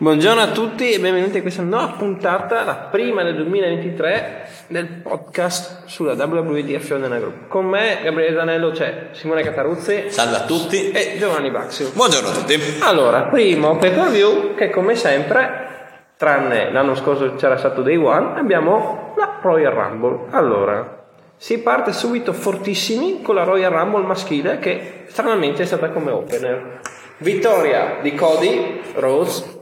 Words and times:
Buongiorno 0.00 0.40
a 0.40 0.52
tutti 0.52 0.92
e 0.92 1.00
benvenuti 1.00 1.38
a 1.38 1.42
questa 1.42 1.62
nuova 1.62 1.88
puntata, 1.98 2.62
la 2.62 2.76
prima 2.76 3.24
del 3.24 3.34
2023 3.34 4.48
del 4.68 4.86
podcast 4.86 5.86
sulla 5.86 6.12
WWE 6.12 6.78
Fiona 6.78 7.08
Group. 7.18 7.48
Con 7.48 7.66
me, 7.66 7.98
Gabriele 8.04 8.32
Danello, 8.32 8.70
c'è 8.70 9.08
Simone 9.10 9.42
Cataruzzi 9.42 10.04
Salve 10.06 10.36
a 10.36 10.44
tutti. 10.44 10.92
e 10.92 11.16
Giovanni 11.18 11.50
Baxio. 11.50 11.90
Buongiorno 11.92 12.28
a 12.28 12.32
tutti. 12.32 12.54
Allora, 12.82 13.22
primo 13.22 13.76
pay 13.76 13.92
per 13.92 14.10
view 14.10 14.54
che 14.54 14.70
come 14.70 14.94
sempre, 14.94 16.06
tranne 16.16 16.70
l'anno 16.70 16.94
scorso 16.94 17.34
c'era 17.34 17.56
stato 17.56 17.82
Day 17.82 17.96
One, 17.96 18.38
abbiamo 18.38 19.14
la 19.16 19.40
Royal 19.42 19.72
Rumble. 19.72 20.26
Allora, 20.30 21.06
si 21.36 21.58
parte 21.58 21.92
subito 21.92 22.32
fortissimi 22.32 23.20
con 23.20 23.34
la 23.34 23.42
Royal 23.42 23.72
Rumble 23.72 24.06
maschile 24.06 24.60
che 24.60 25.06
stranamente 25.08 25.64
è 25.64 25.66
stata 25.66 25.88
come 25.88 26.12
opener. 26.12 26.82
Vittoria 27.16 27.96
di 28.00 28.14
Cody 28.14 28.80
Rose, 28.94 29.57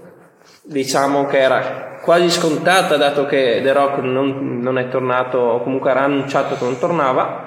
diciamo 0.67 1.27
che 1.27 1.39
era 1.39 1.99
quasi 2.03 2.31
scontata 2.31 2.97
dato 2.97 3.27
che 3.27 3.61
The 3.63 3.73
Rock 3.73 3.99
non, 3.99 4.61
non 4.61 4.79
è 4.79 4.89
tornato 4.89 5.39
o 5.39 5.63
comunque 5.63 5.91
era 5.91 6.03
annunciato 6.03 6.57
che 6.57 6.65
non 6.65 6.79
tornava. 6.79 7.45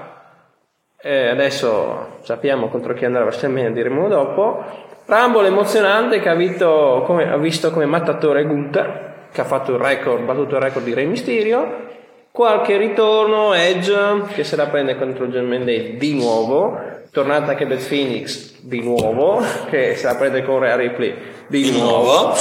E 1.02 1.30
adesso 1.30 2.18
sappiamo 2.24 2.68
contro 2.68 2.94
chi 2.94 3.06
andrà 3.06 3.24
WrestleMania, 3.24 3.72
diremo 3.72 4.10
dopo. 4.10 4.88
Rumble 5.06 5.48
emozionante 5.48 6.20
che 6.20 6.30
ha, 6.30 6.36
vinto 6.36 7.04
come, 7.06 7.32
ha 7.32 7.38
visto 7.38 7.72
come 7.72 7.86
mattatore 7.86 8.44
Gunther, 8.44 9.28
che 9.32 9.42
ha 9.42 9.46
fatto 9.46 9.72
il 9.72 9.80
record, 9.80 10.24
battuto 10.24 10.56
il 10.56 10.62
record 10.62 10.86
di 10.86 10.94
Re 10.94 11.06
Mysterio. 11.06 11.88
Qualche 12.32 12.78
ritorno, 12.78 13.54
Edge 13.54 14.24
che 14.34 14.44
se 14.44 14.56
la 14.56 14.68
prende 14.68 14.98
contro 14.98 15.28
John 15.28 15.50
Day 15.64 15.98
di 15.98 16.16
nuovo, 16.16 16.78
tornata 17.12 17.52
anche 17.52 17.66
Beth 17.66 17.88
Phoenix 17.88 18.60
di 18.62 18.82
nuovo, 18.84 19.42
che 19.70 19.96
se 19.96 20.06
la 20.06 20.16
prende 20.16 20.44
con 20.44 20.60
Rhea 20.60 20.76
Ripley 20.76 21.16
di, 21.48 21.64
Di 21.64 21.80
nuovo. 21.80 22.36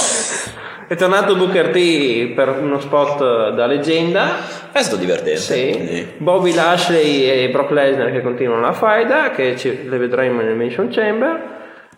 È 0.89 0.95
tornato 0.95 1.35
Booker 1.35 1.67
T 1.69 2.33
per 2.33 2.49
uno 2.59 2.79
spot 2.79 3.51
da 3.51 3.67
leggenda. 3.67 4.37
È 4.71 4.81
stato 4.81 4.95
divertente. 4.99 5.37
Sì. 5.37 6.07
Bobby 6.17 6.51
Lashley 6.51 7.25
e 7.29 7.49
Brock 7.51 7.69
Lesnar 7.69 8.11
che 8.11 8.21
continuano 8.21 8.61
la 8.61 8.71
faida, 8.73 9.29
che 9.29 9.55
ci- 9.55 9.87
le 9.87 9.97
vedremo 9.99 10.41
nel 10.41 10.55
Mansion 10.55 10.89
Chamber. 10.89 11.41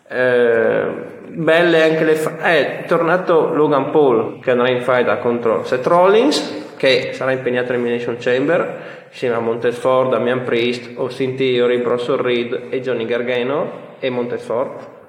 Eh, 0.10 0.84
belle 1.26 1.84
anche 1.84 2.04
le 2.04 2.16
fa- 2.16 2.38
eh, 2.52 2.80
è 2.82 2.86
tornato 2.86 3.54
Logan 3.54 3.92
Paul 3.92 4.42
che 4.42 4.52
andrà 4.52 4.70
in 4.70 4.82
faida 4.82 5.20
contro 5.20 5.64
Seth 5.64 5.88
Rollins 5.88 6.74
che 6.76 7.12
sarà 7.14 7.32
impegnato 7.32 7.72
nel 7.72 7.80
Mansion 7.80 8.18
Chamber 8.20 9.06
insieme 9.10 9.36
a 9.36 9.40
Montez 9.40 9.78
Ford, 9.78 10.10
Damian 10.12 10.44
Priest, 10.44 10.98
Austin 10.98 11.38
Theory, 11.38 11.78
Bronson 11.78 12.22
Reed 12.22 12.64
e 12.70 12.82
Johnny 12.82 13.06
Gargano 13.06 13.72
e 14.02 14.10
Montez 14.10 14.44
Ford 14.44 15.00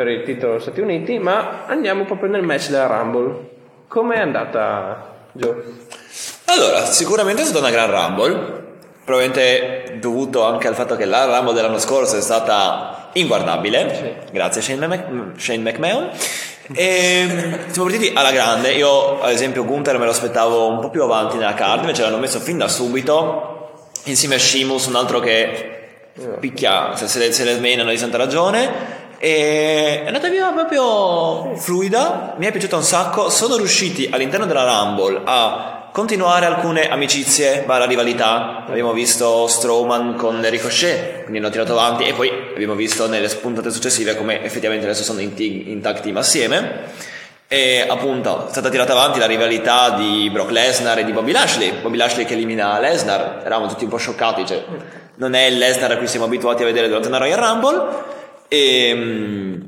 per 0.00 0.08
il 0.08 0.22
titolo 0.22 0.58
Stati 0.58 0.80
Uniti 0.80 1.18
ma 1.18 1.66
andiamo 1.66 2.06
proprio 2.06 2.30
nel 2.30 2.42
match 2.42 2.70
della 2.70 2.86
Rumble 2.86 3.50
com'è 3.86 4.18
andata 4.18 5.12
Joe? 5.32 5.62
Allora, 6.46 6.86
sicuramente 6.86 7.42
è 7.42 7.44
stata 7.44 7.58
una 7.60 7.70
gran 7.70 7.90
Rumble. 7.90 8.68
Probabilmente 9.04 9.98
dovuto 10.00 10.42
anche 10.42 10.68
al 10.68 10.74
fatto 10.74 10.96
che 10.96 11.04
la 11.04 11.26
Rumble 11.26 11.52
dell'anno 11.52 11.78
scorso 11.78 12.16
è 12.16 12.22
stata 12.22 13.10
inguardabile. 13.12 14.24
Grazie 14.32 14.62
Shane, 14.62 14.86
Mc- 14.86 15.38
Shane 15.38 15.70
McMahon. 15.70 16.08
E 16.72 17.26
siamo 17.68 17.88
partiti 17.88 18.12
alla 18.14 18.32
grande. 18.32 18.72
Io, 18.72 19.20
ad 19.20 19.32
esempio, 19.32 19.66
Gunther 19.66 19.98
me 19.98 20.06
lo 20.06 20.12
aspettavo 20.12 20.68
un 20.68 20.80
po' 20.80 20.88
più 20.88 21.02
avanti 21.02 21.36
nella 21.36 21.54
card, 21.54 21.82
invece 21.82 22.02
l'hanno 22.02 22.18
messo 22.18 22.40
fin 22.40 22.56
da 22.56 22.68
subito. 22.68 23.82
Insieme 24.04 24.36
a 24.36 24.38
Sheamus, 24.38 24.86
un 24.86 24.96
altro 24.96 25.20
che 25.20 25.80
picchia 26.38 26.96
se, 26.96 27.06
se, 27.06 27.32
se 27.32 27.44
le 27.44 27.56
smenano 27.56 27.90
di 27.90 27.98
santa 27.98 28.16
ragione. 28.16 28.99
E 29.22 30.00
è 30.02 30.06
andata 30.06 30.30
via 30.30 30.50
proprio 30.50 31.54
fluida, 31.54 32.36
mi 32.38 32.46
è 32.46 32.50
piaciuta 32.50 32.76
un 32.76 32.82
sacco. 32.82 33.28
Sono 33.28 33.56
riusciti 33.56 34.08
all'interno 34.10 34.46
della 34.46 34.64
Rumble 34.64 35.20
a 35.24 35.90
continuare 35.92 36.46
alcune 36.46 36.88
amicizie, 36.88 37.64
barra 37.66 37.84
rivalità. 37.84 38.64
Abbiamo 38.66 38.94
visto 38.94 39.46
Strowman 39.46 40.14
con 40.14 40.40
Ricochet, 40.48 41.24
quindi 41.24 41.36
hanno 41.36 41.50
tirato 41.50 41.78
avanti, 41.78 42.04
e 42.04 42.14
poi 42.14 42.32
abbiamo 42.54 42.74
visto 42.74 43.08
nelle 43.08 43.28
puntate 43.28 43.70
successive 43.70 44.16
come 44.16 44.42
effettivamente 44.42 44.86
adesso 44.86 45.02
sono 45.02 45.20
in, 45.20 45.34
t- 45.34 45.40
in 45.40 45.82
tag 45.82 46.00
team 46.00 46.16
assieme. 46.16 46.84
E 47.46 47.84
appunto 47.86 48.46
è 48.46 48.50
stata 48.50 48.70
tirata 48.70 48.92
avanti 48.92 49.18
la 49.18 49.26
rivalità 49.26 49.90
di 49.90 50.30
Brock 50.32 50.50
Lesnar 50.50 51.00
e 51.00 51.04
di 51.04 51.12
Bobby 51.12 51.32
Lashley. 51.32 51.72
Bobby 51.82 51.98
Lashley 51.98 52.24
che 52.24 52.32
elimina 52.32 52.80
Lesnar, 52.80 53.42
eravamo 53.44 53.68
tutti 53.68 53.84
un 53.84 53.90
po' 53.90 53.98
scioccati, 53.98 54.46
cioè 54.46 54.64
non 55.16 55.34
è 55.34 55.42
il 55.42 55.58
Lesnar 55.58 55.90
a 55.90 55.98
cui 55.98 56.06
siamo 56.06 56.24
abituati 56.24 56.62
a 56.62 56.64
vedere 56.64 56.86
durante 56.86 57.08
una 57.08 57.18
Royal 57.18 57.38
Rumble. 57.38 58.18
E 58.52 58.92
mm, 58.92 59.60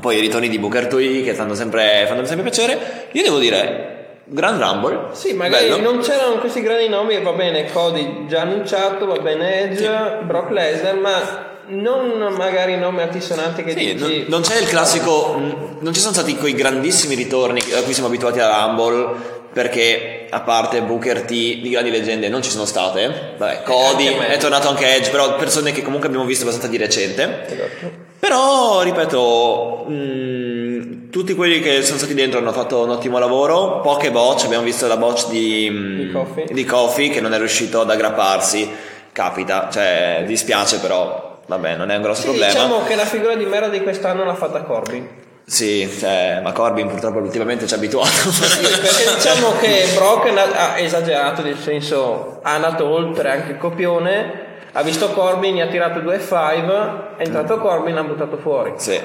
poi 0.00 0.18
i 0.18 0.20
ritorni 0.20 0.50
di 0.50 0.58
Booker 0.58 0.86
T 0.86 1.22
che 1.24 1.32
fanno 1.32 1.54
sempre, 1.54 2.04
fanno 2.06 2.26
sempre 2.26 2.44
piacere. 2.44 3.08
Io 3.12 3.22
devo 3.22 3.38
dire, 3.38 4.20
Grand 4.24 4.60
Rumble. 4.60 5.08
Sì, 5.12 5.32
magari 5.32 5.68
bello. 5.68 5.92
non 5.92 6.02
c'erano 6.02 6.36
questi 6.38 6.60
grandi 6.60 6.88
nomi, 6.88 7.18
va 7.22 7.32
bene 7.32 7.70
Cody 7.72 8.26
già 8.26 8.42
annunciato, 8.42 9.06
va 9.06 9.18
bene 9.18 9.62
Edge, 9.62 9.88
Brock 10.24 10.50
Lesnar, 10.50 10.96
ma 10.96 11.54
non 11.68 12.34
magari 12.36 12.76
nomi 12.76 13.00
altisonanti 13.00 13.64
che 13.64 13.70
Sì, 13.70 13.94
dici... 13.94 13.98
non, 13.98 14.24
non 14.28 14.40
c'è 14.42 14.58
il 14.60 14.68
classico, 14.68 15.34
non 15.78 15.94
ci 15.94 16.00
sono 16.00 16.12
stati 16.12 16.36
quei 16.36 16.52
grandissimi 16.52 17.14
ritorni 17.14 17.60
a 17.74 17.82
cui 17.82 17.94
siamo 17.94 18.08
abituati 18.08 18.40
alla 18.40 18.66
Rumble 18.66 19.34
perché 19.56 20.26
a 20.28 20.40
parte 20.40 20.82
Booker 20.82 21.22
T 21.22 21.30
di 21.30 21.70
grandi 21.70 21.90
leggende 21.90 22.28
non 22.28 22.42
ci 22.42 22.50
sono 22.50 22.66
state. 22.66 23.32
Vabbè, 23.38 23.62
Cody 23.62 24.06
anche 24.08 24.18
me. 24.18 24.28
è 24.28 24.36
tornato 24.36 24.68
anche 24.68 24.94
Edge, 24.96 25.08
però 25.08 25.34
persone 25.36 25.72
che 25.72 25.80
comunque 25.80 26.08
abbiamo 26.08 26.26
visto 26.26 26.42
abbastanza 26.42 26.68
di 26.68 26.76
recente. 26.76 27.44
Esatto. 27.46 27.90
Però, 28.18 28.82
ripeto, 28.82 29.86
mh, 29.88 31.08
tutti 31.08 31.32
quelli 31.34 31.60
che 31.60 31.80
sono 31.82 31.96
stati 31.96 32.12
dentro 32.12 32.38
hanno 32.38 32.52
fatto 32.52 32.82
un 32.82 32.90
ottimo 32.90 33.18
lavoro. 33.18 33.80
Poche 33.80 34.10
botch, 34.10 34.44
abbiamo 34.44 34.62
visto 34.64 34.86
la 34.88 34.98
botch 34.98 35.28
di, 35.28 35.70
mh, 35.70 36.52
Di 36.52 36.64
Kofi 36.66 37.08
che 37.08 37.22
non 37.22 37.32
è 37.32 37.38
riuscito 37.38 37.80
ad 37.80 37.88
aggrapparsi. 37.90 38.70
Capita, 39.10 39.70
cioè 39.72 40.24
dispiace 40.26 40.80
però, 40.80 41.40
vabbè, 41.46 41.76
non 41.76 41.90
è 41.90 41.96
un 41.96 42.02
grosso 42.02 42.20
Sì, 42.20 42.26
problema. 42.26 42.52
diciamo 42.52 42.84
che 42.84 42.94
la 42.94 43.06
figura 43.06 43.34
di 43.34 43.46
merda 43.46 43.68
di 43.68 43.80
quest'anno 43.80 44.22
l'ha 44.22 44.34
fatta 44.34 44.60
Corbin. 44.64 45.08
Sì, 45.48 45.88
cioè, 45.88 46.40
ma 46.42 46.50
Corbin 46.50 46.88
purtroppo 46.88 47.18
ultimamente 47.18 47.68
ci 47.68 47.74
ha 47.74 47.76
abituato. 47.76 48.10
Perché 48.60 49.14
diciamo 49.14 49.56
che 49.58 49.86
Brock 49.94 50.36
ha 50.36 50.76
esagerato, 50.76 51.42
nel 51.42 51.56
senso 51.56 52.40
ha 52.42 52.54
andato 52.54 52.88
oltre 52.88 53.30
anche 53.30 53.52
il 53.52 53.58
copione, 53.58 54.55
ha 54.78 54.82
visto 54.82 55.08
Corbin, 55.10 55.60
ha 55.62 55.66
tirato 55.66 56.00
due 56.00 56.18
five, 56.18 57.14
è 57.16 57.22
entrato 57.24 57.58
Corbin, 57.58 57.94
l'ha 57.94 58.02
buttato 58.04 58.36
fuori. 58.36 58.74
sì. 58.76 59.00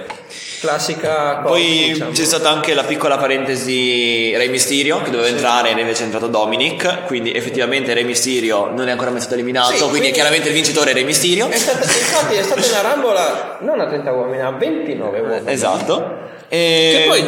Classica 0.61 1.39
Corbin, 1.41 1.43
Poi 1.47 1.63
diciamo. 1.93 2.11
c'è 2.11 2.23
stata 2.23 2.49
anche 2.49 2.73
la 2.75 2.83
piccola 2.83 3.17
parentesi 3.17 4.35
Re 4.35 4.47
Mysterio 4.47 5.01
che 5.01 5.09
doveva 5.09 5.27
entrare 5.29 5.73
e 5.75 5.79
invece 5.79 6.01
è 6.01 6.05
entrato 6.05 6.27
Dominic, 6.27 7.05
quindi 7.05 7.31
effettivamente 7.33 7.93
Re 7.95 8.03
Mysterio 8.03 8.69
non 8.71 8.87
è 8.87 8.91
ancora 8.91 9.09
mai 9.09 9.19
stato 9.21 9.35
eliminato, 9.35 9.71
Sì, 9.71 9.77
quindi, 9.77 9.89
quindi- 9.97 10.11
chiaramente 10.11 10.47
il 10.49 10.53
vincitore 10.53 10.91
è 10.91 10.93
Re 10.93 11.03
Mysterio. 11.03 11.47
È 11.49 11.55
stata, 11.57 11.79
infatti 11.83 12.35
è 12.35 12.43
stata 12.43 12.61
una 12.79 12.81
rambola 12.89 13.57
non 13.61 13.79
a 13.79 13.87
30 13.87 14.11
uomini, 14.11 14.41
a 14.41 14.51
29 14.51 15.19
uomini. 15.19 15.51
Esatto. 15.51 16.17
Che 16.47 17.03
E 17.03 17.05
poi 17.07 17.23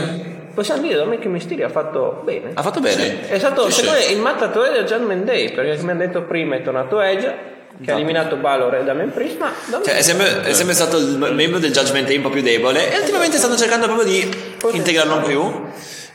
possiamo 0.54 0.82
dire 0.82 0.96
Dominic 0.96 1.26
Mysterio 1.26 1.66
ha 1.66 1.70
fatto 1.70 2.22
bene. 2.24 2.52
ha 2.54 2.62
fatto 2.62 2.82
bene. 2.82 3.28
È 3.30 3.40
stato 3.40 3.66
Sì, 3.72 3.80
secondo 3.82 4.00
sì. 4.00 4.08
me 4.10 4.14
il 4.14 4.20
mattatore 4.20 4.70
del 4.72 4.84
Judgment 4.86 5.24
Day, 5.24 5.52
perché 5.54 5.78
come 5.78 5.92
abbiamo 5.94 6.00
detto 6.12 6.22
prima 6.24 6.56
è 6.56 6.62
tornato 6.62 7.02
Edge, 7.02 7.34
che 7.84 7.92
ha 7.92 7.96
eliminato 7.96 8.36
Balor 8.38 8.76
e 8.76 8.84
Damien 8.84 9.12
Priest, 9.12 9.38
ma 9.40 9.52
Cioè, 9.84 9.96
è, 9.96 10.02
sempre, 10.02 10.44
è 10.44 10.54
sempre 10.54 10.74
stato 10.74 10.98
il 10.98 11.18
membro 11.34 11.60
del 11.60 11.72
Judgment 11.72 12.08
Day 12.08 12.16
un 12.18 12.24
po' 12.24 12.30
più 12.30 12.42
debole 12.42 12.92
e 12.94 13.00
ultimamente 13.00 13.38
stanno 13.38 13.58
cercando 13.58 13.86
proprio 13.88 14.06
di 14.08 14.30
integrarlo 14.72 15.16
in 15.16 15.22
più. 15.24 15.62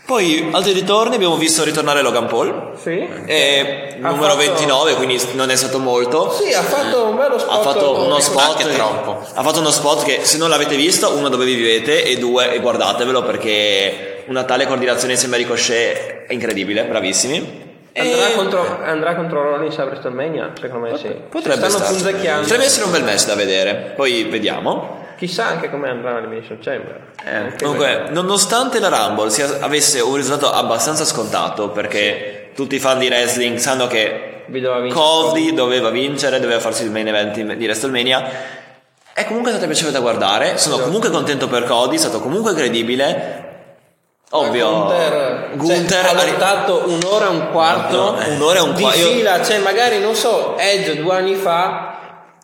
Poi 0.07 0.49
altri 0.53 0.73
ritorni, 0.73 1.17
abbiamo 1.17 1.37
visto 1.37 1.62
ritornare 1.65 2.01
Logan 2.01 2.25
Paul, 2.28 2.71
Sì. 2.83 3.07
è 3.27 3.97
numero 3.99 4.23
fatto- 4.23 4.37
29, 4.37 4.95
quindi 4.95 5.21
non 5.34 5.51
è 5.51 5.57
stato 5.57 5.78
molto. 5.78 6.33
Sì, 6.33 6.51
ha 6.55 6.62
fatto 6.62 7.05
un 7.09 7.17
bello 7.17 7.37
spot. 7.39 7.53
ha 7.53 7.61
fatto 7.61 8.05
uno 8.07 8.19
spot 8.19 8.57
che- 8.57 8.73
troppo. 8.73 9.23
ha 9.34 9.43
fatto 9.43 9.59
uno 9.61 9.71
spot 9.71 10.05
che 10.05 10.21
se 10.23 10.39
non 10.39 10.49
l'avete 10.49 10.77
visto 10.77 11.15
uno 11.15 11.28
dove 11.28 11.45
vi 11.45 11.55
vivete 11.57 12.05
e 12.05 12.17
due 12.17 12.55
e 12.55 12.59
guardatevelo 12.61 13.23
perché 13.23 14.23
una 14.28 14.45
tale 14.45 14.67
coordinazione 14.67 15.12
insieme 15.12 15.34
a 15.34 15.39
Ricochet 15.41 16.25
è 16.27 16.33
incredibile 16.33 16.84
bravissimi 16.84 17.66
Andrà 18.00 18.28
E- 18.28 18.34
contro, 18.34 18.80
andrà 18.84 19.15
contro 19.15 19.42
Rollins 19.42 19.78
a 19.78 19.84
WrestleMania? 19.84 20.53
Secondo 20.60 20.89
me 20.89 20.97
sì. 20.97 21.09
potrebbe 21.28 21.66
potrebbe 21.66 22.65
essere 22.65 22.84
un 22.84 22.91
bel 22.92 23.04
match 23.04 23.27
da 23.27 23.34
vedere. 23.34 23.92
Poi 23.97 24.24
vediamo. 24.24 25.06
Chissà 25.16 25.47
anche 25.47 25.68
come 25.68 25.89
andrà 25.89 26.15
l'Elimination 26.15 26.59
Chamber. 26.60 27.00
Anche 27.24 27.56
comunque 27.65 28.04
nonostante 28.10 28.78
la 28.78 28.89
Rumble 28.89 29.30
sia- 29.30 29.59
avesse 29.60 30.00
un 30.00 30.15
risultato 30.15 30.53
abbastanza 30.53 31.04
scontato 31.04 31.71
perché 31.71 32.50
tutti 32.54 32.77
i 32.77 32.78
fan 32.78 32.98
di 33.00 33.06
wrestling 33.09 33.56
sanno 33.59 33.89
che 33.89 34.44
doveva 34.47 34.92
Cody 34.94 35.53
doveva 35.53 35.91
vincere 35.91 36.39
doveva 36.41 36.60
farsi 36.60 36.84
il 36.84 36.91
main 36.92 37.09
event 37.09 37.34
di 37.54 37.65
WrestleMania. 37.65 38.30
È 39.12 39.24
comunque 39.24 39.51
stata 39.51 39.66
piacevole 39.66 39.92
da 39.92 40.01
guardare. 40.01 40.56
Sono 40.56 40.74
Esatto. 40.74 40.83
comunque 40.84 41.10
contento 41.10 41.48
per 41.48 41.65
Cody 41.65 41.97
è 41.97 41.98
stato 41.98 42.21
comunque 42.21 42.54
credibile 42.54 43.58
Ovvio, 44.30 44.69
Gunther, 44.71 45.51
Gunther 45.54 46.04
cioè, 46.04 46.10
ha 46.10 46.25
lottato 46.25 46.83
un'ora 46.86 47.27
e 47.27 47.28
un 47.28 47.48
quarto 47.51 47.97
No, 47.97 48.19
un'ora 48.28 48.59
e 48.59 48.63
un 48.63 48.75
di 48.75 48.83
quarto. 48.83 48.98
Io- 49.01 49.09
fila, 49.09 49.42
cioè 49.42 49.59
magari 49.59 50.01
non 50.01 50.15
so, 50.15 50.57
Edge 50.59 51.01
due 51.01 51.15
anni 51.15 51.34
fa 51.34 51.97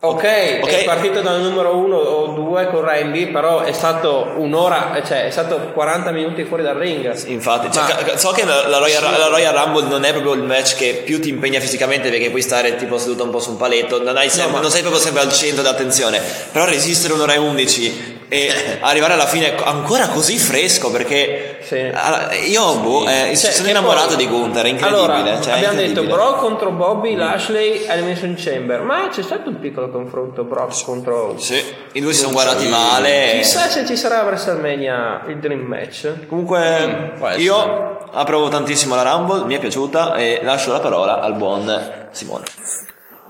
Ok, 0.04 0.22
è 0.22 0.84
partito 0.84 1.22
dal 1.22 1.40
numero 1.40 1.76
uno 1.76 1.96
o 1.96 2.26
due 2.34 2.68
con 2.68 2.82
Randy, 2.82 3.30
però 3.30 3.60
è 3.60 3.72
stato 3.72 4.34
un'ora, 4.36 5.00
cioè 5.02 5.24
è 5.24 5.30
stato 5.30 5.70
40 5.72 6.10
minuti 6.10 6.44
fuori 6.44 6.62
dal 6.62 6.76
ring. 6.76 7.10
Infatti, 7.28 7.72
cioè, 7.72 7.84
Ma- 8.04 8.16
so 8.18 8.30
che 8.32 8.44
la, 8.44 8.76
Royal, 8.78 9.02
la 9.02 9.28
Royal 9.28 9.54
Rumble 9.54 9.86
non 9.88 10.04
è 10.04 10.10
proprio 10.12 10.34
il 10.34 10.42
match 10.42 10.76
che 10.76 11.02
più 11.06 11.20
ti 11.22 11.30
impegna 11.30 11.58
fisicamente 11.58 12.10
perché 12.10 12.28
puoi 12.28 12.42
stare 12.42 12.76
tipo 12.76 12.98
seduto 12.98 13.24
un 13.24 13.30
po' 13.30 13.38
su 13.38 13.52
un 13.52 13.56
paletto, 13.56 14.02
non, 14.02 14.14
sempre- 14.28 14.52
ma- 14.52 14.60
non 14.60 14.70
sei 14.70 14.82
proprio 14.82 15.00
sempre 15.00 15.22
al 15.22 15.32
centro 15.32 15.62
dell'attenzione, 15.62 16.20
però 16.52 16.66
resistere 16.66 17.14
un'ora 17.14 17.32
e 17.32 17.38
undici 17.38 18.13
e 18.34 18.78
arrivare 18.82 19.12
alla 19.12 19.26
fine 19.26 19.54
ancora 19.62 20.08
così 20.08 20.36
fresco 20.38 20.90
perché 20.90 21.58
Sì. 21.62 21.78
allora, 21.92 22.34
io 22.34 22.78
boh, 22.80 23.06
eh, 23.08 23.36
Cioè, 23.36 23.50
sono 23.52 23.68
innamorato 23.68 24.14
poi- 24.14 24.16
di 24.16 24.26
Gunther, 24.26 24.64
è 24.64 24.68
incredibile. 24.68 25.06
Allora, 25.06 25.40
cioè, 25.40 25.52
abbiamo 25.54 25.74
detto 25.74 26.00
incredibile. 26.00 26.14
Brock 26.14 26.38
contro 26.40 26.70
Bobby, 26.72 27.14
Lashley, 27.14 27.84
Elimination 27.86 28.34
Chamber, 28.36 28.80
ma 28.82 29.08
c'è 29.08 29.22
stato 29.22 29.48
un 29.50 29.58
piccolo 29.60 29.88
confronto 29.90 30.44
Brock 30.44 30.84
contro... 30.84 31.36
Sì, 31.38 31.62
i 31.92 32.00
due 32.00 32.12
si 32.12 32.20
sono 32.20 32.32
guardati 32.32 32.66
male. 32.68 33.38
Chissà 33.38 33.68
se 33.68 33.86
ci 33.86 33.96
sarà 33.96 34.20
a 34.20 34.24
WrestleMania 34.24 35.22
il 35.28 35.38
Dream 35.38 35.60
Match. 35.60 36.26
Comunque, 36.28 37.12
essere. 37.14 37.40
io 37.42 37.98
approvo 38.12 38.48
tantissimo 38.48 38.94
la 38.94 39.02
Rumble, 39.02 39.44
mi 39.44 39.54
è 39.54 39.58
piaciuta 39.58 40.14
e 40.16 40.40
lascio 40.42 40.72
la 40.72 40.80
parola 40.80 41.20
al 41.20 41.34
buon 41.34 42.08
Simone. 42.10 42.44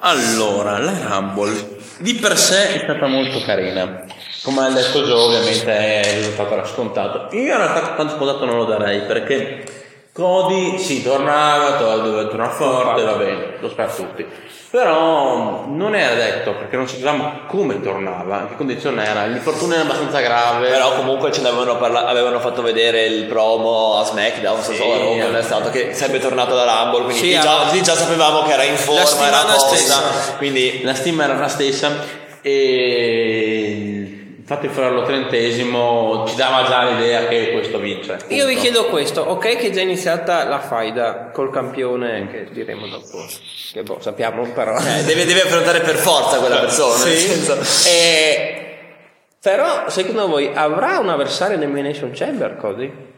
Allora, 0.00 0.78
la 0.78 0.92
Rumble 1.08 1.76
di 1.98 2.14
per 2.14 2.36
sé 2.36 2.74
è 2.74 2.78
stata 2.84 3.06
molto 3.06 3.40
carina. 3.44 4.04
Come 4.44 4.66
ha 4.66 4.68
detto 4.68 5.00
Joe, 5.02 5.22
ovviamente 5.24 5.72
è 5.74 6.06
il 6.06 6.16
risultato 6.16 6.52
era 6.52 6.66
scontato. 6.66 7.34
Io 7.34 7.40
in 7.52 7.56
realtà 7.56 7.94
tanto 7.96 8.14
scontato 8.16 8.44
non 8.44 8.58
lo 8.58 8.64
darei 8.66 9.00
perché 9.00 9.64
Cody 10.12 10.78
si 10.78 11.02
tornava, 11.02 11.76
to- 11.78 11.96
doveva 12.02 12.28
tornare 12.28 12.52
forte, 12.52 13.02
va 13.02 13.14
bene, 13.14 13.56
lo 13.58 13.68
spero 13.70 13.90
tutti. 13.94 14.26
Però 14.70 15.64
non 15.68 15.94
era 15.94 16.14
detto 16.14 16.52
perché 16.56 16.76
non 16.76 16.86
sapevamo 16.88 17.42
come 17.46 17.80
tornava, 17.80 18.40
in 18.40 18.48
che 18.48 18.56
condizione 18.56 19.06
era. 19.06 19.24
L'infortunio 19.24 19.76
era 19.76 19.84
abbastanza 19.84 20.20
grave. 20.20 20.68
Però 20.68 20.94
comunque 20.96 21.32
ce 21.32 21.40
ne 21.40 21.48
avevano, 21.48 21.78
parla- 21.78 22.06
avevano 22.06 22.38
fatto 22.40 22.60
vedere 22.60 23.06
il 23.06 23.24
promo 23.24 23.96
a 23.98 24.04
SmackDown, 24.04 24.60
Sì, 24.62 24.74
so, 24.74 25.36
è 25.36 25.42
stato 25.42 25.70
che 25.70 25.94
sarebbe 25.94 26.18
tornato 26.18 26.54
da 26.54 26.64
Rumble, 26.64 27.04
quindi 27.04 27.18
Sì, 27.18 27.40
già, 27.40 27.70
lì 27.72 27.82
già 27.82 27.94
sapevamo 27.94 28.42
che 28.42 28.52
era 28.52 28.64
in 28.64 28.76
forma, 28.76 29.04
settimana 29.06 29.38
era 29.44 29.52
tosta, 29.54 29.76
stessa. 29.76 30.34
quindi 30.36 30.82
la 30.82 30.94
stima 30.94 31.24
era 31.24 31.34
la 31.38 31.48
stessa 31.48 31.92
e 32.42 34.03
di 34.60 34.68
farlo 34.68 35.02
trentesimo 35.04 36.24
ci 36.28 36.36
dava 36.36 36.64
già 36.68 36.84
l'idea 36.90 37.26
che 37.28 37.52
questo 37.52 37.78
vince. 37.78 38.18
Io 38.28 38.44
vi 38.46 38.54
punto. 38.54 38.60
chiedo 38.60 38.84
questo, 38.86 39.22
ok 39.22 39.40
che 39.56 39.68
è 39.68 39.70
già 39.70 39.80
iniziata 39.80 40.44
la 40.44 40.58
faida 40.60 41.30
col 41.32 41.50
campione, 41.50 42.28
che 42.30 42.48
diremo 42.52 42.86
dopo, 42.86 43.24
che 43.72 43.82
boh, 43.82 43.98
sappiamo 44.00 44.46
però... 44.52 44.76
eh, 44.76 45.02
deve, 45.04 45.24
deve 45.24 45.42
affrontare 45.42 45.80
per 45.80 45.96
forza 45.96 46.38
quella 46.38 46.58
persona. 46.58 46.94
Sì. 47.04 47.16
senso- 47.16 47.88
Eh, 47.88 48.60
però 49.40 49.88
secondo 49.88 50.28
voi 50.28 50.50
avrà 50.54 50.98
un 50.98 51.08
avversario 51.08 51.56
nel 51.56 51.68
Elimination 51.68 52.10
Chamber 52.14 52.56
Cody? 52.56 53.12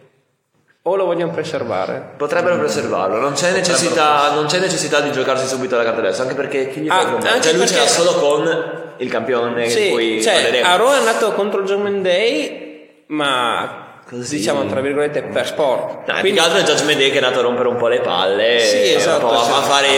O 0.82 0.94
lo 0.94 1.04
vogliono 1.06 1.32
preservare? 1.32 2.12
Potrebbero 2.16 2.56
preservarlo, 2.58 3.18
non 3.18 3.32
c'è, 3.32 3.50
necessità, 3.50 4.30
non 4.32 4.46
c'è 4.46 4.60
necessità 4.60 5.00
di 5.00 5.10
giocarsi 5.10 5.48
subito 5.48 5.76
la 5.76 5.82
carta 5.82 5.98
adesso, 5.98 6.22
anche 6.22 6.34
perché 6.36 6.70
chi 6.70 6.80
gli 6.82 6.88
Ah, 6.88 6.94
fa 6.94 7.00
il 7.00 7.06
combattere? 7.06 7.32
anche 7.34 7.42
Cioè 7.48 7.52
lui 7.56 7.64
perché- 7.64 7.74
c'era 7.80 7.88
solo 7.88 8.12
con 8.20 8.84
il 8.98 9.10
campione 9.10 9.62
che 9.64 9.70
Sì, 9.70 9.88
poi 9.90 10.22
cioè 10.22 10.34
parleremo. 10.34 10.66
a 10.68 10.76
Raw 10.76 10.92
è 10.92 10.96
andato 10.96 11.32
contro 11.32 11.60
il 11.60 11.66
Judgment 11.66 12.02
Day, 12.02 13.04
ma 13.08 14.00
Così. 14.08 14.36
diciamo 14.36 14.64
tra 14.66 14.80
virgolette 14.80 15.22
per 15.22 15.46
sport. 15.46 15.90
No, 15.90 16.02
più 16.04 16.14
Quindi- 16.20 16.38
che 16.38 16.44
altro 16.44 16.58
è 16.58 16.62
Judgment 16.62 16.98
Day 16.98 17.10
che 17.10 17.18
è 17.18 17.20
nato 17.20 17.38
a 17.40 17.42
rompere 17.42 17.68
un 17.68 17.76
po' 17.76 17.88
le 17.88 18.00
palle 18.00 18.60
Sì, 18.60 18.94
esatto, 18.94 19.24
un 19.26 19.32
po' 19.32 19.38
a, 19.38 19.56
a 19.58 19.62
fare 19.62 19.88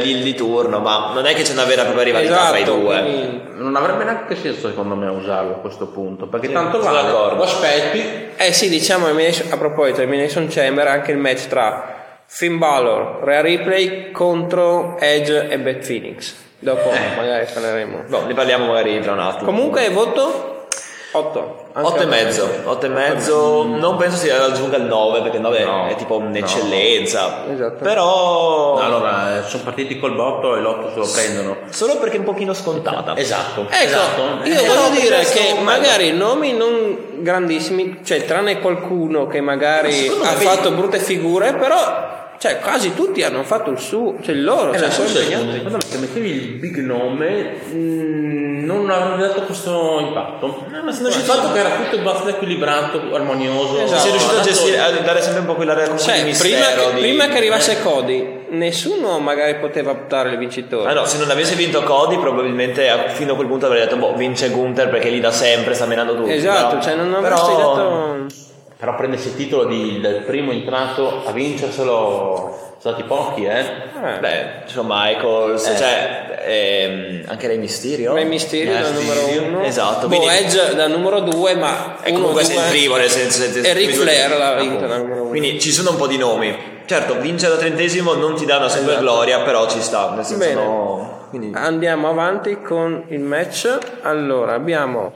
il, 0.00 0.08
il 0.08 0.22
di 0.22 0.34
turno, 0.34 0.80
ma 0.80 1.12
non 1.14 1.26
è 1.26 1.34
che 1.34 1.42
c'è 1.42 1.52
una 1.52 1.64
vera 1.64 1.82
e 1.82 1.84
propria 1.84 2.04
rivalità 2.04 2.48
tra 2.48 2.58
i 2.58 2.62
esatto, 2.62 2.78
due. 2.78 3.00
quindi- 3.02 3.40
Non 3.62 3.76
avrebbe 3.76 4.02
neanche 4.04 4.34
senso 4.34 4.68
secondo 4.68 4.96
me 4.96 5.06
usarlo 5.08 5.52
a 5.52 5.58
questo 5.58 5.86
punto, 5.86 6.26
perché 6.26 6.48
Sì, 6.48 6.52
tanto 6.52 6.80
vale, 6.80 7.02
d'accordo. 7.02 7.36
lo 7.36 7.42
aspetti, 7.44 8.30
Eh 8.36 8.52
sì, 8.52 8.68
diciamo 8.68 9.06
a 9.06 9.56
proposito, 9.56 10.00
Elimination 10.00 10.48
Chamber 10.50 10.88
anche 10.88 11.12
il 11.12 11.18
match 11.18 11.46
tra 11.46 12.22
Finn 12.26 12.58
Balor, 12.58 13.20
Rhea 13.22 13.40
Ripley 13.42 14.10
contro 14.10 14.96
Edge 14.98 15.48
e 15.48 15.58
Beth 15.58 15.86
Phoenix. 15.86 16.34
Dopo 16.62 16.90
Eh. 16.90 17.16
magari 17.16 17.46
parleremo. 17.52 18.04
Boh, 18.06 18.24
ne 18.26 18.34
parliamo 18.34 18.66
magari 18.66 19.00
tra 19.00 19.12
un 19.12 19.18
attimo. 19.18 19.44
Comunque 19.44 19.88
voto 19.90 20.66
8. 21.14 21.60
8 21.74 22.00
e 22.02 22.04
mezzo, 22.06 22.48
8 22.64 22.86
e 22.86 22.88
mezzo, 22.88 23.64
non 23.64 23.96
penso 23.96 24.16
si 24.16 24.28
raggiunga 24.30 24.76
il 24.76 24.84
9 24.84 25.20
perché 25.22 25.36
il 25.36 25.42
9 25.42 25.64
No, 25.64 25.86
è 25.88 25.94
tipo 25.96 26.16
un'eccellenza. 26.16 27.44
Esatto. 27.52 27.82
Però 27.82 28.78
allora 28.78 29.42
sono 29.46 29.62
partiti 29.64 29.98
col 29.98 30.14
botto 30.14 30.56
e 30.56 30.60
l'otto 30.60 30.90
se 30.90 30.98
lo 30.98 31.06
prendono. 31.12 31.56
solo 31.70 31.96
perché 31.98 32.16
è 32.16 32.18
un 32.20 32.24
pochino 32.24 32.54
scontata. 32.54 33.16
Esatto, 33.16 33.62
Ecco, 33.68 33.84
esatto. 33.84 34.20
io 34.44 34.54
Eh, 34.60 34.66
voglio 34.66 34.80
no, 34.80 34.88
dire 34.90 35.18
che 35.24 35.48
è 35.48 35.52
bello. 35.52 35.64
magari 35.64 36.12
nomi 36.12 36.52
non 36.56 36.98
grandissimi, 37.18 38.00
cioè 38.04 38.24
tranne 38.24 38.60
qualcuno 38.60 39.26
che 39.26 39.40
magari 39.40 40.06
ha 40.08 40.32
fatto 40.32 40.70
brutte 40.72 40.98
figure, 40.98 41.54
però 41.54 42.20
cioè, 42.42 42.58
quasi 42.58 42.92
tutti 42.92 43.22
hanno 43.22 43.44
fatto 43.44 43.70
il 43.70 43.78
suo, 43.78 44.16
cioè 44.20 44.34
il 44.34 44.42
loro, 44.42 44.72
Eh, 44.72 44.78
cioè, 44.80 44.90
sono 44.90 45.06
impegnati. 45.06 45.52
secondo 45.52 45.76
me 45.76 45.82
se 45.86 45.98
mettevi 45.98 46.28
il 46.28 46.48
big 46.58 46.78
nome 46.78 47.52
mh, 47.70 48.64
non 48.64 48.90
avrebbe 48.90 49.28
dato 49.28 49.42
questo 49.42 49.98
impatto. 50.00 50.64
ma 50.82 50.90
se 50.90 50.96
il 50.98 51.02
non 51.04 51.12
ci- 51.12 51.18
fatto 51.20 51.52
che 51.52 51.58
era 51.60 51.70
tutto 51.70 51.98
abbastanza 52.00 52.30
equilibrato, 52.30 53.00
armonioso. 53.14 53.78
Esatto. 53.78 54.00
Sei 54.00 54.10
riuscito 54.10 54.34
a 54.34 54.36
dato- 54.38 54.48
gestire, 54.48 54.78
a 54.80 54.90
dare 54.90 55.22
sempre 55.22 55.40
un 55.42 55.46
po' 55.46 55.54
quella 55.54 55.74
comunque 55.74 55.98
Cioè, 55.98 56.24
di 56.24 56.32
prima, 56.36 56.66
che, 56.66 56.94
di- 56.94 57.00
prima 57.00 57.26
che 57.28 57.36
arrivasse 57.36 57.80
Cody, 57.80 58.40
nessuno 58.50 59.20
magari 59.20 59.54
poteva 59.60 59.92
optare 59.92 60.30
il 60.30 60.38
vincitore. 60.38 60.90
Ah 60.90 60.94
no, 60.94 61.04
se 61.04 61.18
non 61.18 61.30
avesse 61.30 61.54
vinto 61.54 61.84
Cody 61.84 62.18
probabilmente 62.18 62.88
fino 63.14 63.34
a 63.34 63.36
quel 63.36 63.46
punto 63.46 63.66
avrei 63.66 63.82
detto 63.82 63.96
boh 63.96 64.14
vince 64.16 64.48
Gunther 64.50 64.88
perché 64.88 65.10
lì 65.10 65.20
da 65.20 65.30
sempre 65.30 65.74
sta 65.74 65.86
menando 65.86 66.16
tutti. 66.16 66.32
esatto, 66.32 66.70
però- 66.70 66.82
cioè 66.82 66.94
non 66.96 67.22
però- 67.22 67.36
avresti 67.36 67.54
detto... 67.54 68.50
Però 68.82 68.96
prendersi 68.96 69.28
il 69.28 69.36
titolo 69.36 69.64
di- 69.66 70.00
del 70.00 70.22
primo 70.22 70.50
entrato 70.50 71.22
a 71.24 71.30
vincerselo 71.30 71.94
sono 71.94 72.58
stati 72.80 73.04
pochi, 73.04 73.44
eh. 73.44 73.60
Eh, 73.60 74.18
Beh, 74.18 74.44
sono 74.64 74.88
Michaels, 74.90 75.68
Eh. 75.68 75.76
cioè 75.76 76.42
ehm, 76.44 77.22
anche 77.28 77.46
Rey 77.46 77.58
Mysterio. 77.58 78.12
Rey 78.12 78.24
Mysterio 78.24 78.72
dal 78.72 78.92
numero 78.92 79.20
uno. 79.40 79.62
Esatto, 79.62 80.08
Boh, 80.08 80.16
quindi 80.16 80.34
Edge 80.36 80.74
dal 80.74 80.90
numero 80.90 81.20
due, 81.20 81.54
ma 81.54 81.98
è 82.02 82.10
comunque 82.12 82.42
sei 82.42 82.56
il 82.56 82.62
primo 82.70 82.96
nel 82.96 83.08
senso 83.08 83.44
E 83.60 83.72
Ric 83.72 83.92
Flair 83.92 84.36
l'ha 84.36 84.48
appunto. 84.54 84.68
vinto 84.70 84.86
dal 84.88 84.98
numero 85.02 85.20
uno. 85.20 85.30
Quindi 85.30 85.60
ci 85.60 85.70
sono 85.70 85.90
un 85.90 85.96
po' 85.96 86.08
di 86.08 86.16
nomi. 86.18 86.70
Certo, 86.84 87.20
vincere 87.20 87.52
da 87.54 87.58
trentesimo 87.60 88.14
non 88.14 88.34
ti 88.34 88.44
dà 88.44 88.56
una 88.56 88.68
super 88.68 88.88
Esatto. 88.94 89.00
gloria, 89.04 89.42
però 89.42 89.68
ci 89.70 89.80
sta, 89.80 90.10
nel 90.16 90.24
senso 90.24 90.44
Bene. 90.44 90.54
no- 90.54 91.26
quindi- 91.30 91.52
Andiamo 91.54 92.08
avanti 92.08 92.60
con 92.60 93.04
il 93.10 93.20
match. 93.20 93.78
Allora, 94.02 94.54
abbiamo... 94.54 95.12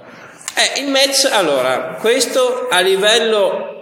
Eh, 0.59 0.81
il 0.81 0.89
match, 0.89 1.29
allora, 1.31 1.99
questo 2.01 2.69
a 2.71 2.81
livello 2.81 3.75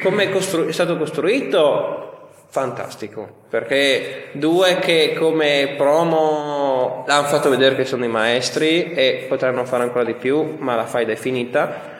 come 0.00 0.24
è, 0.24 0.30
costru- 0.30 0.66
è 0.66 0.72
stato 0.72 0.96
costruito, 0.96 2.30
fantastico. 2.48 3.28
Perché 3.50 4.28
due 4.32 4.78
che 4.78 5.14
come 5.18 5.74
promo 5.76 7.04
hanno 7.06 7.26
fatto 7.26 7.50
vedere 7.50 7.76
che 7.76 7.84
sono 7.84 8.06
i 8.06 8.08
maestri 8.08 8.92
e 8.92 9.26
potranno 9.28 9.66
fare 9.66 9.82
ancora 9.82 10.04
di 10.04 10.14
più, 10.14 10.56
ma 10.58 10.74
la 10.74 10.86
faida 10.86 11.12
è 11.12 11.16
finita. 11.16 11.98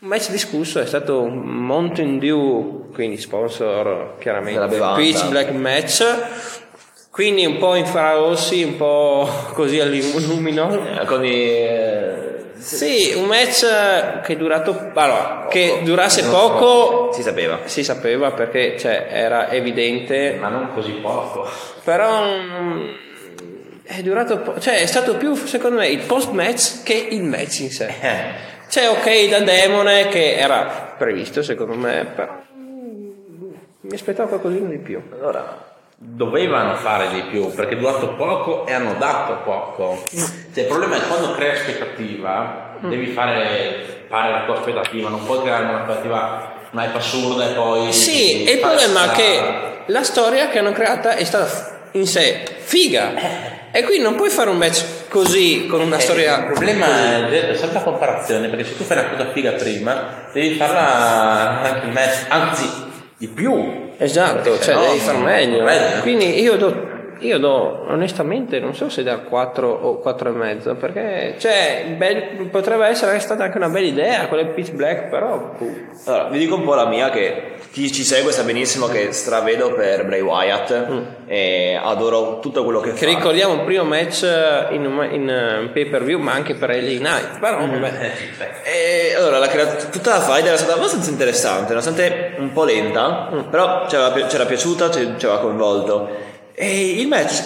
Un 0.00 0.08
match 0.08 0.30
discusso 0.30 0.80
è 0.80 0.86
stato 0.86 1.20
un 1.20 1.38
Mountain 1.40 2.18
Dew, 2.18 2.90
quindi 2.92 3.18
sponsor 3.18 4.14
chiaramente. 4.18 4.76
Peach 4.78 5.28
Black 5.28 5.50
Match. 5.50 6.04
Quindi 7.10 7.44
un 7.44 7.58
po' 7.58 7.74
infrarossi, 7.74 8.62
un 8.62 8.76
po' 8.76 9.28
così 9.52 9.80
all'illuminò. 9.80 10.72
Eh, 10.72 11.04
con 11.04 11.24
i 11.24 11.34
eh, 11.34 12.37
Sì, 12.58 13.12
un 13.16 13.24
match 13.26 14.20
che 14.22 14.32
è 14.32 14.36
durato. 14.36 14.90
Allora, 14.94 15.46
che 15.48 15.80
durasse 15.84 16.24
poco 16.24 17.12
si 17.12 17.22
sapeva. 17.22 17.60
si 17.64 17.84
sapeva 17.84 18.32
perché 18.32 18.76
cioè, 18.78 19.06
era 19.10 19.50
evidente, 19.50 20.36
Ma 20.40 20.48
non 20.48 20.72
così 20.72 20.92
poco. 20.92 21.48
però 21.84 22.24
mm, 22.24 22.88
è 23.84 24.02
durato 24.02 24.38
po- 24.40 24.58
cioè 24.60 24.80
è 24.80 24.86
stato 24.86 25.16
più 25.16 25.34
secondo 25.34 25.78
me 25.78 25.88
il 25.88 26.00
post 26.04 26.30
match 26.30 26.82
che 26.82 27.08
il 27.10 27.22
match 27.22 27.60
in 27.60 27.70
sé. 27.70 27.86
Eh. 28.00 28.22
C'è 28.68 28.88
ok 28.88 29.28
da 29.28 29.40
demone 29.40 30.08
che 30.08 30.34
era 30.36 30.94
previsto 30.98 31.42
secondo 31.42 31.74
me, 31.74 32.06
però 32.14 32.32
mm, 32.56 33.10
mi 33.82 33.94
aspettavo 33.94 34.28
qualcosina 34.28 34.68
di 34.68 34.78
più. 34.78 35.00
Allora, 35.12 35.67
Dovevano 36.00 36.76
fare 36.76 37.08
di 37.10 37.22
più 37.22 37.52
perché 37.52 37.74
è 37.74 37.76
durato 37.76 38.14
poco 38.14 38.64
e 38.68 38.72
hanno 38.72 38.94
dato 38.98 39.40
poco. 39.42 40.04
Cioè, 40.08 40.62
il 40.62 40.66
problema 40.66 40.94
è 40.94 41.00
che 41.00 41.06
quando 41.08 41.32
crei 41.32 41.50
aspettativa, 41.56 42.76
devi 42.82 43.06
fare, 43.06 44.04
fare 44.08 44.30
la 44.30 44.44
tua 44.44 44.58
aspettativa, 44.58 45.08
non 45.08 45.24
puoi 45.24 45.42
creare 45.42 45.64
un'aspettativa 45.64 46.52
un'hype 46.70 46.96
assurda 46.96 47.50
e 47.50 47.52
poi. 47.54 47.92
Sì, 47.92 48.44
e 48.44 48.52
il 48.52 48.58
problema 48.60 49.10
è 49.10 49.14
che 49.16 49.40
la 49.86 50.04
storia 50.04 50.48
che 50.50 50.60
hanno 50.60 50.70
creata 50.70 51.16
è 51.16 51.24
stata 51.24 51.88
in 51.92 52.06
sé 52.06 52.44
figa. 52.58 53.14
E 53.72 53.82
quindi 53.82 54.04
non 54.04 54.14
puoi 54.14 54.30
fare 54.30 54.50
un 54.50 54.56
match 54.56 55.08
così 55.08 55.66
con 55.66 55.80
una 55.80 55.96
Eh, 55.96 56.00
storia. 56.00 56.38
Il 56.38 56.44
problema 56.44 56.86
è 57.28 57.54
sempre 57.56 57.78
la 57.78 57.82
comparazione, 57.82 58.46
perché 58.46 58.66
se 58.66 58.76
tu 58.76 58.84
fai 58.84 58.98
una 58.98 59.08
cosa 59.08 59.30
figa 59.32 59.50
prima, 59.50 60.28
devi 60.32 60.54
farla 60.54 61.60
anche 61.62 61.86
in 61.86 61.92
match, 61.92 62.26
anzi 62.28 62.70
di 63.16 63.26
più. 63.26 63.86
Esatto, 63.98 64.54
cioè 64.54 64.62
sennò 64.62 64.86
devi 64.86 64.98
far 65.00 65.16
meglio. 65.18 65.64
regge. 65.64 66.00
Quindi 66.02 66.40
io 66.40 66.56
do 66.56 66.97
io 67.20 67.38
do 67.38 67.84
onestamente 67.88 68.60
non 68.60 68.74
so 68.74 68.88
se 68.88 69.02
da 69.02 69.18
4 69.18 69.68
o 69.68 69.98
4 69.98 70.28
e 70.28 70.32
mezzo 70.32 70.74
perché 70.74 71.34
cioè, 71.38 71.94
bel- 71.96 72.48
potrebbe 72.50 72.86
essere 72.86 73.18
stata 73.18 73.44
anche 73.44 73.56
una 73.56 73.68
bella 73.68 73.86
idea 73.86 74.26
quella 74.28 74.42
del 74.44 74.52
pitch 74.52 74.72
black 74.72 75.08
però 75.08 75.54
boh. 75.58 75.86
Allora, 76.04 76.28
vi 76.28 76.38
dico 76.38 76.54
un 76.54 76.64
po' 76.64 76.74
la 76.74 76.86
mia 76.86 77.10
che 77.10 77.56
chi 77.70 77.92
ci 77.92 78.02
segue 78.02 78.32
sa 78.32 78.44
benissimo 78.44 78.86
che 78.86 79.12
stravedo 79.12 79.72
per 79.74 80.06
Bray 80.06 80.20
Wyatt 80.20 80.86
e 81.26 81.78
adoro 81.80 82.38
tutto 82.40 82.64
quello 82.64 82.80
che, 82.80 82.92
che 82.92 83.06
fa. 83.06 83.14
ricordiamo 83.14 83.54
il 83.54 83.60
primo 83.60 83.84
match 83.84 84.22
in, 84.70 85.08
in, 85.12 85.28
eh, 85.28 85.68
pay 85.72 85.86
per 85.86 86.04
view 86.04 86.18
ma 86.20 86.32
anche 86.32 86.54
per 86.54 86.70
LA 86.70 86.98
Night 86.98 87.38
però 87.40 87.58
vabbè 87.66 88.12
E 88.68 89.14
allora, 89.16 89.38
la 89.38 89.48
crea- 89.48 89.74
tutta 89.90 90.10
la 90.10 90.20
fight 90.20 90.46
era 90.46 90.56
stata 90.56 90.74
abbastanza 90.74 91.10
interessante, 91.10 91.68
nonostante 91.68 92.34
un 92.38 92.52
po' 92.52 92.64
lenta, 92.64 93.30
però 93.50 93.86
c'era, 93.86 94.12
c'era 94.26 94.44
piaciuta, 94.44 94.90
ci 94.90 95.14
ci 95.16 95.24
aveva 95.24 95.40
coinvolto. 95.40 96.26
E 96.60 97.00
il 97.00 97.06
match, 97.06 97.40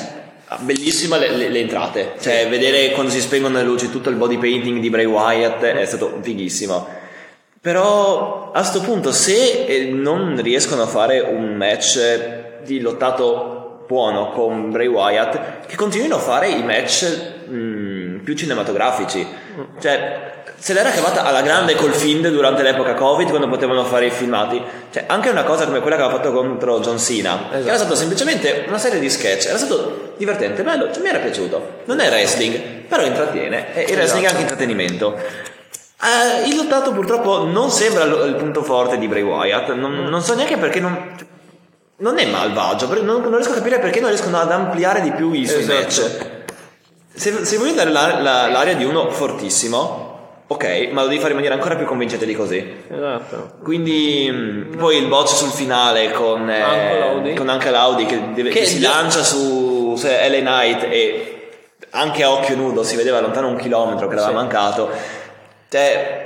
ah, 0.49 0.57
bellissima 0.63 1.19
le, 1.19 1.37
le- 1.37 1.51
le 1.51 1.61
entrate, 1.61 2.13
cioè 2.19 2.49
vedere 2.49 2.93
quando 2.93 3.13
si 3.13 3.21
spengono 3.21 3.59
le 3.59 3.63
luci 3.63 3.91
tutto 3.91 4.09
il 4.09 4.17
body 4.17 4.39
painting 4.39 4.81
di 4.81 4.89
Bray 4.89 5.05
Wyatt 5.05 5.63
è 5.63 5.85
stato 5.85 6.19
fighissimo. 6.23 6.89
Però 7.61 8.53
a 8.53 8.63
sto 8.63 8.81
punto, 8.81 9.13
se 9.13 9.67
eh, 9.67 9.85
non 9.91 10.41
riescono 10.41 10.83
a 10.83 10.87
fare 10.87 11.21
un 11.21 11.55
match 11.57 12.63
di 12.65 12.81
lottato 12.81 13.85
buono 13.87 14.31
con 14.31 14.71
Bray 14.71 14.87
Wyatt, 14.87 15.67
che 15.67 15.77
continuino 15.77 16.17
a 16.17 16.21
fare 16.21 16.49
i 16.49 16.63
match 16.63 17.05
mm, 17.05 17.32
più 18.23 18.35
cinematografici. 18.35 19.27
Cioè, 19.81 20.33
se 20.63 20.75
l'era 20.75 20.91
cavata 20.91 21.25
alla 21.25 21.43
grande 21.43 21.75
col 21.75 21.93
Fiend 21.93 22.29
durante 22.29 22.63
l'epoca 22.63 22.95
Covid, 22.95 23.29
quando 23.29 23.49
potevano 23.49 23.85
fare 23.85 24.07
i 24.07 24.11
filmati. 24.11 24.63
Cioè, 24.93 25.07
anche 25.09 25.29
una 25.29 25.43
cosa 25.43 25.65
come 25.67 25.81
quella 25.81 25.97
che 25.97 26.03
aveva 26.03 26.17
fatto 26.17 26.33
contro 26.33 26.79
John 26.79 27.01
Cena, 27.01 27.49
che 27.51 27.67
era 27.67 27.77
stato 27.77 27.97
semplicemente 27.97 28.65
una 28.69 28.79
serie 28.79 29.01
di 29.01 29.11
sketch, 29.11 29.47
era 29.47 29.59
stato 29.59 30.15
divertente, 30.17 30.63
bello, 30.63 30.93
cioè, 30.93 31.03
mi 31.03 31.09
era 31.09 31.19
piaciuto. 31.19 31.81
Non 31.87 31.99
è 31.99 32.09
wrestling, 32.09 32.61
però 32.87 33.05
intrattiene, 33.05 33.75
e 33.75 33.91
il 33.91 33.97
wrestling 33.97 34.25
è 34.25 34.29
anche 34.29 34.43
intrattenimento. 34.43 35.17
Eh, 35.17 36.49
il 36.49 36.55
lottato 36.55 36.93
purtroppo 36.93 37.45
non 37.45 37.71
sembra 37.71 38.05
il, 38.05 38.35
punto 38.37 38.63
forte 38.63 38.99
di 38.99 39.09
Bray 39.09 39.23
Wyatt, 39.23 39.73
non, 39.73 39.95
non 39.95 40.23
so 40.23 40.35
neanche 40.35 40.59
perché 40.59 40.79
non... 40.79 41.17
Non 41.97 42.19
è 42.19 42.27
malvagio, 42.27 42.87
non, 43.03 43.21
non 43.21 43.35
riesco 43.35 43.53
a 43.53 43.55
capire 43.55 43.79
perché 43.79 44.01
non 44.01 44.09
riescono 44.09 44.37
ad 44.39 44.51
ampliare 44.51 45.03
di 45.03 45.13
più 45.13 45.33
i 45.33 45.47
suoi 45.47 45.61
Esatto. 45.61 45.79
match. 45.79 46.32
Se, 47.15 47.45
se 47.45 47.57
vuoi 47.59 47.75
dare 47.75 47.91
la- 47.91 48.21
la- 48.21 48.49
l'aria 48.49 48.75
di 48.75 48.85
uno 48.85 49.11
fortissimo, 49.11 50.45
ok, 50.47 50.89
ma 50.93 51.03
lo 51.03 51.09
devi 51.09 51.19
fare 51.19 51.31
in 51.31 51.37
maniera 51.37 51.55
ancora 51.55 51.77
più 51.77 51.85
convincente 51.87 52.25
di 52.27 52.35
così. 52.35 52.85
esatto 52.89 53.53
Quindi 53.63 54.31
mh, 54.31 54.77
poi 54.77 54.97
il 54.99 55.07
botch 55.09 55.29
sul 55.31 55.51
finale 55.51 56.11
con, 56.13 56.49
eh, 56.49 57.13
Uncle 57.15 57.35
con 57.35 57.49
Uncle 57.49 57.77
Audi 57.77 58.07
che, 58.07 58.21
deve- 58.35 58.51
Che 58.51 58.61
che 58.61 58.67
si 58.67 58.81
lancia 58.81 59.23
su, 59.23 59.95
su 59.97 60.07
LA 60.07 60.39
Knight 60.39 60.83
e 60.85 61.29
anche 61.91 62.23
a 62.23 62.31
occhio 62.31 62.57
nudo 62.57 62.83
si 62.83 62.97
vedeva 62.97 63.21
lontano 63.21 63.49
un 63.49 63.57
chilometro 63.57 64.09
che 64.09 64.15
l'aveva 64.15 64.31
Sì. 64.31 64.35
mancato. 64.37 64.91
Cioè, 65.69 66.25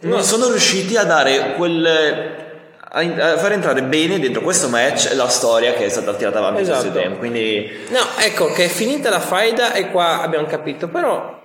non 0.00 0.22
sono 0.22 0.48
riusciti 0.48 0.96
a 0.96 1.04
dare 1.04 1.54
quel... 1.56 2.42
a, 2.94 3.36
far 3.38 3.52
entrare 3.52 3.82
bene 3.82 4.18
dentro 4.20 4.40
questo 4.42 4.68
match 4.68 5.12
la 5.14 5.28
storia 5.28 5.72
che 5.74 5.86
è 5.86 5.88
stata 5.88 6.14
tirata 6.14 6.38
avanti 6.38 6.60
in 6.62 6.66
questo 6.66 6.84
Esatto. 6.86 7.00
tempo. 7.00 7.18
Quindi 7.18 7.70
No, 7.88 8.00
ecco 8.18 8.52
che 8.52 8.64
è 8.64 8.68
finita 8.68 9.10
la 9.10 9.20
faida 9.20 9.72
e 9.74 9.90
qua 9.90 10.20
abbiamo 10.22 10.46
capito, 10.46 10.88
però 10.88 11.40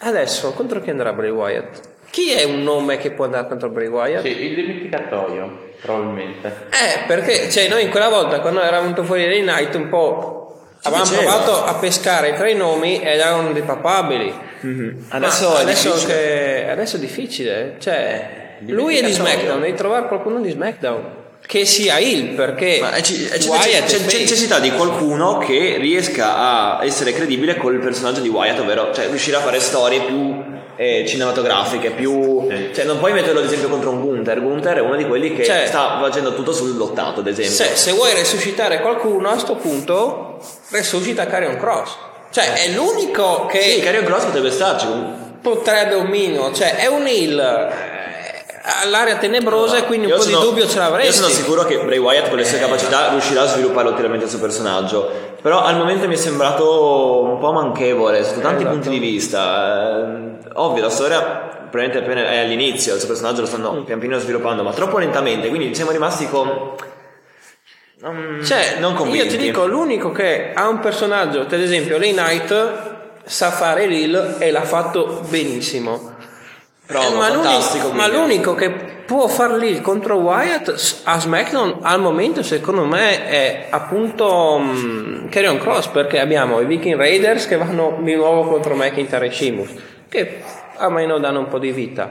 adesso 0.00 0.52
contro 0.52 0.80
chi 0.80 0.90
andrà 0.90 1.12
Bray 1.12 1.30
Wyatt? 1.30 1.80
Chi 2.10 2.30
è 2.32 2.44
un 2.44 2.62
nome 2.62 2.98
che 2.98 3.10
può 3.12 3.24
andare 3.24 3.48
contro 3.48 3.70
Bray 3.70 3.86
Wyatt? 3.86 4.22
Sì, 4.22 4.28
il 4.44 4.54
dimenticatoio, 4.54 5.70
probabilmente. 5.80 6.66
Eh, 6.70 7.06
perché 7.06 7.50
cioè, 7.50 7.68
noi 7.68 7.84
in 7.84 7.90
quella 7.90 8.08
volta 8.10 8.40
quando 8.40 8.60
era 8.60 8.80
venuto 8.80 9.02
fuori 9.02 9.24
Ray 9.24 9.40
Night 9.42 9.74
un 9.76 9.88
po' 9.88 10.60
avevamo 10.82 11.08
diceva. 11.08 11.22
provato 11.36 11.64
a 11.64 11.74
pescare 11.76 12.34
tra 12.34 12.48
i 12.50 12.54
nomi 12.54 13.00
ed 13.00 13.18
erano 13.18 13.52
dei 13.52 13.62
papabili. 13.62 14.30
adesso, 15.08 15.48
Ma 15.52 15.58
è 15.58 15.62
adesso, 15.62 15.88
difficile. 15.92 16.12
che, 16.14 16.70
adesso 16.70 16.96
è 16.96 16.98
difficile. 16.98 17.74
Cioè, 17.78 18.41
lui 18.66 18.98
è 18.98 19.02
di. 19.04 19.12
SmackDown, 19.12 19.60
devi 19.60 19.74
trovare 19.76 20.06
qualcuno 20.08 20.40
di 20.40 20.50
SmackDown 20.50 21.20
che 21.44 21.64
sia 21.64 21.98
il 21.98 22.28
perché 22.34 22.78
Ma 22.80 22.90
c'è, 22.90 23.00
c'è- 23.02 23.48
Wyatt 23.48 23.84
c'è- 23.86 23.98
necessità 24.18 24.58
di 24.60 24.70
qualcuno 24.70 25.38
che 25.38 25.76
riesca 25.78 26.36
a 26.36 26.84
essere 26.84 27.12
credibile 27.12 27.56
col 27.56 27.78
personaggio 27.80 28.20
di 28.20 28.28
Wyatt, 28.28 28.60
ovvero 28.60 28.92
cioè, 28.94 29.08
riuscire 29.08 29.36
a 29.36 29.40
fare 29.40 29.58
storie 29.58 30.02
più 30.02 30.50
eh, 30.76 31.04
cinematografiche, 31.06 31.90
più... 31.90 32.46
Sì. 32.48 32.70
Cioè, 32.74 32.84
non 32.84 32.98
puoi 32.98 33.12
metterlo 33.12 33.40
ad 33.40 33.44
esempio 33.46 33.68
contro 33.68 33.90
un 33.90 34.00
Gunther. 34.00 34.40
Gunther 34.40 34.76
è 34.78 34.80
uno 34.80 34.96
di 34.96 35.04
quelli 35.06 35.34
che 35.34 35.44
Cioè- 35.44 35.66
sta 35.66 35.98
facendo 36.00 36.34
tutto 36.34 36.52
sul 36.52 36.76
lottato, 36.76 37.20
ad 37.20 37.26
esempio. 37.26 37.52
Se, 37.54 37.70
se 37.76 37.92
vuoi 37.92 38.14
resuscitare 38.14 38.80
qualcuno 38.80 39.28
a 39.28 39.38
sto 39.38 39.56
punto, 39.56 40.38
resuscita 40.70 41.26
Carrion 41.26 41.56
Cross. 41.56 41.96
Cioè, 42.30 42.52
è 42.54 42.68
l'unico 42.70 43.46
che 43.46 43.60
Sì, 43.60 43.80
Carrion 43.80 44.04
Cross 44.04 44.24
potrebbe 44.24 44.50
starci. 44.50 44.86
potrebbe 45.42 45.94
un 45.96 46.06
minimo, 46.06 46.52
cioè 46.54 46.76
è 46.76 46.86
un 46.86 47.04
heal 47.06 47.38
eh, 47.38 47.91
all'area 48.62 49.16
tenebrosa 49.16 49.78
e 49.78 49.84
quindi 49.84 50.06
un 50.06 50.12
Io 50.12 50.18
po' 50.18 50.22
sono- 50.22 50.38
di 50.38 50.44
dubbio 50.44 50.66
ce 50.68 50.78
l'avresti. 50.78 51.06
Io 51.08 51.12
sono 51.14 51.28
sicuro 51.28 51.64
che 51.64 51.78
Bray 51.78 51.98
Wyatt 51.98 52.28
con 52.28 52.38
le 52.38 52.44
sue 52.44 52.58
capacità 52.58 53.08
riuscirà 53.10 53.42
a 53.42 53.46
sviluppare 53.46 53.86
ulteriormente 53.88 54.24
il 54.26 54.30
suo 54.30 54.40
personaggio. 54.40 55.10
Però 55.42 55.60
al 55.62 55.76
momento 55.76 56.06
mi 56.06 56.14
è 56.14 56.16
sembrato 56.16 57.22
un 57.22 57.38
po' 57.38 57.52
manchevole 57.52 58.22
sotto 58.24 58.40
tanti 58.40 58.62
Esatto. 58.62 58.70
punti 58.78 58.88
di 58.90 58.98
vista. 58.98 59.98
Eh, 59.98 60.48
ovvio, 60.54 60.82
la 60.82 60.90
storia 60.90 61.20
probabilmente 61.70 61.98
appena 61.98 62.28
è 62.30 62.38
all'inizio, 62.38 62.92
il 62.94 62.98
suo 63.00 63.08
personaggio 63.08 63.40
lo 63.40 63.46
stanno 63.46 63.82
pian 63.82 63.98
piano 63.98 64.18
sviluppando, 64.18 64.62
ma 64.62 64.72
troppo 64.72 64.98
lentamente, 64.98 65.48
quindi 65.48 65.74
siamo 65.74 65.90
rimasti 65.90 66.28
con... 66.28 66.74
non- 68.00 68.40
Cioè, 68.44 68.76
non 68.78 68.92
io 68.92 68.96
convinti. 68.98 69.28
ti 69.28 69.36
dico, 69.38 69.66
l'unico 69.66 70.12
che 70.12 70.52
ha 70.54 70.68
un 70.68 70.80
personaggio, 70.80 71.40
ad 71.40 71.52
esempio 71.54 71.98
Lay 71.98 72.12
Knight, 72.12 72.90
sa 73.24 73.50
fare 73.50 73.86
l'heal 73.86 74.36
e 74.38 74.50
l'ha 74.50 74.62
fatto 74.64 75.22
benissimo. 75.28 76.11
Provo, 76.84 77.06
Eh, 77.06 77.16
ma, 77.16 77.32
l'unico, 77.32 77.92
ma 77.92 78.06
l'unico 78.08 78.54
che 78.54 78.70
può 78.70 79.28
far 79.28 79.52
l'heal 79.52 79.80
contro 79.80 80.16
Wyatt 80.16 81.00
a 81.04 81.18
SmackDown 81.20 81.78
al 81.82 82.00
momento 82.00 82.42
secondo 82.42 82.84
me 82.84 83.26
è 83.26 83.66
appunto 83.70 84.54
um, 84.54 85.28
Carrion 85.28 85.58
Cross 85.58 85.88
perché 85.88 86.18
abbiamo 86.18 86.60
i 86.60 86.66
Viking 86.66 86.96
Raiders 86.96 87.46
che 87.46 87.56
vanno 87.56 87.98
di 88.02 88.14
nuovo 88.14 88.44
contro 88.50 88.74
McIntyre 88.74 89.26
e 89.26 89.30
Sheamus 89.30 89.70
che 90.08 90.42
almeno 90.76 91.18
danno 91.18 91.38
un 91.40 91.48
po' 91.48 91.58
di 91.58 91.70
vita. 91.70 92.10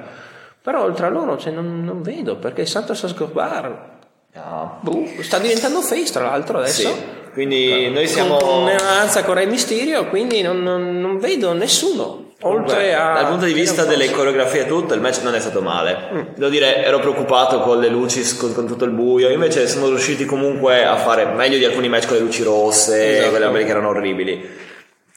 Però 0.61 0.83
oltre 0.83 1.07
a 1.07 1.09
loro 1.09 1.37
cioè, 1.37 1.51
non, 1.51 1.83
non 1.83 2.01
vedo 2.01 2.37
perché 2.37 2.65
Santos 2.65 3.03
Escobar 3.03 3.89
No. 4.33 4.77
boh, 4.79 5.05
sta 5.19 5.39
diventando 5.39 5.81
face 5.81 6.13
tra 6.13 6.23
l'altro 6.23 6.59
adesso. 6.59 6.87
Sì, 6.87 7.03
quindi 7.33 7.89
noi 7.89 8.07
siamo... 8.07 8.37
con 8.37 8.61
un'alleanza 8.63 9.25
con 9.25 9.33
Re 9.33 9.45
Mysterio 9.45 10.05
quindi 10.07 10.41
non, 10.41 10.63
non- 10.63 11.01
non 11.01 11.19
vedo 11.19 11.51
nessuno 11.51 12.30
oltre 12.41 12.93
a 12.93 13.13
dal 13.13 13.27
punto 13.27 13.45
di 13.45 13.53
vista 13.53 13.85
delle 13.85 14.09
coreografie 14.11 14.61
e 14.61 14.67
tutto, 14.67 14.93
il 14.93 15.01
match 15.01 15.21
non 15.21 15.35
è 15.35 15.39
stato 15.39 15.61
male. 15.61 16.09
Mm. 16.13 16.21
Devo 16.35 16.49
dire, 16.49 16.83
ero 16.83 16.99
preoccupato 16.99 17.59
con 17.61 17.79
le 17.79 17.87
luci, 17.87 18.35
con, 18.37 18.53
con 18.53 18.67
tutto 18.67 18.85
il 18.85 18.91
buio. 18.91 19.29
Invece 19.29 19.67
sono 19.67 19.87
riusciti 19.87 20.25
comunque 20.25 20.85
a 20.85 20.97
fare 20.97 21.25
meglio 21.25 21.57
di 21.57 21.65
alcuni 21.65 21.89
match 21.89 22.07
con 22.07 22.17
le 22.17 22.23
luci 22.23 22.43
rosse, 22.43 23.17
Esatto. 23.17 23.29
quelle 23.29 23.63
che 23.63 23.69
erano 23.69 23.89
orribili. 23.89 24.49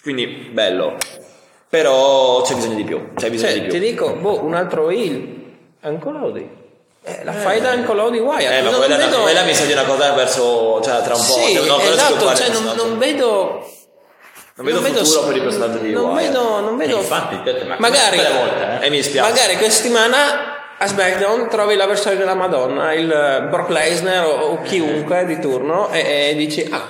Quindi, 0.03 0.27
bello. 0.53 0.97
Però 1.69 2.43
c'è 2.43 2.55
bisogno 2.55 2.77
di 2.77 2.85
più. 2.85 3.15
C'è 3.15 3.31
bisogno 3.31 3.51
Cioè, 3.51 3.61
di 3.61 3.69
ti 3.69 3.79
più. 3.79 3.89
dico, 3.89 4.13
boh, 4.15 4.45
un 4.45 4.55
altro 4.55 4.91
heal, 4.91 5.27
Ancolodi. 5.81 6.63
Eh, 7.07 7.25
la 7.25 7.33
fai 7.33 7.61
da 7.61 7.71
Ancolodi 7.71 8.19
Wyatt. 8.19 8.43
Eh, 8.51 8.63
ma 8.63 8.71
non 8.71 8.79
quella, 8.79 8.97
vedo... 8.97 9.21
quella 9.21 9.43
mi 9.43 9.55
sa 9.55 9.65
di 9.65 9.73
una 9.73 9.85
cosa 9.85 10.13
verso. 10.13 10.81
cioè, 10.83 11.03
tra 11.03 11.15
un 11.15 11.21
po'. 11.21 11.33
Sì, 11.33 11.57
ancora 11.57 11.83
esatto, 11.83 12.35
cioè 12.35 12.47
il 12.47 12.53
non, 12.53 12.99
personaggio. 12.99 13.67
Non 14.57 14.67
vedo... 14.67 14.81
Non 14.81 14.93
vedo 14.93 15.05
futuro 15.05 15.27
per 15.27 15.37
il 15.37 15.43
personaggio 15.43 15.79
di 15.79 15.93
non 15.93 16.05
Wyatt. 16.13 16.27
vedo, 16.27 16.61
non 16.61 16.77
vedo... 16.77 16.97
infatti, 16.99 17.41
detto, 17.43 17.67
ma 17.67 17.77
magari, 17.79 18.17
volta, 18.19 18.81
E 18.81 18.91
mi 18.91 18.97
dispiace. 18.97 19.29
magari 19.31 19.57
questa 19.57 19.75
settimana 19.83 20.17
a 20.79 20.87
SmackDown 20.87 21.49
trovi 21.49 21.77
l'avversario 21.77 22.19
della 22.19 22.35
Madonna, 22.35 22.93
il 22.93 23.11
eh, 23.11 23.43
Brock 23.49 23.71
Lesnar 23.71 24.27
o, 24.27 24.31
o 24.31 24.63
chiunque 24.63 25.25
di 25.25 25.39
turno 25.39 25.91
e, 25.91 26.31
e 26.31 26.35
dici, 26.35 26.67
ah, 26.71 26.85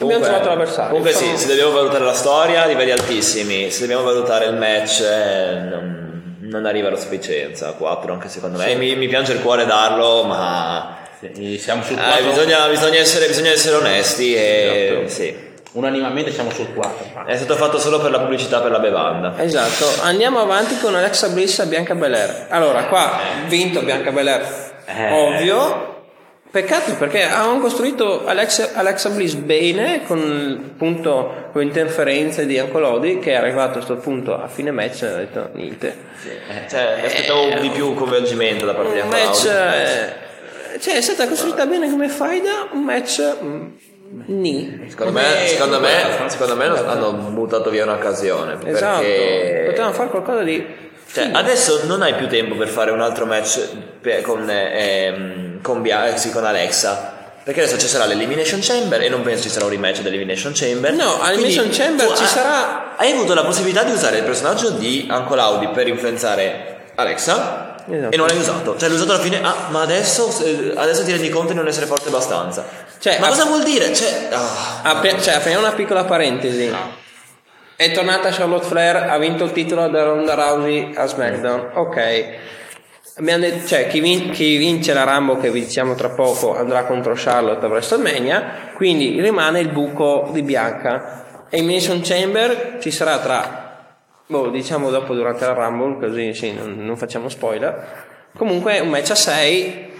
abbiamo 0.00 0.22
trovato 0.24 0.48
l'avversario. 0.48 0.88
Comunque 0.90 1.12
sì, 1.12 1.24
Sono- 1.26 1.36
se 1.36 1.46
dobbiamo 1.46 1.72
valutare 1.72 2.04
la 2.04 2.14
storia, 2.14 2.64
livelli 2.66 2.90
altissimi. 2.92 3.70
Se 3.70 3.80
dobbiamo 3.80 4.04
valutare 4.04 4.46
il 4.46 4.54
match, 4.56 5.00
eh, 5.00 5.54
non, 5.70 6.36
non 6.40 6.64
arriva 6.66 6.90
a 6.90 6.96
sufficienza. 6.96 7.72
4 7.72 8.12
anche 8.12 8.28
secondo 8.28 8.56
me. 8.58 8.74
Mi, 8.74 8.96
mi 8.96 9.06
piange 9.06 9.32
il 9.32 9.40
cuore 9.42 9.64
darlo, 9.66 10.24
ma 10.24 10.96
Sì, 11.20 11.58
siamo 11.58 11.82
sul 11.82 11.98
eh, 11.98 12.02
4. 12.02 12.24
bisogna, 12.30 12.66
bisogna 12.68 12.98
essere, 12.98 13.26
bisogna 13.26 13.50
essere 13.50 13.76
onesti 13.76 14.34
e 14.34 14.88
Esatto. 15.04 15.08
sì. 15.08 15.45
Unanimamente 15.76 16.32
siamo 16.32 16.48
sul 16.50 16.72
4. 16.72 17.24
È 17.26 17.36
stato 17.36 17.54
fatto 17.54 17.78
solo 17.78 18.00
per 18.00 18.10
la 18.10 18.18
pubblicità 18.18 18.60
per 18.60 18.70
la 18.70 18.78
bevanda. 18.78 19.34
Esatto, 19.36 19.84
andiamo 20.04 20.40
avanti 20.40 20.78
con 20.78 20.94
Alexa 20.94 21.28
Bliss 21.28 21.58
e 21.58 21.66
Bianca 21.66 21.94
Belair. 21.94 22.46
Allora, 22.48 22.84
qua 22.84 23.18
vinto 23.46 23.82
Bianca 23.82 24.10
Belair, 24.10 24.42
Eh. 24.86 25.12
ovvio. 25.12 25.94
Peccato 26.50 26.94
perché 26.94 27.24
avevamo 27.24 27.60
costruito 27.60 28.24
Alexa, 28.24 28.70
Alexa 28.72 29.10
Bliss 29.10 29.34
bene 29.34 30.02
con 30.06 30.70
appunto 30.72 31.50
con 31.52 31.60
interferenze 31.60 32.46
di 32.46 32.58
Ancolodi 32.58 33.18
che 33.18 33.32
è 33.32 33.34
arrivato 33.34 33.72
a 33.72 33.74
questo 33.74 33.96
punto 33.96 34.34
a 34.40 34.48
fine 34.48 34.70
match 34.70 35.02
e 35.02 35.06
ha 35.06 35.16
detto 35.16 35.50
niente. 35.52 35.94
Cioè, 36.70 37.00
mi 37.00 37.06
aspettavo 37.06 37.60
di 37.60 37.68
più 37.68 37.92
coinvolgimento 37.92 38.64
da 38.64 38.72
parte 38.72 38.92
di 38.94 38.98
Un 39.00 39.04
Ancora 39.12 39.24
match 39.26 39.44
eh, 39.44 40.80
cioè 40.80 40.94
è 40.94 41.00
stata 41.02 41.28
costruita 41.28 41.66
bene 41.66 41.90
come 41.90 42.08
faida, 42.08 42.68
un 42.72 42.84
match 42.84 43.36
Ni. 44.26 44.86
Secondo 44.88 45.12
me, 45.12 45.22
secondo 45.46 45.80
me, 45.80 46.24
secondo 46.28 46.56
me 46.56 46.64
hanno 46.66 47.12
buttato 47.12 47.70
via 47.70 47.84
un'occasione. 47.84 48.56
Esatto. 48.64 49.00
Perché 49.02 49.62
Potevano 49.66 49.92
fare 49.92 50.08
qualcosa 50.10 50.42
di. 50.42 50.66
Cioè, 51.12 51.30
adesso 51.32 51.82
non 51.86 52.02
hai 52.02 52.14
più 52.14 52.28
tempo 52.28 52.54
per 52.56 52.68
fare 52.68 52.90
un 52.90 53.00
altro 53.00 53.26
match 53.26 53.60
per- 54.00 54.20
con, 54.22 54.48
ehm, 54.50 55.60
con, 55.62 55.80
Bia- 55.82 56.14
eh, 56.14 56.18
sì, 56.18 56.30
con 56.30 56.44
Alexa. 56.44 57.14
Perché 57.42 57.62
adesso 57.62 57.78
ci 57.78 57.86
sarà 57.86 58.06
l'Elimination 58.06 58.58
Chamber 58.60 59.00
e 59.02 59.08
non 59.08 59.22
penso 59.22 59.44
ci 59.44 59.48
sarà 59.50 59.66
un 59.66 59.70
rematch 59.70 60.00
dell'Elimination 60.02 60.52
Chamber. 60.54 60.92
No, 60.94 61.20
all'Elimination 61.22 61.68
Chamber 61.70 62.12
ci 62.16 62.24
sarà- 62.26 62.96
Hai 62.96 63.12
avuto 63.12 63.34
la 63.34 63.44
possibilità 63.44 63.84
di 63.84 63.92
usare 63.92 64.18
il 64.18 64.24
personaggio 64.24 64.70
di 64.70 65.06
Uncle 65.10 65.40
Audi 65.40 65.68
per 65.68 65.86
influenzare 65.86 66.90
Alexa 66.96 67.76
Esatto. 67.88 68.10
e 68.12 68.16
non 68.16 68.26
l'hai 68.26 68.36
usato. 68.38 68.76
Cioè, 68.76 68.88
l'hai 68.88 68.96
usato 68.96 69.12
alla 69.12 69.22
fine. 69.22 69.40
Ah, 69.42 69.68
ma 69.70 69.82
adesso, 69.82 70.28
eh, 70.44 70.72
adesso 70.74 71.04
ti 71.04 71.12
rendi 71.12 71.28
conto 71.28 71.52
di 71.52 71.58
non 71.58 71.68
essere 71.68 71.86
forte 71.86 72.08
abbastanza. 72.08 72.64
Cioè, 73.06 73.20
ma 73.20 73.26
a- 73.26 73.28
cosa 73.28 73.44
vuol 73.44 73.62
dire? 73.62 73.94
Cioè, 73.94 74.30
ah. 74.32 74.80
Ape- 74.82 75.20
cioè, 75.20 75.34
apriamo 75.34 75.60
una 75.60 75.70
piccola 75.70 76.02
parentesi. 76.02 76.74
È 77.76 77.92
tornata 77.92 78.30
Charlotte 78.30 78.66
Flair, 78.66 78.96
ha 79.08 79.16
vinto 79.16 79.44
il 79.44 79.52
titolo 79.52 79.86
da 79.86 80.02
Ronda 80.02 80.34
Rousey 80.34 80.92
a 80.92 81.06
SmackDown. 81.06 81.70
Ok. 81.74 82.24
Abbiamo 83.18 83.44
detto, 83.44 83.64
cioè, 83.64 83.86
chi, 83.86 84.00
vin- 84.00 84.30
chi 84.30 84.56
vince 84.56 84.92
la 84.92 85.04
Rambo, 85.04 85.36
che 85.36 85.52
vi 85.52 85.60
diciamo 85.60 85.94
tra 85.94 86.08
poco, 86.08 86.56
andrà 86.56 86.82
contro 86.82 87.12
Charlotte 87.14 87.64
a 87.64 87.68
WrestleMania. 87.68 88.72
Quindi 88.74 89.20
rimane 89.20 89.60
il 89.60 89.68
buco 89.68 90.30
di 90.32 90.42
Bianca. 90.42 91.46
E 91.48 91.58
in 91.58 91.66
Mission 91.66 92.00
Chamber 92.02 92.78
ci 92.80 92.90
sarà 92.90 93.18
tra, 93.20 93.86
boh, 94.26 94.48
diciamo 94.48 94.90
dopo 94.90 95.14
durante 95.14 95.46
la 95.46 95.52
Rumble, 95.52 96.08
così 96.08 96.34
sì, 96.34 96.52
non, 96.52 96.74
non 96.84 96.96
facciamo 96.96 97.28
spoiler. 97.28 98.04
Comunque 98.36 98.80
un 98.80 98.88
match 98.88 99.10
a 99.12 99.14
6 99.14 99.94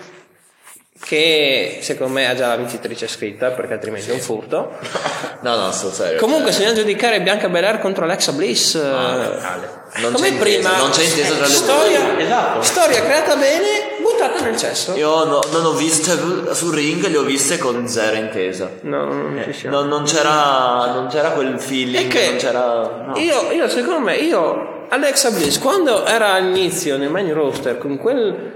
che 1.07 1.79
secondo 1.83 2.15
me 2.15 2.29
ha 2.29 2.35
già 2.35 2.49
la 2.49 2.57
vincitrice 2.57 3.07
scritta 3.07 3.51
perché 3.51 3.75
altrimenti 3.75 4.11
è 4.11 4.13
un 4.15 4.21
furto. 4.21 4.73
No, 5.39 5.55
no, 5.55 5.71
sto 5.71 5.93
serio. 5.93 6.19
Comunque 6.19 6.51
se 6.51 6.65
andiamo 6.65 6.81
a 6.81 6.83
giudicare 6.83 7.21
Bianca 7.21 7.49
Belair 7.49 7.79
contro 7.79 8.05
Alexa 8.05 8.33
Bliss 8.33 8.75
eh, 8.75 8.81
Non 8.81 10.13
come 10.13 10.29
c'è 10.29 10.33
intesa, 10.33 10.39
prima 10.41 10.77
non 10.79 10.91
c'è 10.91 11.03
intesa 11.05 11.35
tra 11.35 11.47
le 11.47 11.47
due. 11.47 11.55
storia, 11.55 12.19
Esatto. 12.19 12.63
storia 12.63 13.03
creata 13.03 13.37
bene 13.37 13.67
buttata 14.01 14.43
nel 14.43 14.57
cesso 14.57 14.95
Io 14.97 15.25
no- 15.25 15.41
non 15.53 15.65
ho 15.67 15.73
viste 15.75 16.19
sul 16.55 16.75
ring, 16.75 17.07
le 17.07 17.17
ho 17.19 17.23
viste 17.23 17.59
con 17.59 17.87
zero 17.87 18.17
intesa. 18.17 18.71
no, 18.81 19.05
no, 19.05 19.13
non 19.29 19.43
ci 19.45 19.53
siamo 19.53 19.77
Non, 19.81 19.89
non 19.89 20.05
c'era, 20.05 20.91
non 20.95 21.07
c'era 21.09 21.29
quel 21.31 21.61
feeling, 21.61 22.11
che 22.11 22.29
non 22.31 22.37
c'era. 22.39 23.05
no. 23.09 23.13
io, 23.19 23.53
io, 23.53 23.69
secondo 23.69 24.01
me 24.01 24.17
io 24.17 24.87
Alexa 24.89 25.31
Bliss 25.31 25.59
quando 25.61 26.05
era 26.07 26.33
all'inizio 26.33 26.97
nel 26.97 27.11
main 27.11 27.33
roster 27.33 27.77
con 27.79 27.99
quel 27.99 28.56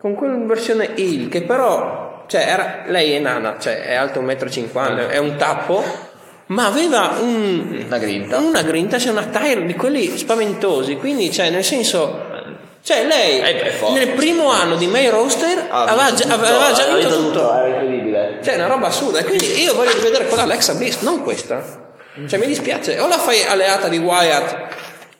con 0.00 0.14
quella 0.14 0.36
versione 0.46 0.96
heel 0.96 1.28
che 1.28 1.42
però 1.42 2.24
cioè 2.26 2.40
era, 2.46 2.82
lei 2.86 3.12
è 3.12 3.18
nana 3.18 3.56
cioè 3.58 3.82
è 3.82 3.94
alta 3.94 4.20
1,50 4.20 4.92
m 4.92 4.96
è 5.08 5.18
un 5.18 5.36
tappo 5.36 5.82
ma 6.46 6.66
aveva 6.66 7.16
un, 7.20 7.84
Una 7.86 7.98
grinta. 7.98 8.38
una 8.38 8.62
grinta 8.62 8.96
c'è 8.96 9.10
una 9.10 9.24
tire 9.26 9.66
di 9.66 9.74
quelli 9.74 10.16
spaventosi 10.16 10.96
quindi 10.96 11.30
cioè 11.30 11.50
nel 11.50 11.64
senso 11.64 12.28
cioè 12.82 13.04
lei 13.06 13.42
nel 13.92 14.08
primo 14.14 14.50
anno 14.50 14.76
di 14.76 14.86
main 14.86 15.10
roster 15.10 15.66
Ah, 15.70 15.82
aveva, 15.84 16.14
già, 16.14 16.32
aveva 16.32 16.72
già 16.72 16.94
vinto 16.94 17.16
tutto 17.16 17.52
Era 17.54 17.66
incredibile. 17.68 18.38
cioè, 18.42 18.54
una 18.54 18.68
roba 18.68 18.86
assurda. 18.86 19.18
E 19.18 19.24
quindi 19.24 19.62
io 19.62 19.74
voglio 19.74 19.92
rivedere 19.92 20.24
quella 20.26 20.44
Alexa 20.44 20.74
Bliss, 20.74 21.00
non 21.02 21.22
questa. 21.22 21.62
Cioè, 22.26 22.38
mi 22.38 22.46
dispiace. 22.46 22.98
O 22.98 23.06
la 23.06 23.18
fai 23.18 23.44
alleata 23.44 23.88
di 23.88 23.98
Wyatt 23.98 24.56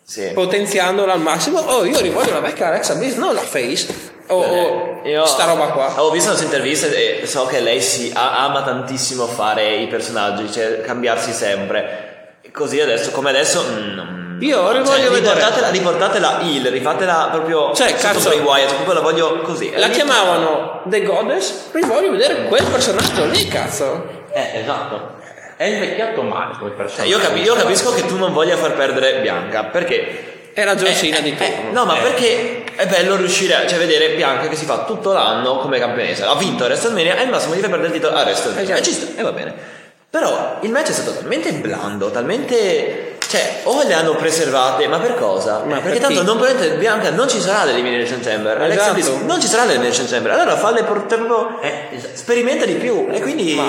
Sì. 0.03 0.31
potenziandola 0.33 1.13
al 1.13 1.21
massimo, 1.21 1.59
o 1.59 1.85
io 1.85 2.01
rivoglio 2.01 2.33
la 2.33 2.41
vecchia 2.41 2.69
Alexa 2.69 2.95
Bliss, 2.95 3.17
non 3.17 3.35
la 3.35 3.43
face. 3.43 4.10
O, 4.31 4.37
o 4.43 5.01
Io 5.05 5.25
sta 5.27 5.45
roba 5.45 5.67
qua. 5.69 5.87
Avevo 5.87 6.11
visto 6.11 6.31
le 6.31 6.37
sue 6.37 6.45
interviste 6.47 7.21
e 7.23 7.27
so 7.27 7.47
che 7.47 7.61
lei 7.61 7.81
si 7.81 8.13
ama 8.15 8.63
tantissimo 8.63 9.27
fare 9.27 9.75
i 9.77 9.87
personaggi, 9.89 10.51
cioè 10.53 10.81
cambiarsi 10.83 11.33
sempre. 11.33 12.09
Così 12.53 12.81
adesso, 12.81 13.11
come 13.11 13.31
adesso. 13.31 13.63
mm, 13.69 14.41
Io 14.43 14.57
cioè, 14.57 14.73
rivoglio 14.79 15.11
vedere. 15.11 15.35
riportatela, 15.35 15.69
riportatela 15.71 16.41
heel, 16.43 16.67
rifatela 16.67 17.29
proprio. 17.31 17.73
Cioè, 17.75 17.95
cazzo. 17.95 18.29
Wyatt, 18.31 18.73
proprio 18.75 18.95
la 18.95 19.01
voglio 19.01 19.39
così. 19.43 19.73
La 19.77 19.89
chiamavano 19.89 20.83
The 20.85 21.03
Goddess, 21.03 21.71
rivoglio 21.73 22.11
vedere 22.13 22.45
quel 22.47 22.65
personaggio 22.65 23.25
lì, 23.27 23.47
cazzo. 23.49 24.25
Eh, 24.33 24.61
esatto. 24.61 25.19
È 25.57 25.65
invecchiato 25.65 26.23
male 26.23 26.55
come 26.59 26.71
Cioè, 26.71 26.77
personaggio. 26.79 27.11
io, 27.11 27.19
capi- 27.19 27.43
io 27.43 27.55
capisco 27.55 27.93
che 27.93 28.07
tu 28.07 28.17
non 28.17 28.33
voglia 28.33 28.57
far 28.57 28.73
perdere 28.75 29.21
Bianca, 29.21 29.65
perché 29.65 30.53
È 30.55 30.65
la 30.65 30.77
Cena 30.77 31.19
Eh, 31.19 31.23
di 31.23 31.31
eh, 31.31 31.37
turno. 31.37 31.73
No, 31.73 31.85
ma 31.85 31.95
perché 31.97 32.60
è 32.81 32.87
bello 32.87 33.17
riuscire 33.17 33.55
a 33.55 33.67
cioè, 33.67 33.79
vedere 33.79 34.15
Bianca 34.15 34.49
che 34.49 34.57
si 34.57 34.65
fa 34.65 34.85
tutto 34.85 35.13
l'anno 35.13 35.59
come 35.59 35.79
campionessa. 35.79 36.31
Ha 36.31 36.35
vinto 36.37 36.65
WrestleMania 36.65 37.17
e 37.17 37.23
al 37.25 37.29
massimo 37.29 37.53
fai 37.53 37.61
perdere 37.61 37.89
il 37.89 37.93
titolo 37.93 38.17
a 38.17 38.23
WrestleMania. 38.23 38.63
Esatto. 38.63 38.79
E 38.79 38.83
ci 38.83 38.93
sta, 38.93 39.21
e 39.21 39.23
va 39.23 39.33
bene. 39.33 39.55
Però 40.09 40.59
il 40.63 40.71
match 40.71 40.89
è 40.89 40.93
stato 40.93 41.13
talmente 41.13 41.53
blando, 41.53 42.11
talmente. 42.11 43.19
Cioè, 43.29 43.61
o 43.65 43.85
le 43.85 43.93
hanno 43.93 44.17
preservate, 44.17 44.89
ma 44.89 44.99
per 44.99 45.15
cosa? 45.15 45.63
Ma 45.65 45.79
perché 45.79 46.01
per 46.01 46.13
tanto 46.15 46.23
non 46.23 46.79
Bianca 46.79 47.11
non 47.11 47.29
ci 47.29 47.39
sarà 47.39 47.65
l'Elimination 47.65 48.21
Chamber. 48.21 48.61
Esatto. 48.63 48.93
Bliss 48.95 49.09
non 49.25 49.41
ci 49.41 49.47
sarà 49.47 49.65
l'Elimination 49.67 50.07
Chamber. 50.07 50.33
Allora 50.33 50.57
falle 50.57 50.83
proprio. 50.83 51.61
Eh, 51.61 51.89
esatto. 51.93 52.17
Sperimenta 52.17 52.65
di 52.65 52.75
più. 52.75 53.09
E 53.11 53.21
quindi. 53.21 53.61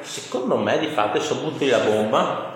Secondo 0.00 0.56
me 0.56 0.78
di 0.78 0.88
fatto 0.92 1.20
sono 1.20 1.40
butti 1.40 1.68
la 1.68 1.78
bomba 1.78 2.52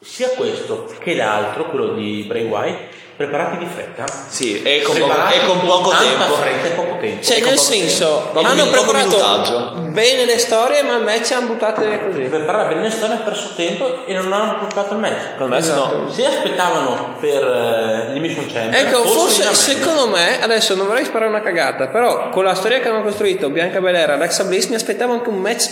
sia 0.00 0.28
questo 0.30 0.88
che 0.98 1.14
l'altro, 1.14 1.68
quello 1.68 1.94
di 1.94 2.24
Bray 2.28 2.44
Wyatt, 2.44 2.78
preparati 3.16 3.56
di 3.58 3.66
fretta. 3.66 4.04
Sì, 4.28 4.62
e 4.62 4.82
con, 4.82 4.96
poco, 4.98 5.12
e 5.12 5.46
con 5.46 5.60
poco 5.60 5.90
tanta 5.90 6.04
tempo. 6.04 6.34
fretta 6.34 6.66
e 6.66 6.70
poco 6.70 6.96
tempo. 6.98 7.22
Cioè, 7.24 7.36
Ecco, 7.38 7.48
nel 7.48 7.58
senso, 7.58 8.30
tempo. 8.32 8.48
Hanno 8.48 8.66
preparato 8.66 9.72
bene 9.90 10.24
le 10.26 10.38
storie, 10.38 10.82
ma 10.82 10.96
il 10.96 11.02
match 11.04 11.32
hanno 11.32 11.46
buttate 11.46 12.00
così. 12.04 12.18
per 12.20 12.28
preparare 12.28 12.74
bene 12.74 12.90
storia 12.90 13.14
hanno 13.16 13.24
perso 13.24 13.48
tempo 13.56 14.04
e 14.06 14.12
non 14.14 14.32
hanno 14.32 14.58
portato 14.58 14.94
il 14.94 15.00
match. 15.00 15.38
Match 15.38 15.58
Esatto. 15.60 15.96
no. 15.96 16.10
Se 16.10 16.26
aspettavano 16.26 17.16
per 17.20 17.42
eh, 17.42 18.12
l'Emission 18.12 18.46
Chamber, 18.52 18.86
Ecco, 18.86 19.02
forse 19.04 19.42
meglio. 19.44 19.54
secondo 19.54 20.08
me, 20.08 20.42
adesso 20.42 20.74
non 20.74 20.86
vorrei 20.86 21.04
sparare 21.04 21.30
una 21.30 21.40
cagata, 21.42 21.88
però 21.88 22.28
con 22.28 22.44
la 22.44 22.54
storia 22.54 22.80
che 22.80 22.88
hanno 22.88 23.02
costruito 23.02 23.48
Bianca 23.50 23.80
Belair 23.80 24.10
e 24.10 24.12
Alexa 24.12 24.44
Bliss 24.44 24.66
mi 24.66 24.74
aspettavo 24.74 25.12
anche 25.14 25.28
un 25.30 25.36
match 25.38 25.68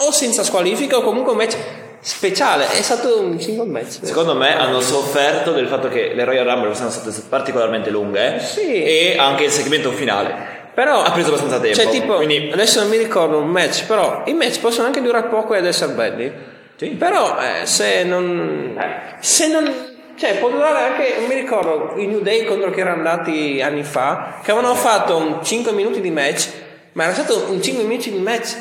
o 0.00 0.12
senza 0.12 0.44
squalifica 0.44 0.96
o 0.98 1.02
comunque 1.02 1.32
un 1.32 1.38
match 1.38 1.56
speciale. 2.00 2.68
È 2.70 2.82
stato 2.82 3.20
un 3.20 3.40
single 3.40 3.66
match. 3.66 3.98
Secondo 4.02 4.34
me 4.34 4.56
hanno 4.56 4.80
sofferto 4.80 5.52
del 5.52 5.66
fatto 5.66 5.88
che 5.88 6.12
le 6.14 6.24
Royal 6.24 6.46
Rumble 6.46 6.74
sono 6.74 6.90
state 6.90 7.10
particolarmente 7.28 7.90
lunghe 7.90 8.38
Sì. 8.40 8.82
e 8.82 9.16
anche 9.18 9.44
il 9.44 9.50
segmento 9.50 9.90
finale. 9.90 10.56
Però 10.74 11.02
Ha 11.02 11.10
preso 11.10 11.28
abbastanza 11.28 11.58
tempo, 11.58 11.76
Cioè, 11.76 11.90
tipo, 11.90 12.14
quindi- 12.16 12.50
adesso 12.52 12.80
non 12.80 12.88
mi 12.88 12.98
ricordo 12.98 13.38
un 13.38 13.48
match, 13.48 13.84
però 13.86 14.22
i 14.26 14.32
match 14.34 14.60
possono 14.60 14.86
anche 14.86 15.00
durare 15.02 15.26
poco 15.26 15.54
ed 15.54 15.66
essere 15.66 15.92
belli. 15.92 16.32
Sì. 16.76 16.86
Però 16.90 17.36
eh, 17.40 17.66
se 17.66 18.04
non 18.04 18.80
se 19.18 19.48
non 19.48 19.96
cioè 20.16 20.36
può 20.38 20.48
durare 20.50 20.92
anche 20.92 21.14
non 21.18 21.28
mi 21.28 21.34
ricordo 21.34 21.94
i 21.96 22.06
New 22.06 22.20
Day 22.20 22.44
contro 22.44 22.70
che 22.70 22.80
erano 22.80 22.96
andati 23.08 23.60
anni 23.60 23.82
fa 23.82 24.38
che 24.44 24.52
avevano 24.52 24.74
fatto 24.76 25.16
un 25.16 25.38
5 25.42 25.72
minuti 25.72 26.00
di 26.00 26.10
match 26.10 26.48
ma 26.92 27.04
era 27.04 27.12
stato 27.14 27.46
un 27.50 27.60
5 27.62 27.82
minuti 27.84 28.10
di 28.12 28.18
match 28.18 28.54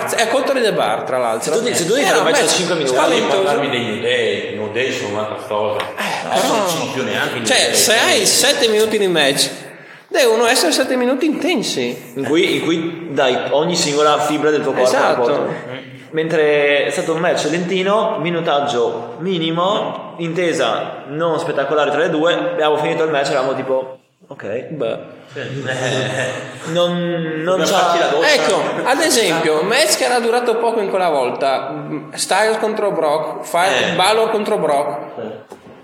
pazz- 0.00 0.14
è 0.14 0.28
contro 0.28 0.60
The 0.60 0.72
Bar 0.72 1.02
tra 1.02 1.18
l'altro 1.18 1.52
Se 1.52 1.58
tu 1.58 1.64
dici- 1.64 1.76
se 1.82 1.86
tu 1.86 1.94
un 1.94 2.00
match 2.00 2.14
da 2.16 2.22
match 2.22 2.46
5 2.46 2.74
minuti, 2.74 2.94
spaventoso. 2.94 3.42
parlarmi 3.42 3.70
dei 3.70 3.84
New 3.84 4.00
Day, 4.00 4.52
i 4.52 4.56
New 4.56 4.72
Day 4.72 4.92
sono 4.92 5.08
un'altra 5.10 5.36
cosa. 5.46 5.78
Eh, 5.80 6.40
però- 6.40 6.54
non 6.56 6.68
sono 6.68 6.90
più 6.92 7.02
neanche 7.04 7.36
i 7.36 7.38
New 7.38 7.46
cioè 7.46 7.58
Day. 7.58 7.74
se 7.74 7.98
hai 7.98 8.26
7 8.26 8.68
minuti 8.68 8.98
di 8.98 9.06
match 9.08 9.48
devono 10.08 10.46
essere 10.46 10.72
7 10.72 10.96
minuti 10.96 11.26
intensi 11.26 12.12
In 12.14 12.24
cui, 12.24 12.56
in 12.56 12.64
cui 12.64 13.08
dai 13.10 13.36
ogni 13.50 13.76
singola 13.76 14.18
fibra 14.20 14.50
del 14.50 14.62
tuo 14.62 14.72
corpo. 14.72 14.86
Esatto. 14.88 15.20
quota. 15.22 15.86
Mentre 16.10 16.86
è 16.86 16.90
stato 16.90 17.12
un 17.12 17.20
match 17.20 17.44
lentino, 17.50 18.16
minutaggio 18.20 19.16
minimo, 19.18 20.14
intesa 20.18 21.04
non 21.08 21.38
spettacolare 21.38 21.90
tra 21.90 22.00
le 22.00 22.08
due, 22.08 22.32
abbiamo 22.32 22.78
finito 22.78 23.04
il 23.04 23.10
match 23.10 23.28
eravamo 23.28 23.54
tipo, 23.54 23.97
ok, 24.28 24.44
beh, 24.70 24.98
non, 26.72 26.96
non 27.42 27.58
doccia. 27.58 28.20
Ecco, 28.32 28.62
ad 28.84 29.00
esempio, 29.00 29.62
match 29.62 29.96
che 29.96 30.04
era 30.04 30.18
durato 30.20 30.56
poco 30.56 30.80
in 30.80 30.88
quella 30.88 31.08
volta, 31.08 31.86
Styles 32.14 32.58
contro 32.58 32.90
Brock, 32.92 33.44
Fi- 33.46 33.90
Eh. 33.90 33.94
Balor 33.94 34.30
contro 34.30 34.58
Brock, 34.58 34.98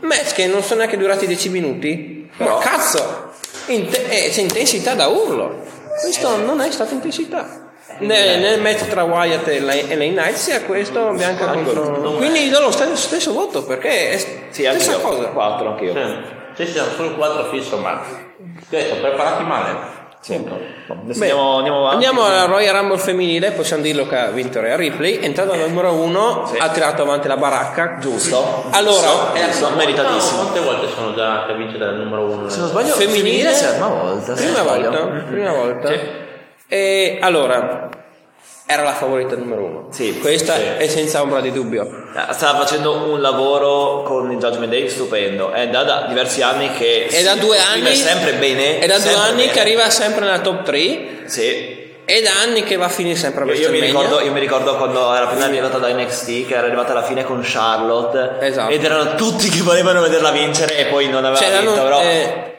match 0.01 0.35
che 0.35 0.47
non 0.47 0.63
sono 0.63 0.81
neanche 0.81 0.97
durati 0.97 1.27
10 1.27 1.49
minuti, 1.51 2.31
ma 2.39 2.59
cazzo, 2.59 3.33
inte- 3.67 4.09
eh, 4.09 4.31
c'è 4.31 4.41
intensità 4.41 4.95
da 4.95 5.07
urlo, 5.09 5.63
questo 6.01 6.37
non 6.37 6.61
è 6.61 6.71
stata 6.71 6.93
intensità. 6.95 7.63
Nel, 7.99 8.41
nel 8.41 8.61
match 8.61 8.89
tra 8.89 9.05
Wyatt 9.05 9.47
e 9.47 9.61
Lane 9.61 9.95
Knight 9.97 10.33
sia 10.35 10.63
questo 10.63 11.13
Bianca 11.13 11.47
contro 11.47 12.15
quindi 12.17 12.49
do 12.49 12.59
lo 12.61 12.73
stesso, 12.73 12.97
stesso 12.97 13.33
voto 13.33 13.63
perché 13.63 14.11
è 14.11 14.19
Sì, 14.19 14.65
stessa 14.65 14.93
io, 14.93 14.99
cosa. 15.01 15.25
4 15.29 15.69
anche 15.69 15.85
io. 15.85 15.93
Sì, 16.55 16.67
sì, 16.67 16.73
siamo 16.73 16.91
solo 16.97 17.15
quattro 17.15 17.45
fisso, 17.45 17.77
ma 17.79 18.01
detto, 18.69 18.95
preparati 19.01 19.43
male. 19.45 20.03
Sì. 20.21 20.35
Adesso 20.35 21.19
Beh, 21.19 21.31
andiamo, 21.31 21.57
andiamo 21.59 21.79
avanti. 21.81 21.95
Andiamo 22.07 22.25
alla 22.25 22.45
Royal 22.47 22.75
Rumble 22.77 22.97
femminile, 22.99 23.51
possiamo 23.51 23.83
dirlo 23.83 24.07
che 24.07 24.17
ha 24.17 24.31
vinto 24.31 24.59
Rhea 24.59 24.75
Ripley, 24.75 25.19
è 25.19 25.25
entrato 25.25 25.53
al 25.53 25.59
numero 25.59 25.93
uno, 25.93 26.47
Sì. 26.47 26.57
ha 26.57 26.71
tirato 26.71 27.03
avanti 27.03 27.29
la 27.29 27.37
baracca. 27.37 27.99
Giusto. 27.99 28.65
Allora, 28.71 29.07
Giusto, 29.07 29.33
giusto, 29.45 29.71
meritatissimo. 29.77 30.41
Quante 30.41 30.61
volte 30.61 30.87
sono 30.95 31.15
già 31.15 31.45
che 31.47 31.55
vince 31.57 31.77
dal 31.77 31.97
numero 31.97 32.23
uno? 32.23 32.49
Se 32.49 32.59
non 32.59 32.69
sbaglio, 32.69 32.95
femminile, 32.95 33.51
femminile 33.53 33.79
volta. 33.87 34.35
se 34.37 34.43
prima 34.45 34.63
non 34.63 34.67
sbaglio. 34.67 34.91
volta, 34.91 35.25
prima 35.29 35.53
volta. 35.53 35.89
Sì. 35.89 36.01
E 36.69 37.19
allora, 37.21 37.89
era 38.67 38.83
la 38.83 38.93
favorita 38.95 39.37
numero 39.37 39.63
uno. 39.65 39.87
Sì, 39.91 40.19
Questa 40.19 40.55
sì. 40.57 40.63
è 40.79 40.87
senza 40.89 41.21
ombra 41.21 41.41
di 41.41 41.53
dubbio. 41.53 41.85
Eh, 41.85 42.33
Stava 42.33 42.59
facendo 42.61 43.11
un 43.11 43.21
lavoro 43.21 44.03
con 44.03 44.31
il 44.31 44.39
Judgment 44.39 44.71
Day 44.73 44.89
stupendo. 44.89 45.51
È 45.53 45.69
da, 45.69 45.83
da 45.83 46.05
diversi 46.09 46.41
anni 46.43 46.71
che 46.73 47.07
È 47.07 47.23
da 47.23 47.35
due 47.35 47.59
anni, 47.59 47.95
sempre 47.95 48.33
bene. 48.35 48.79
è 48.79 48.87
da 48.87 48.99
due 48.99 49.13
anni 49.15 49.37
bene. 49.43 49.53
che 49.53 49.61
arriva 49.61 49.91
sempre 49.91 50.25
nella 50.25 50.41
top 50.41 50.63
3 50.63 51.09
Sì. 51.27 51.83
è 52.07 52.21
da 52.23 52.31
anni 52.43 52.63
che 52.65 52.77
va 52.77 52.87
a 52.87 52.89
finire 52.89 53.17
sempre 53.17 53.45
a 53.45 53.47
Io, 53.47 53.53
io 53.61 53.71
mi 53.71 53.81
ricordo, 53.81 54.21
io 54.21 54.33
mi 54.33 54.41
ricordo 54.41 54.77
quando 54.77 55.15
era 55.15 55.25
appena 55.27 55.45
arrivata 55.45 55.79
da 55.79 55.89
NXT 55.89 56.47
che 56.47 56.55
era 56.55 56.67
arrivata 56.67 56.93
alla 56.93 57.03
fine 57.03 57.23
con 57.25 57.41
Charlotte 57.43 58.37
Esatto. 58.41 58.71
ed 58.73 58.83
erano 58.85 59.15
tutti 59.15 59.49
che 59.51 59.61
volevano 59.63 60.01
vederla 60.03 60.31
vincere 60.31 60.77
e 60.79 60.85
poi 60.87 61.09
non 61.09 61.25
aveva 61.25 61.37
Cioè, 61.41 61.61
vinto 61.61 61.83
però 61.83 62.01
eh, 62.03 62.54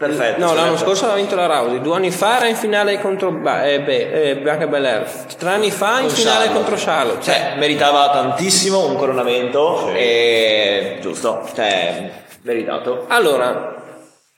perfetto 0.00 0.42
no, 0.42 0.54
l'anno 0.54 0.78
scorso 0.78 1.04
aveva 1.04 1.18
vinto 1.18 1.36
la 1.36 1.44
Rousey, 1.44 1.82
due 1.82 1.94
anni 1.96 2.10
fa 2.10 2.38
era 2.38 2.46
in 2.46 2.56
finale 2.56 2.98
contro 3.00 3.32
Ba- 3.32 3.66
eh, 3.66 3.82
beh, 3.82 4.30
eh, 4.30 4.36
Bianca 4.38 4.66
Belair, 4.66 5.02
tre 5.36 5.50
anni 5.50 5.70
fa 5.70 6.00
in 6.00 6.06
Con 6.06 6.10
finale 6.14 6.46
Charlotte. 6.46 6.54
contro 6.54 6.76
Charlotte. 6.78 7.22
Cioè, 7.22 7.34
cioè 7.34 7.58
meritava 7.58 8.08
tantissimo 8.10 8.86
un 8.86 8.96
coronamento 8.96 9.90
e 9.92 10.96
giusto 11.02 11.46
cioè 11.54 12.10
meritato 12.42 13.04
allora, 13.08 13.74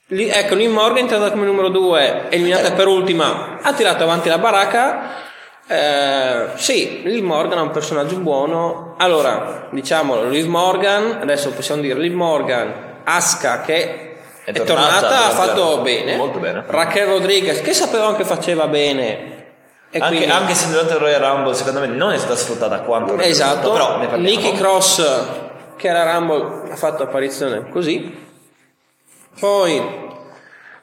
lì- 0.07 0.27
ecco, 0.27 0.55
Liv 0.55 0.69
Morgan 0.69 0.97
è 0.97 1.01
entrata 1.01 1.31
come 1.31 1.45
numero 1.45 1.69
2, 1.69 2.25
eliminata 2.29 2.73
per 2.73 2.87
ultima, 2.87 3.59
ha 3.61 3.73
tirato 3.73 4.03
avanti 4.03 4.27
la 4.27 4.39
baracca. 4.39 5.21
Eh, 5.65 6.47
sì, 6.55 7.03
Liv 7.05 7.23
Morgan 7.23 7.59
è 7.59 7.61
un 7.61 7.71
personaggio 7.71 8.17
buono. 8.17 8.95
Allora, 8.97 9.69
diciamo 9.71 10.25
Liv 10.25 10.45
Morgan, 10.47 11.19
adesso 11.21 11.51
possiamo 11.51 11.81
dire 11.81 11.97
Liv 11.97 12.13
Morgan, 12.13 12.99
Asuka 13.05 13.61
che 13.61 14.12
È 14.45 14.51
è, 14.51 14.63
tornata, 14.63 14.99
tornata, 14.99 15.25
ha 15.25 15.29
fatto 15.29 15.77
bene. 15.79 16.15
molto 16.15 16.39
bene. 16.39 16.63
Raquel 16.67 17.07
Rodriguez, 17.07 17.61
che 17.61 17.73
sapevamo 17.73 18.15
che 18.15 18.25
faceva 18.25 18.67
bene. 18.67 19.31
E 19.89 19.99
anche, 19.99 20.15
quindi- 20.17 20.33
anche 20.33 20.53
se 20.55 20.69
durante 20.69 20.93
il 20.93 20.99
Royal 20.99 21.21
Rumble 21.21 21.53
secondo 21.53 21.79
me 21.79 21.87
non 21.87 22.11
è 22.11 22.17
stata 22.17 22.35
sfruttata 22.35 22.79
quanto 22.81 23.17
Esatto, 23.19 23.71
però 23.71 23.97
ne 23.97 24.17
Nicky 24.17 24.53
Cross 24.53 25.03
che 25.77 25.87
era 25.87 26.13
Rumble 26.13 26.71
ha 26.71 26.75
fatto 26.75 27.03
apparizione 27.03 27.69
così. 27.69 28.21
Poi 29.39 29.81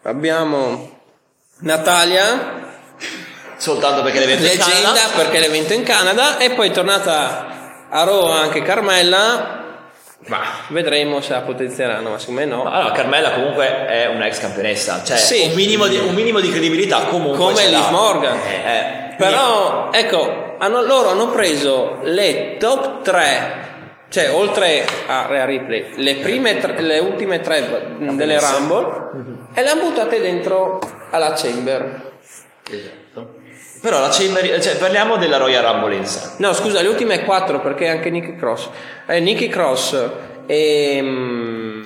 abbiamo 0.02 0.98
Natalia, 1.58 2.68
soltanto 3.56 4.02
perché 4.02 4.20
l'evento 4.20 4.44
è 4.44 4.52
in 4.52 4.56
leggenda 4.58 4.92
Canada. 4.92 5.16
perché 5.16 5.38
l'evento 5.38 5.72
è 5.72 5.76
in 5.76 5.82
Canada 5.82 6.38
e 6.38 6.50
poi 6.52 6.68
è 6.68 6.72
tornata 6.72 7.88
a 7.88 8.04
Raw 8.04 8.26
anche 8.26 8.62
Carmella. 8.62 9.59
Ma 10.26 10.38
vedremo 10.68 11.20
se 11.22 11.32
la 11.32 11.40
potenzieranno, 11.40 12.10
ma 12.10 12.18
secondo 12.18 12.40
me 12.40 12.46
no. 12.46 12.64
Allora, 12.64 12.92
Carmella 12.92 13.32
comunque 13.32 13.86
è 13.86 14.06
una 14.06 14.26
ex 14.26 14.38
campionessa, 14.40 15.02
cioè 15.02 15.16
Sì. 15.16 15.46
un, 15.48 15.54
minimo 15.54 15.86
di, 15.86 15.96
un 15.96 16.12
minimo 16.14 16.40
di 16.40 16.50
credibilità 16.50 17.04
comunque 17.06 17.38
Come. 17.38 17.66
Liv 17.68 17.88
Morgan. 17.90 18.36
Eh, 18.38 18.54
eh, 18.54 19.14
Però, 19.16 19.88
ecco, 19.92 20.56
hanno- 20.58 20.82
loro 20.82 21.08
hanno 21.10 21.28
preso 21.30 21.98
le 22.02 22.56
top 22.58 23.02
3, 23.02 23.68
cioè 24.10 24.30
oltre 24.32 24.84
a 25.06 25.26
Rhea 25.26 25.44
Ripley, 25.46 25.92
le, 25.96 26.16
prime 26.16 26.58
tre- 26.58 26.80
le 26.82 26.98
ultime 26.98 27.40
tre 27.40 27.94
delle 27.98 28.38
Rumble 28.38 29.10
e 29.54 29.62
le 29.62 29.68
hanno 29.70 29.82
buttate 29.84 30.20
dentro 30.20 30.78
alla 31.10 31.32
Chamber. 31.32 32.08
Però 33.80 33.98
la 34.00 34.08
Chamber, 34.10 34.60
cioè, 34.62 34.76
parliamo 34.76 35.16
della 35.16 35.38
Royal 35.38 35.64
Rumble 35.64 35.94
in 35.94 36.04
sé. 36.04 36.20
No, 36.36 36.52
scusa, 36.52 36.82
le 36.82 36.88
ultime 36.88 37.24
quattro 37.24 37.60
perché 37.60 37.88
anche 37.88 38.10
Nicky 38.10 38.36
Cross. 38.36 38.68
Eh, 39.06 39.20
Nicky 39.20 39.48
Cross 39.48 40.10
e. 40.46 40.98
mm, 41.00 41.82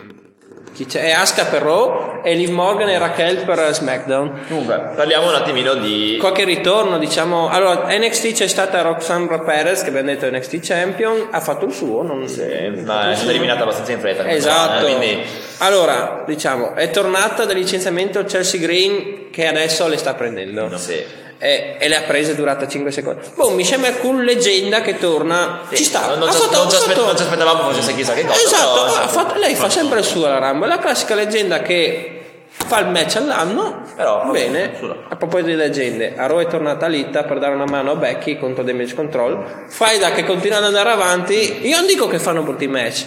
chi 0.75 0.87
c'è? 0.87 1.03
È 1.05 1.11
Asuka 1.13 1.45
per 1.45 1.63
Raw 1.63 2.21
e 2.25 2.35
Liv 2.35 2.51
Morgan 2.51 2.89
e 2.89 2.99
Raquel 2.99 3.45
per 3.45 3.73
SmackDown. 3.73 4.41
Comunque, 4.49 4.91
parliamo 4.97 5.29
un 5.29 5.35
attimino 5.37 5.75
di... 5.75 6.17
Qualche 6.19 6.43
ritorno, 6.43 6.99
diciamo. 6.99 7.49
Allora, 7.49 7.87
NXT 7.97 8.33
c'è 8.33 8.49
stata 8.49 8.83
Roxandra 8.83 9.39
Perez, 9.39 9.83
che 9.83 9.91
abbiamo 9.91 10.09
detto 10.09 10.29
NXT 10.29 10.59
Champion, 10.61 11.29
ha 11.31 11.39
fatto 11.39 11.67
il 11.67 11.73
suo, 11.73 12.03
non 12.03 12.25
Eh, 12.25 12.71
ma 12.85 13.13
è 13.13 13.15
stata 13.15 13.31
eliminata 13.31 13.63
abbastanza 13.63 13.93
in 13.93 14.01
fretta. 14.01 14.29
Esatto. 14.29 14.85
donna, 14.85 14.97
Quindi, 14.97 15.23
Allora, 15.59 16.25
diciamo, 16.27 16.75
è 16.75 16.91
tornata 16.91 17.45
dal 17.45 17.55
licenziamento 17.55 18.25
Chelsea 18.25 18.61
Green 18.61 19.31
che 19.31 19.47
adesso 19.47 19.87
le 19.87 19.97
sta 19.97 20.15
prendendo. 20.15 20.77
sì. 20.77 21.23
E, 21.45 21.77
e 21.79 21.89
le 21.89 21.97
ha 21.97 22.01
prese 22.03 22.35
durata 22.35 22.67
5 22.67 22.91
secondi. 22.91 23.21
Boh, 23.35 23.51
mi 23.51 23.65
sembra 23.67 23.93
cool 23.97 24.25
leggenda 24.25 24.81
che 24.81 24.97
torna. 24.99 25.61
Sì, 25.69 25.77
Ci 25.77 25.85
sta. 25.85 26.07
Non, 26.07 26.21
non 26.21 26.33
fatto- 26.33 26.57
non 26.57 26.71
fatto- 26.71 27.05
non 27.05 27.17
ci 27.17 27.23
aspettavamo 27.23 27.69
facesse 27.71 27.95
chissà 27.95 28.15
che 28.15 28.25
cosa. 28.25 28.41
Esatto, 28.43 28.85
però- 28.85 28.97
ha 29.03 29.09
fatto- 29.09 29.39
lei 29.39 29.55
fa 29.55 29.69
sempre 29.69 29.99
il 29.99 30.07
suo 30.07 30.25
alla 30.25 30.39
Rumble, 30.39 30.67
è 30.67 30.69
la 30.71 30.79
classica 30.79 31.15
leggenda 31.15 31.61
che 31.61 32.47
fa 32.49 32.79
il 32.79 32.87
match 32.89 33.17
all'anno. 33.17 33.83
Però, 33.95 34.25
bene. 34.31 34.73
A 35.11 35.17
proposito 35.17 35.51
di 35.51 35.57
leggende, 35.57 36.15
a 36.17 36.27
Raw 36.27 36.39
è 36.39 36.47
tornata 36.47 36.87
Lita 36.87 37.25
per 37.25 37.39
dare 37.39 37.53
una 37.55 37.67
mano 37.67 37.91
a 37.91 37.97
Becky 37.97 38.39
contro 38.39 38.63
Damage 38.65 38.95
Control. 38.95 39.67
Faida 39.69 40.13
che 40.13 40.25
continua 40.25 40.57
ad 40.57 40.65
andare 40.65 40.89
avanti. 40.93 41.67
Io 41.69 41.77
non 41.77 41.87
dico 41.87 42.07
che 42.09 42.19
fanno 42.19 42.41
brutti 42.41 42.67
match, 42.69 43.05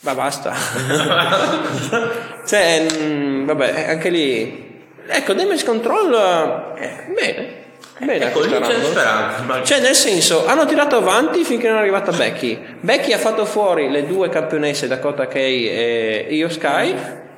ma 0.00 0.14
basta. 0.14 0.54
cioè, 2.46 2.86
mm, 3.00 3.44
vabbè, 3.44 3.86
anche 3.88 4.08
lì. 4.08 4.64
Ecco, 5.08 5.34
Damage 5.34 5.64
Control. 5.64 6.74
eh, 6.78 7.04
bene. 7.14 7.64
Bene, 7.98 8.26
Ecco, 8.26 8.40
lì 8.42 8.50
c'è 8.50 8.56
speranza. 8.84 9.42
ma- 9.46 9.62
Cioè, 9.62 9.80
nel 9.80 9.94
senso, 9.94 10.46
hanno 10.46 10.66
tirato 10.66 10.96
avanti 10.96 11.44
finché 11.44 11.68
non 11.68 11.78
è 11.78 11.80
arrivata 11.80 12.12
Becky. 12.12 12.60
Becky 12.80 13.12
ha 13.12 13.18
fatto 13.18 13.46
fuori 13.46 13.90
le 13.90 14.06
due 14.06 14.28
campionesse 14.28 14.86
Dakota 14.86 15.26
Kay 15.26 15.66
e 15.66 16.26
Io 16.30 16.50
Sky, 16.50 16.94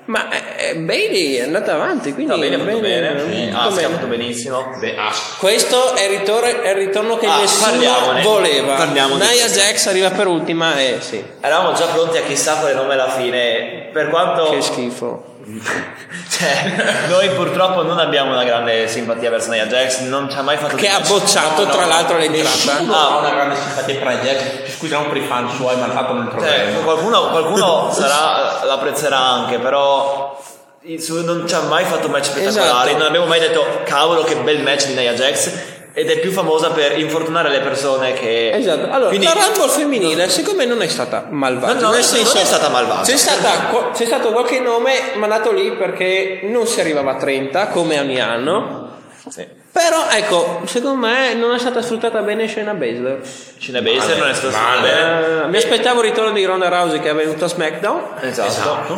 ma 0.06 0.26
eh, 0.56 0.74
Bailey 0.74 1.34
è 1.34 1.42
andata 1.42 1.74
avanti. 1.74 2.12
Quindi 2.12 2.32
Va 2.32 2.38
bene, 2.38 2.56
bene. 2.58 2.74
Sì, 2.74 3.26
bene. 3.28 3.52
Asuka 3.56 3.86
ha 3.86 3.90
fatto 3.90 4.06
benissimo. 4.06 4.74
Beh, 4.80 4.96
Asuka. 4.96 5.36
Questo 5.38 5.94
è 5.94 6.02
il 6.04 6.18
ritorno, 6.18 6.46
è 6.62 6.68
il 6.70 6.74
ritorno 6.74 7.16
che 7.18 7.26
Ah, 7.26 7.38
nessuno 7.38 7.70
parliamone. 7.70 8.22
voleva. 8.22 8.74
Parliamo 8.74 9.14
di 9.14 9.20
Nia 9.20 9.28
questo. 9.28 9.58
Jax 9.60 9.86
arriva 9.86 10.10
per 10.10 10.26
ultima 10.26 10.76
e 10.80 10.96
sì, 10.98 11.22
Eravamo 11.40 11.72
già 11.76 11.86
pronti 11.86 12.16
a 12.16 12.22
chissà 12.22 12.54
quale 12.56 12.74
nome 12.74 12.94
alla 12.94 13.10
fine. 13.10 13.90
Per 13.92 14.08
quanto. 14.08 14.50
che 14.50 14.60
schifo. 14.60 15.36
Cioè, 16.28 17.06
noi 17.08 17.30
purtroppo 17.30 17.82
non 17.82 17.98
abbiamo 17.98 18.32
una 18.32 18.44
grande 18.44 18.86
simpatia 18.86 19.30
verso 19.30 19.50
Nia 19.50 19.66
Jax, 19.66 20.00
non 20.00 20.30
ci 20.30 20.36
ha 20.36 20.42
mai 20.42 20.56
fatto 20.56 20.76
Che 20.76 20.88
ha 20.88 21.00
bocciato 21.00 21.66
tra 21.66 21.86
l'altro 21.86 22.16
l'entrata. 22.18 22.48
Nessuno 22.48 22.94
Ah. 22.94 23.06
ha 23.06 23.16
una 23.18 23.30
grande 23.30 23.56
simpatia 23.56 23.98
per 23.98 24.18
Jack. 24.22 24.64
Ci 24.66 24.72
scusiamo 24.72 25.06
per 25.08 25.16
i 25.16 25.22
fan 25.26 25.50
suoi, 25.50 25.76
ma 25.76 25.86
il 25.86 25.92
fatto 25.92 26.12
non 26.12 26.28
Cioè, 26.30 26.38
troveremo. 26.38 26.80
qualcuno, 26.80 27.28
qualcuno 27.30 27.90
sarà, 27.96 28.64
l'apprezzerà 28.64 29.18
anche, 29.18 29.58
però 29.58 30.38
non 31.24 31.44
ci 31.48 31.54
ha 31.54 31.60
mai 31.62 31.84
fatto 31.84 32.08
match 32.08 32.26
spettacolari. 32.26 32.88
Esatto. 32.90 32.98
Non 32.98 33.06
abbiamo 33.06 33.26
mai 33.26 33.40
detto 33.40 33.64
cavolo 33.84 34.22
che 34.22 34.36
bel 34.36 34.62
match 34.62 34.86
di 34.86 34.94
Nia 34.94 35.12
Jax. 35.14 35.50
Ed 35.92 36.08
è 36.10 36.18
più 36.20 36.30
famosa 36.30 36.70
per 36.70 36.96
infortunare 36.98 37.48
le 37.48 37.60
persone 37.60 38.12
che. 38.12 38.52
Esatto, 38.52 38.88
allora 38.90 39.08
Quindi- 39.08 39.26
la 39.26 39.32
Rumble 39.32 39.68
femminile 39.68 40.28
secondo 40.28 40.60
me 40.60 40.66
non 40.66 40.80
è 40.82 40.86
stata 40.86 41.26
malvagia. 41.30 41.74
No, 41.74 41.80
no, 41.80 41.86
nel 41.88 41.98
non 41.98 42.02
senso, 42.08 42.36
è 42.38 42.44
stata 42.44 42.68
malvagia. 42.68 43.10
C'è, 43.10 43.16
stata- 43.16 43.90
c'è 43.92 44.04
stato 44.04 44.30
qualche 44.32 44.60
nome 44.60 44.92
mandato 45.16 45.50
lì 45.50 45.72
perché 45.72 46.40
non 46.44 46.66
si 46.66 46.80
arrivava 46.80 47.12
a 47.12 47.16
30 47.16 47.68
come 47.68 47.98
ogni 47.98 48.20
anno. 48.20 48.86
Sì. 49.28 49.46
Però 49.70 50.06
ecco, 50.10 50.62
secondo 50.64 51.06
me 51.06 51.34
non 51.34 51.54
è 51.54 51.58
stata 51.58 51.82
sfruttata 51.82 52.20
bene 52.22 52.48
Shayna 52.48 52.74
Baszler. 52.74 53.20
Cine 53.58 53.80
Baszler 53.82 54.18
non 54.18 54.28
è 54.28 54.34
stato 54.34 54.56
male. 54.56 54.80
bene. 54.80 55.42
Eh, 55.44 55.46
mi 55.48 55.56
aspettavo 55.56 56.00
il 56.02 56.08
ritorno 56.10 56.32
di 56.32 56.44
Ronda 56.44 56.68
Rousey 56.68 57.00
che 57.00 57.10
è 57.10 57.14
venuto 57.14 57.44
a 57.44 57.48
SmackDown. 57.48 58.02
Esatto. 58.20 58.96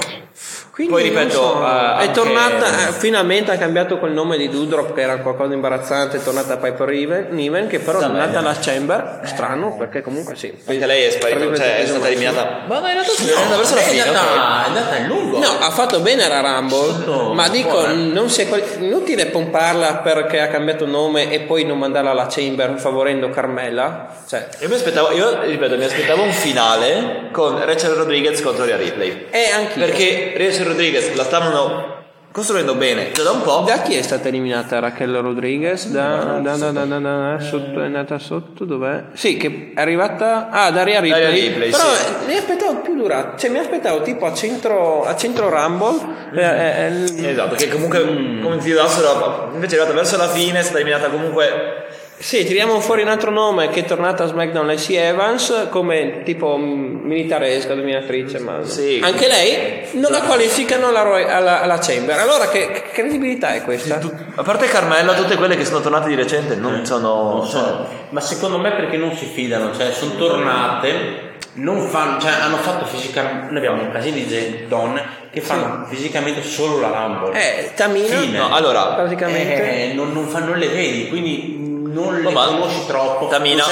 Quindi, 0.80 0.94
Poi, 0.94 1.02
ripeto, 1.02 1.30
so, 1.32 1.62
eh, 1.62 1.66
è 1.68 1.72
anche- 2.06 2.10
tornata, 2.12 2.88
eh, 2.88 2.92
finalmente 2.92 3.50
ha 3.50 3.58
cambiato 3.58 3.98
quel 3.98 4.12
nome 4.12 4.38
di 4.38 4.48
Dudrop 4.48 4.94
che 4.94 5.02
era 5.02 5.18
qualcosa 5.18 5.48
di 5.50 5.54
imbarazzante, 5.56 6.16
è 6.16 6.22
tornata 6.22 6.54
a 6.54 6.56
Piper 6.56 7.28
Niven, 7.30 7.66
che 7.66 7.80
però 7.80 7.98
è 8.00 8.06
bene. 8.08 8.34
alla 8.36 8.56
Chamber, 8.58 9.20
strano 9.24 9.76
perché 9.76 10.00
comunque 10.00 10.36
sì. 10.36 10.50
Anche 10.66 10.86
lei 10.86 11.04
è 11.04 11.10
sparita, 11.10 11.54
cioè 11.54 11.78
è 11.80 11.86
stata 11.86 12.06
eliminata. 12.06 12.60
Ma 12.66 12.78
no, 12.78 12.86
in 12.86 12.92
realtà 12.94 13.10
sì, 13.12 13.28
è 13.28 13.34
andata 13.34 13.56
verso 13.56 13.74
la 13.74 13.80
è 13.80 13.84
fine. 13.84 14.02
è 14.04 14.06
andata 14.06 14.96
in 14.96 15.06
lungo. 15.06 15.38
No, 15.38 15.48
ha 15.60 15.70
fatto 15.70 16.00
bene 16.00 16.26
la 16.28 16.40
Rumble, 16.40 16.78
Sotto- 16.78 17.32
ma 17.34 17.48
dico, 17.50 17.68
buona. 17.72 17.92
non 17.92 18.30
si 18.30 18.40
è 18.40 18.48
quali- 18.48 18.64
inutile 18.78 19.26
pomparla 19.26 19.96
perché 19.96 20.40
ha 20.40 20.48
cambiato 20.48 20.86
nome 20.86 21.30
e 21.30 21.40
poi 21.40 21.64
non 21.64 21.78
mandarla 21.78 22.10
alla 22.12 22.26
Chamber 22.30 22.78
favorendo 22.78 23.28
Carmella. 23.28 24.08
Cioè, 24.26 24.48
Io 24.60 24.68
mi 24.68 24.74
aspettavo, 24.76 25.12
io 25.12 25.42
ripeto, 25.42 25.76
mi 25.76 25.84
aspettavo 25.84 26.22
un 26.22 26.32
finale 26.32 27.28
con 27.32 27.62
Rachel 27.64 27.90
Rodriguez 27.92 28.40
contro 28.40 28.64
Rhea 28.64 28.76
Ripley. 28.78 29.26
e 29.30 29.50
anche 29.52 29.78
Perché 29.78 30.34
Rachel 30.36 30.64
Rodriguez 30.70 31.12
la 31.14 31.24
stavano 31.24 31.98
costruendo 32.32 32.74
bene 32.76 33.10
da 33.12 33.30
un 33.32 33.42
po'. 33.42 33.64
Da 33.66 33.82
chi 33.82 33.94
è 33.96 34.02
stata 34.02 34.28
eliminata 34.28 34.78
Raquel 34.78 35.16
Rodriguez? 35.16 35.88
Da, 35.88 36.38
da, 36.40 36.56
da, 36.56 36.70
da, 36.70 36.84
da, 36.84 36.98
da- 36.98 37.40
sotto, 37.40 37.80
è 37.80 37.84
andata 37.86 38.18
sotto, 38.18 38.64
dov'è? 38.64 39.04
Sì, 39.14 39.36
che 39.36 39.72
è 39.74 39.80
arrivata. 39.80 40.48
Ah, 40.50 40.70
da 40.70 40.84
Rhea 40.84 41.00
Ripley. 41.00 41.20
Rhea 41.20 41.30
Ripley, 41.30 41.70
Però 41.70 41.82
sì. 41.92 42.26
mi 42.26 42.36
aspettavo 42.36 42.76
più 42.82 42.94
durata. 42.94 43.36
Cioè, 43.36 43.50
mi 43.50 43.58
aspettavo 43.58 44.02
tipo 44.02 44.26
a 44.26 44.32
centro, 44.34 45.04
a 45.04 45.16
centro 45.16 45.48
Rumble. 45.48 45.98
eh, 46.34 46.40
eh, 46.40 47.22
eh, 47.24 47.30
Esatto, 47.30 47.54
che 47.56 47.68
comunque 47.68 48.00
come 48.40 48.58
ti 48.58 48.70
dassero, 48.72 49.50
invece 49.52 49.76
è 49.76 49.78
arrivata 49.80 49.96
verso 50.00 50.16
la 50.16 50.28
fine, 50.28 50.60
è 50.60 50.62
stata 50.62 50.78
eliminata 50.78 51.08
comunque 51.08 51.86
Sì, 52.22 52.44
tiriamo 52.44 52.80
fuori 52.80 53.00
un 53.00 53.08
altro 53.08 53.30
nome 53.30 53.70
che 53.70 53.80
è 53.80 53.84
tornato 53.86 54.22
a 54.22 54.26
SmackDown, 54.26 54.66
Lacey 54.66 54.94
Evans, 54.96 55.68
come 55.70 56.20
tipo 56.22 56.58
militaresca, 56.58 57.74
dominatrice, 57.74 58.38
ma 58.40 58.62
Sì. 58.62 59.00
anche 59.02 59.26
lei 59.26 59.88
non 59.92 60.12
la 60.12 60.20
qualificano 60.20 60.88
alla, 60.88 61.00
alla- 61.34 61.62
alla 61.62 61.78
Chamber. 61.78 62.18
Allora 62.18 62.48
che, 62.48 62.70
che 62.72 62.82
credibilità 62.92 63.54
è 63.54 63.62
questa? 63.62 63.98
A 64.34 64.42
parte 64.42 64.66
Carmella, 64.66 65.14
tutte 65.14 65.36
quelle 65.36 65.56
che 65.56 65.64
sono 65.64 65.80
tornate 65.80 66.08
di 66.10 66.14
recente 66.14 66.56
non 66.56 66.84
sono... 66.84 67.36
Non 67.36 67.46
so, 67.46 67.86
ma 68.10 68.20
secondo 68.20 68.58
me 68.58 68.72
perché 68.72 68.98
non 68.98 69.16
si 69.16 69.24
fidano, 69.24 69.74
cioè 69.74 69.90
sono 69.90 70.14
tornate, 70.16 71.28
non 71.54 71.88
fanno, 71.88 72.20
cioè 72.20 72.32
hanno 72.32 72.58
fatto 72.58 72.84
fisicamente, 72.84 73.46
noi 73.46 73.56
abbiamo 73.56 73.80
un 73.82 73.90
casino 73.90 74.16
di 74.16 74.28
gente- 74.28 74.66
donne 74.68 75.18
che 75.32 75.40
fanno 75.40 75.86
fisicamente 75.88 76.42
solo 76.42 76.80
la 76.80 76.88
Rumble. 76.88 77.32
Eh, 77.40 77.70
Tamina. 77.74 78.20
No, 78.46 78.52
allora, 78.54 78.94
praticamente. 78.94 79.90
Eh, 79.90 79.92
non, 79.94 80.12
non, 80.12 80.26
non 80.44 80.58
le 80.58 80.68
vedi, 80.68 81.08
quindi 81.08 81.59
non 81.92 82.20
le 82.20 82.30
ma- 82.30 82.46
conosci 82.46 82.86
troppo. 82.86 83.28
Tamina-. 83.28 83.64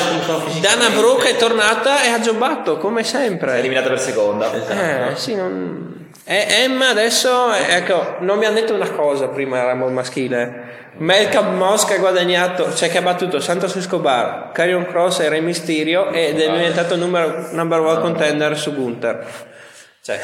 Dana 0.61 0.90
Brooke 0.90 1.31
è 1.31 1.37
tornata 1.37 2.02
e 2.02 2.09
ha 2.09 2.20
giobbato, 2.20 2.78
come 2.78 3.04
sempre. 3.04 3.59
eliminata 3.59 3.88
per 3.88 4.00
seconda. 4.00 4.52
Esatto. 4.54 4.72
Eh, 4.72 5.16
sì, 5.16 5.35
non... 5.35 6.11
E 6.24 6.46
Emma 6.48 6.90
adesso, 6.90 7.54
eh, 7.54 7.76
ecco, 7.76 8.16
non 8.20 8.37
mi 8.38 8.44
hanno 8.44 8.61
detto 8.61 8.74
una 8.74 8.90
cosa 8.90 9.28
prima, 9.28 9.62
Ramon 9.62 9.94
maschile. 9.94 10.76
Malcolm 10.98 11.57
Moss 11.57 11.87
che 11.87 11.94
ha 11.94 11.98
guadagnato, 11.98 12.74
cioè 12.74 12.90
che 12.90 12.98
ha 12.98 13.02
battuto 13.02 13.40
Santos 13.40 13.76
Escobar, 13.76 14.50
Carrion 14.52 14.85
Cross 14.85 15.20
e 15.20 15.28
Re 15.28 15.40
Mysterio 15.40 16.11
ed 16.11 16.40
è 16.40 16.50
diventato 16.50 16.96
numero, 16.96 17.48
number 17.52 17.78
one 17.81 18.00
contender 18.00 18.59
su 18.59 18.74
Gunther. 18.74 19.24
Cioè, 20.02 20.20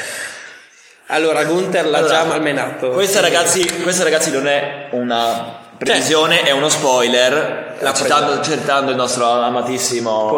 allora 1.07 1.44
Gunther 1.44 1.87
l'ha 1.87 1.98
Allora, 1.98 2.12
già 2.12 2.24
malmenato. 2.24 2.88
Questa 2.90 3.20
ragazzi, 3.20 3.83
questa 3.83 4.04
ragazzi 4.04 4.30
non 4.33 4.46
è 4.46 4.88
una 4.90 5.62
previsione, 5.85 6.42
è 6.42 6.51
uno 6.51 6.68
spoiler. 6.68 7.77
La 7.81 7.92
Citando, 7.92 8.40
citando 8.42 8.90
il 8.90 8.97
nostro 8.97 9.27
amatissimo 9.27 10.29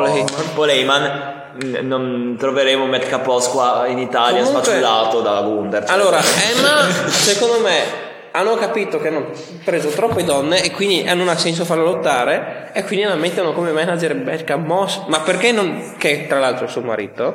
Paul 0.54 0.68
Heyman. 0.68 1.34
Non 1.80 2.36
troveremo 2.38 2.84
Matt 2.84 3.08
Capos 3.08 3.48
qua 3.48 3.84
in 3.86 3.98
Italia 3.98 4.42
Comunque- 4.42 4.72
sfacciato 4.74 5.20
da 5.22 5.40
Gunther. 5.40 5.84
cioè- 5.84 5.94
Allora, 5.94 6.18
Emma, 6.18 6.82
secondo 7.08 7.60
me, 7.60 8.04
hanno 8.32 8.56
capito 8.56 9.00
che 9.00 9.08
hanno 9.08 9.30
preso 9.64 9.88
troppe 9.88 10.22
donne 10.22 10.62
e 10.62 10.70
quindi 10.70 11.02
non 11.14 11.28
ha 11.28 11.36
senso 11.36 11.64
farla 11.64 11.84
lottare 11.84 12.70
e 12.74 12.84
quindi 12.84 13.06
la 13.06 13.14
mettono 13.14 13.52
come 13.54 13.70
manager 13.70 14.14
Beckham 14.16 14.64
Moss. 14.66 15.04
Ma 15.06 15.20
perché 15.20 15.52
non... 15.52 15.94
che 15.96 16.26
tra 16.28 16.38
l'altro 16.38 16.66
è 16.66 16.68
suo 16.68 16.82
marito. 16.82 17.34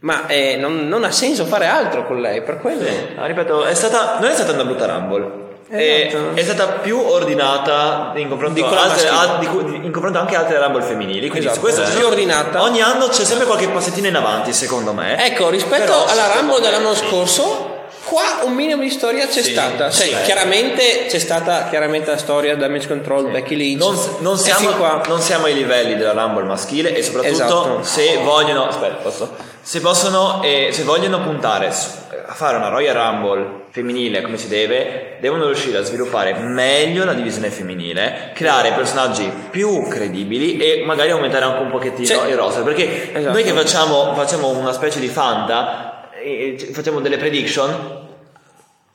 Ma 0.00 0.26
eh, 0.26 0.56
non, 0.56 0.88
non 0.88 1.04
ha 1.04 1.10
senso 1.10 1.44
fare 1.44 1.66
altro 1.66 2.06
con 2.06 2.20
lei, 2.20 2.42
per 2.42 2.58
quello. 2.58 2.86
Ah, 3.16 3.26
ripeto, 3.26 3.64
è 3.64 3.74
stata, 3.74 4.18
non 4.18 4.30
è 4.30 4.34
stata 4.34 4.52
una 4.52 4.64
brutta 4.64 4.86
Rumble. 4.86 5.43
È, 5.76 6.06
Esatto. 6.08 6.30
è 6.34 6.42
stata 6.42 6.66
più 6.80 6.98
ordinata 7.00 8.12
in 8.16 8.28
confronto, 8.28 8.54
Di 8.54 8.62
altre, 8.62 9.10
maschile. 9.10 9.10
a- 9.10 9.36
di 9.38 9.86
in 9.86 9.90
confronto 9.92 10.18
anche 10.18 10.36
altre 10.36 10.58
Rumble 10.58 10.82
femminili. 10.82 11.28
Quindi 11.28 11.46
Esatto, 11.48 11.54
su 11.54 11.60
questo 11.74 11.96
più 11.96 12.06
ordinata. 12.06 12.62
Ogni 12.62 12.80
anno 12.80 13.08
c'è 13.08 13.24
sempre 13.24 13.46
qualche 13.46 13.68
passettino 13.68 14.06
in 14.06 14.14
avanti, 14.16 14.52
secondo 14.52 14.92
me. 14.92 15.24
Ecco, 15.26 15.48
rispetto 15.50 15.84
Però- 15.84 16.04
alla 16.06 16.32
Rumble 16.34 16.60
dell'anno 16.60 16.94
scorso, 16.94 17.72
qua 18.04 18.22
un 18.44 18.52
minimo 18.52 18.82
di 18.82 18.90
storia 18.90 19.26
c'è 19.26 19.42
stata. 19.42 19.90
Cioè, 19.90 20.06
sì. 20.06 20.14
chiaramente 20.24 21.06
c'è 21.08 21.18
stata 21.18 21.66
chiaramente 21.68 22.10
la 22.10 22.18
storia 22.18 22.54
Damage 22.56 22.86
Control, 22.86 23.30
Becky 23.30 23.56
Lynch. 23.56 23.80
Non, 23.82 23.98
non 24.20 24.34
E 24.34 24.38
siamo, 24.38 25.00
non 25.08 25.20
siamo 25.20 25.46
ai 25.46 25.54
livelli 25.54 25.96
della 25.96 26.12
Rumble 26.12 26.44
maschile 26.44 26.94
e 26.94 27.02
soprattutto 27.02 27.32
Esatto. 27.34 27.78
se 27.82 28.18
vogliono 28.22 28.68
aspetta, 28.68 28.94
posso? 29.02 29.52
Se 29.66 29.80
possono 29.80 30.42
eh, 30.42 30.68
se 30.72 30.82
vogliono 30.82 31.20
puntare 31.22 31.72
su- 31.72 31.88
a 32.26 32.34
fare 32.34 32.56
una 32.58 32.68
Royal 32.68 32.94
Rumble 32.94 33.62
femminile 33.70 34.20
come 34.20 34.36
si 34.36 34.46
deve 34.48 35.16
devono 35.20 35.46
riuscire 35.46 35.78
a 35.78 35.82
sviluppare 35.82 36.34
meglio 36.34 37.04
la 37.06 37.14
divisione 37.14 37.48
femminile 37.48 38.32
creare 38.34 38.72
personaggi 38.72 39.30
più 39.50 39.88
credibili 39.88 40.58
e 40.58 40.84
magari 40.84 41.10
aumentare 41.12 41.44
anche 41.46 41.62
un 41.62 41.70
pochettino 41.70 42.06
Sì. 42.06 42.28
il 42.28 42.36
roster 42.36 42.62
perché 42.62 43.12
Esatto. 43.14 43.32
noi 43.32 43.42
che 43.42 43.52
facciamo, 43.52 44.14
facciamo 44.14 44.48
una 44.48 44.72
specie 44.72 45.00
di 45.00 45.08
fanta 45.08 46.10
e 46.22 46.56
e 46.58 46.72
facciamo 46.72 47.00
delle 47.00 47.16
prediction 47.16 48.02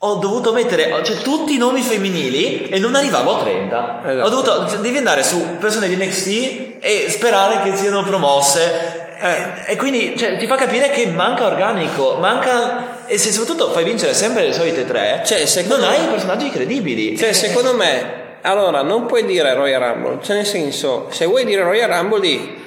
ho 0.02 0.14
dovuto 0.14 0.52
mettere 0.52 1.04
cioè, 1.04 1.16
tutti 1.18 1.54
i 1.54 1.58
nomi 1.58 1.82
femminili 1.82 2.68
e 2.68 2.78
non 2.78 2.94
arrivavo 2.94 3.36
a 3.36 3.42
30. 3.42 4.00
Esatto. 4.06 4.24
Ho 4.26 4.28
dovuto, 4.30 4.68
cioè, 4.68 4.78
devi 4.78 4.96
andare 4.96 5.22
su 5.22 5.58
persone 5.58 5.88
di 5.88 5.96
NXT 5.96 6.78
e 6.80 7.06
sperare 7.10 7.60
che 7.62 7.76
siano 7.76 8.02
promosse. 8.02 8.99
Eh, 9.22 9.72
e 9.72 9.76
quindi 9.76 10.16
cioè, 10.16 10.36
ti 10.38 10.46
fa 10.46 10.56
capire 10.56 10.90
che 10.90 11.06
manca 11.08 11.46
organico, 11.46 12.14
manca. 12.18 13.04
E 13.06 13.18
se 13.18 13.32
soprattutto 13.32 13.70
fai 13.72 13.84
vincere 13.84 14.14
sempre 14.14 14.46
le 14.46 14.52
solite 14.52 14.86
tre, 14.86 15.22
Cioè, 15.24 15.44
non 15.66 15.82
hai 15.82 16.00
me- 16.00 16.06
personaggi 16.12 16.48
credibili. 16.50 17.16
Cioè, 17.18 17.32
secondo 17.32 17.74
me, 17.74 18.38
allora 18.42 18.82
non 18.82 19.06
puoi 19.06 19.24
dire 19.26 19.52
Royal 19.54 19.80
Rumble, 19.82 20.18
cioè 20.22 20.36
nel 20.36 20.46
senso, 20.46 21.08
se 21.10 21.26
vuoi 21.26 21.44
dire 21.44 21.62
Royal 21.62 21.90
Rumble 21.90 22.20
di 22.20 22.58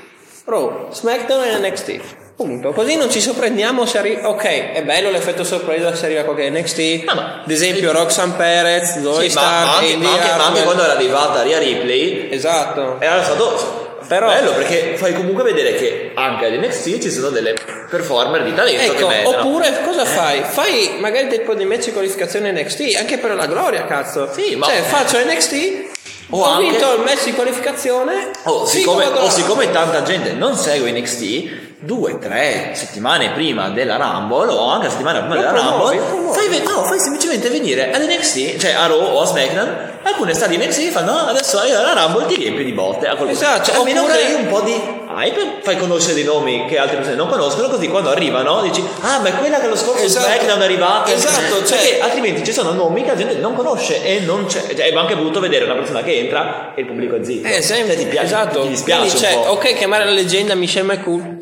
Raw, 0.46 0.89
SmackDown 0.92 1.44
e 1.46 1.58
NXT. 1.70 2.00
Punto. 2.36 2.72
Così 2.72 2.96
non 2.98 3.10
ci 3.12 3.22
sorprendiamo 3.22 3.86
se 3.86 3.98
arriva. 4.00 4.28
Ok, 4.28 4.72
è 4.74 4.84
bello 4.84 5.10
l'effetto 5.12 5.44
sorpresa 5.44 5.94
se 5.96 6.06
arriva 6.06 6.24
qualche 6.24 6.50
NXT. 6.50 7.04
No, 7.06 7.13
ma- 7.13 7.42
Ad 7.46 7.50
esempio, 7.52 7.92
Roxanne 7.94 8.34
Perez, 8.36 9.02
Zoe 9.02 9.30
Sì, 9.30 9.36
ma, 9.36 9.42
ma 9.42 9.76
anche, 9.78 9.96
ma 9.98 10.10
anche- 10.12 10.36
ma 10.38 10.46
anche 10.48 10.63
quando 10.63 10.84
era 10.84 10.94
arrivata 10.94 11.42
Ria 11.44 11.60
Ripley, 11.60 12.30
Esatto. 12.32 12.98
era 13.00 13.24
stato 13.24 13.92
Però- 14.19 14.28
bello 14.28 14.54
perché 14.54 14.93
fai 14.97 15.13
comunque 15.13 15.43
vedere 15.43 15.76
che 15.76 16.12
anche 16.13 16.45
all'NXT 16.45 16.99
ci 16.99 17.10
sono 17.12 17.30
delle 17.30 17.54
performer 17.89 18.43
di 18.43 18.54
talento 18.54 18.82
Ecco, 18.93 19.08
che 19.08 19.23
oppure 19.26 19.82
cosa 19.86 20.06
fai? 20.06 20.41
Fai 20.43 20.95
magari 20.99 21.28
dei 21.28 21.41
po' 21.41 21.54
di 21.54 21.65
match 21.65 21.86
di 21.86 21.91
qualificazione 21.93 22.52
NXT, 22.52 22.95
anche 22.97 23.17
per 23.17 23.34
la 23.36 23.45
gloria, 23.47 23.86
cazzo. 23.86 24.30
Sì, 24.34 24.56
ma- 24.56 24.65
Cioè, 24.67 24.82
faccio 24.82 25.17
NXT, 25.19 25.91
O 26.30 26.39
ho 26.41 26.43
anche- 26.45 26.69
vinto 26.69 26.93
il 26.95 27.02
match 27.02 27.23
di 27.26 27.34
qualificazione. 27.34 28.32
O 28.45 28.65
sì, 28.65 28.80
siccome, 28.80 29.06
come 29.06 29.19
o 29.19 29.30
siccome 29.30 29.71
tanta 29.71 30.02
gente 30.04 30.32
non 30.34 30.56
segue 30.56 30.91
NXT, 30.91 31.72
due, 31.84 32.17
tre 32.19 32.72
settimane 32.74 33.32
prima 33.32 33.69
della 33.69 33.98
Rumble 33.98 34.48
o 34.52 34.69
anche 34.69 34.89
settimane 34.89 35.19
prima 35.19 35.36
Lo 35.36 35.41
della 35.41 35.52
promuovi, 35.52 35.98
Rumble, 35.98 36.34
fai, 36.34 36.62
no, 36.63 36.84
fai 36.84 37.00
semplicemente 37.00 37.50
venire 37.50 37.91
all'NXT, 37.91 38.58
cioè 38.58 38.72
a 38.74 38.88
Raw 38.88 39.00
o 39.02 39.22
a 39.22 39.26
SmackDown, 39.26 39.91
alcune 40.04 40.34
stati 40.34 40.58
NXT 40.58 40.80
e 40.80 40.91
fanno 40.91 41.12
"Ah, 41.12 41.28
adesso 41.28 41.60
hai 41.60 41.72
la 41.72 41.93
Rumble 41.93 42.26
ti 42.28 42.36
riempi 42.36 42.63
di 42.63 42.72
botte 42.72 43.06
a 43.08 43.15
qualcuno. 43.15 43.32
Esatto, 43.32 43.65
Cioè, 43.72 43.76
almeno 43.76 44.06
crei 44.06 44.34
un 44.34 44.48
po' 44.48 44.62
di 44.62 45.02
hype, 45.15 45.60
fai 45.62 45.78
conoscere 45.78 46.15
dei 46.15 46.24
nomi 46.24 46.65
che 46.67 46.78
altre 46.80 46.96
persone 46.96 47.15
non 47.15 47.28
conoscono, 47.28 47.67
così 47.69 47.88
quando 47.88 48.10
arrivano 48.10 48.62
dici 48.62 48.84
ah 49.02 49.19
ma 49.19 49.28
è 49.28 49.34
quella 49.38 49.60
che 49.60 49.67
lo 49.67 49.76
scorso 49.76 50.04
Esatto. 50.06 50.26
SmackDown 50.26 50.60
è 50.62 50.63
arrivata. 50.63 51.12
Esatto, 51.12 51.65
cioè- 51.65 51.78
Perché 51.78 52.00
altrimenti 52.00 52.43
ci 52.43 52.52
sono 52.54 52.72
nomi 52.72 53.02
che 53.04 53.10
la 53.10 53.15
gente 53.17 53.36
non 53.36 53.56
conosce 53.56 54.04
e 54.04 54.19
non 54.22 54.46
c'è. 54.46 54.62
Cioè, 54.76 54.89
è 54.89 54.96
anche 54.96 55.15
voluto 55.15 55.39
vedere 55.39 55.65
una 55.65 55.76
persona 55.76 56.02
che 56.02 56.17
entra 56.17 56.72
e 56.76 56.82
il 56.82 56.88
pubblico 56.88 57.15
è 57.17 57.24
zitto. 57.24 57.48
Eh, 57.48 57.62
sempre, 57.62 57.93
Cioè, 57.96 58.04
ti 58.04 58.10
piace, 58.10 58.26
esatto. 58.26 58.62
ti 58.62 58.67
dispiace 58.69 59.02
Quindi, 59.02 59.19
cioè, 59.19 59.48
ok, 59.50 59.74
chiamare 59.76 60.06
la 60.06 60.12
leggenda 60.12 60.56
Michelle 60.56 60.91
McCool, 60.91 61.38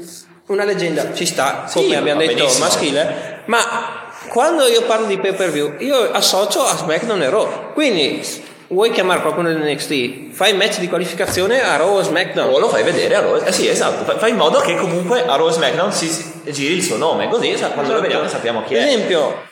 una 0.52 0.64
leggenda 0.64 1.14
ci 1.14 1.26
sta, 1.26 1.66
Sì, 1.68 1.80
come 1.80 1.96
abbiamo 1.96 2.20
detto, 2.22 2.36
benissimo. 2.36 2.66
maschile, 2.66 3.42
ma 3.46 4.10
quando 4.28 4.68
io 4.68 4.84
parlo 4.84 5.06
di 5.08 5.18
pay 5.18 5.34
per 5.34 5.52
view, 5.52 5.74
io 5.80 6.12
associo 6.12 6.64
a 6.64 6.76
SmackDown 6.78 7.22
e 7.22 7.30
Raw. 7.30 7.74
Quindi, 7.74 8.22
vuoi 8.68 8.92
chiamare 8.92 9.22
qualcuno 9.22 9.50
dell'NXT, 9.50 10.32
fai 10.32 10.54
match 10.54 10.80
di 10.80 10.88
qualificazione 10.88 11.62
a 11.62 11.76
Raw 11.76 11.96
o 11.96 12.02
SmackDown. 12.02 12.54
O 12.54 12.60
lo 12.60 12.70
fai 12.70 12.84
vedere 12.84 13.16
a 13.16 13.22
Raw. 13.22 13.42
Eh 13.44 13.52
sì, 13.52 13.68
esatto. 13.68 14.18
Fai, 14.18 14.30
in 14.30 14.38
modo 14.38 14.60
che 14.60 14.76
comunque 14.76 15.26
a 15.26 15.36
Raw 15.36 15.50
e 15.50 15.52
SmackDown 15.52 15.92
si, 15.92 16.10
giri 16.46 16.76
il 16.76 16.84
suo 16.84 16.98
nome. 16.98 17.28
Così 17.30 17.54
quando 17.74 17.94
lo 17.94 18.02
vediamo 18.02 18.28
sappiamo 18.28 18.64
chi 18.64 18.76
è. 18.76 18.84
esempio, 18.86 19.50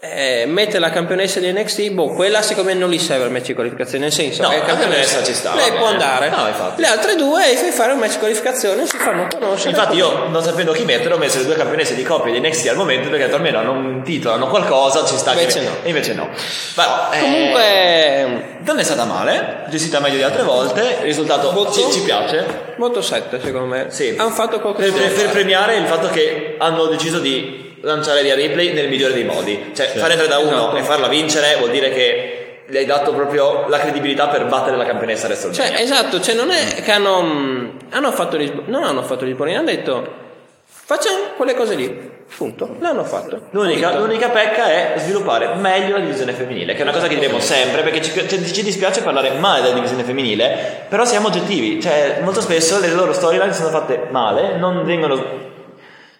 eh, 0.00 0.44
mette 0.46 0.78
la 0.78 0.90
campionessa 0.90 1.40
di 1.40 1.50
NXT, 1.52 1.90
boh, 1.90 2.08
quella 2.12 2.40
secondo 2.40 2.70
me 2.70 2.76
non 2.76 2.88
li 2.88 3.00
serve 3.00 3.24
il 3.24 3.32
match 3.32 3.46
di 3.46 3.54
qualificazione, 3.54 4.04
nel 4.04 4.12
senso, 4.12 4.42
No, 4.42 4.48
la 4.50 4.60
campionessa 4.62 5.24
ci 5.24 5.34
sta, 5.34 5.56
lei 5.56 5.72
può 5.72 5.86
andare. 5.86 6.28
No. 6.28 6.46
Le 6.76 6.86
altre 6.86 7.16
due 7.16 7.42
fai 7.56 7.72
fare 7.72 7.92
un 7.92 7.98
match 7.98 8.12
di 8.12 8.18
qualificazione, 8.18 8.86
si 8.86 8.96
fanno 8.96 9.26
conoscere. 9.28 9.70
Infatti 9.70 9.96
io, 9.96 10.28
non 10.28 10.40
sapendo 10.40 10.70
chi 10.70 10.84
mettere, 10.84 11.14
ho 11.14 11.18
messo 11.18 11.38
le 11.38 11.46
due 11.46 11.56
campionesse 11.56 11.96
di 11.96 12.04
coppia 12.04 12.32
di 12.32 12.38
NXT 12.38 12.68
al 12.68 12.76
momento 12.76 13.08
perché 13.08 13.32
almeno 13.34 13.58
hanno 13.58 13.72
un 13.72 14.02
titolo, 14.04 14.34
hanno 14.34 14.46
qualcosa, 14.46 15.04
ci 15.04 15.16
sta. 15.16 15.32
Invece 15.32 15.58
che- 15.60 15.64
no. 15.66 15.72
E 15.82 15.88
invece 15.88 16.14
no. 16.14 16.28
Ma, 16.76 17.10
eh, 17.10 17.18
Comunque, 17.20 18.58
non 18.64 18.78
è 18.78 18.82
stata 18.84 19.04
male, 19.04 19.64
gestita 19.68 19.98
meglio 19.98 20.16
di 20.16 20.22
altre 20.22 20.44
volte, 20.44 20.80
il 21.00 21.04
risultato 21.06 21.50
Voto? 21.50 21.72
ci, 21.72 21.84
ci 21.90 22.02
piace. 22.02 22.74
Molto 22.76 23.02
7 23.02 23.40
secondo 23.42 23.66
me. 23.66 23.86
Sì. 23.88 24.14
Hanno 24.16 24.30
fatto 24.30 24.60
Per, 24.60 24.60
qualcosa. 24.60 24.92
per- 24.92 25.12
per 25.12 25.30
premiare 25.30 25.74
il 25.76 25.86
fatto 25.86 26.08
che 26.08 26.54
hanno 26.58 26.86
deciso 26.86 27.18
di 27.18 27.66
lanciare 27.82 28.22
Ria 28.22 28.34
Ripley 28.34 28.72
nel 28.72 28.88
migliore 28.88 29.12
dei 29.14 29.24
modi. 29.24 29.70
Cioè, 29.74 29.86
fare 29.88 30.16
3 30.16 30.26
da 30.26 30.38
1 30.38 30.48
Esatto. 30.48 30.76
e 30.76 30.82
farla 30.82 31.08
vincere 31.08 31.56
vuol 31.58 31.70
dire 31.70 31.90
che 31.90 32.62
gli 32.68 32.76
hai 32.76 32.84
dato 32.84 33.12
proprio 33.14 33.66
la 33.68 33.78
credibilità 33.78 34.28
per 34.28 34.44
battere 34.46 34.76
la 34.76 34.84
campionessa 34.84 35.26
WrestleMania. 35.26 35.64
Cioè, 35.76 35.80
esatto, 35.82 36.20
cioè 36.20 36.34
non 36.34 36.50
è 36.50 36.82
che 36.82 36.90
hanno, 36.92 37.22
mh, 37.22 37.70
hanno 37.90 38.12
fatto 38.12 38.38
sb- 38.38 38.66
non 38.68 38.84
hanno 38.84 39.02
fatto 39.02 39.24
gli 39.24 39.32
sboni, 39.32 39.56
hanno 39.56 39.66
detto 39.66 40.26
facciamo 40.66 41.18
quelle 41.36 41.54
cose 41.54 41.74
lì. 41.74 42.16
Punto. 42.36 42.76
L'hanno 42.80 43.04
fatto. 43.04 43.46
L'unica, 43.52 43.96
l'unica 43.98 44.28
pecca 44.28 44.66
è 44.70 44.92
sviluppare 44.98 45.54
meglio 45.54 45.96
la 45.96 46.02
divisione 46.04 46.32
femminile, 46.34 46.74
che 46.74 46.80
è 46.80 46.82
una 46.82 46.92
cosa 46.92 47.06
che 47.08 47.14
diremo 47.14 47.40
sempre, 47.40 47.80
perché 47.80 48.02
ci, 48.02 48.10
pi- 48.10 48.28
ci- 48.28 48.52
ci 48.52 48.62
dispiace 48.62 49.00
parlare 49.00 49.30
male 49.38 49.62
della 49.62 49.72
divisione 49.74 50.02
femminile, 50.02 50.84
però 50.90 51.06
siamo 51.06 51.28
oggettivi, 51.28 51.80
cioè 51.80 52.18
molto 52.22 52.42
spesso 52.42 52.78
le 52.80 52.88
loro 52.88 53.14
storyline 53.14 53.54
sono 53.54 53.70
fatte 53.70 54.08
male, 54.10 54.58
non 54.58 54.84
vengono, 54.84 55.24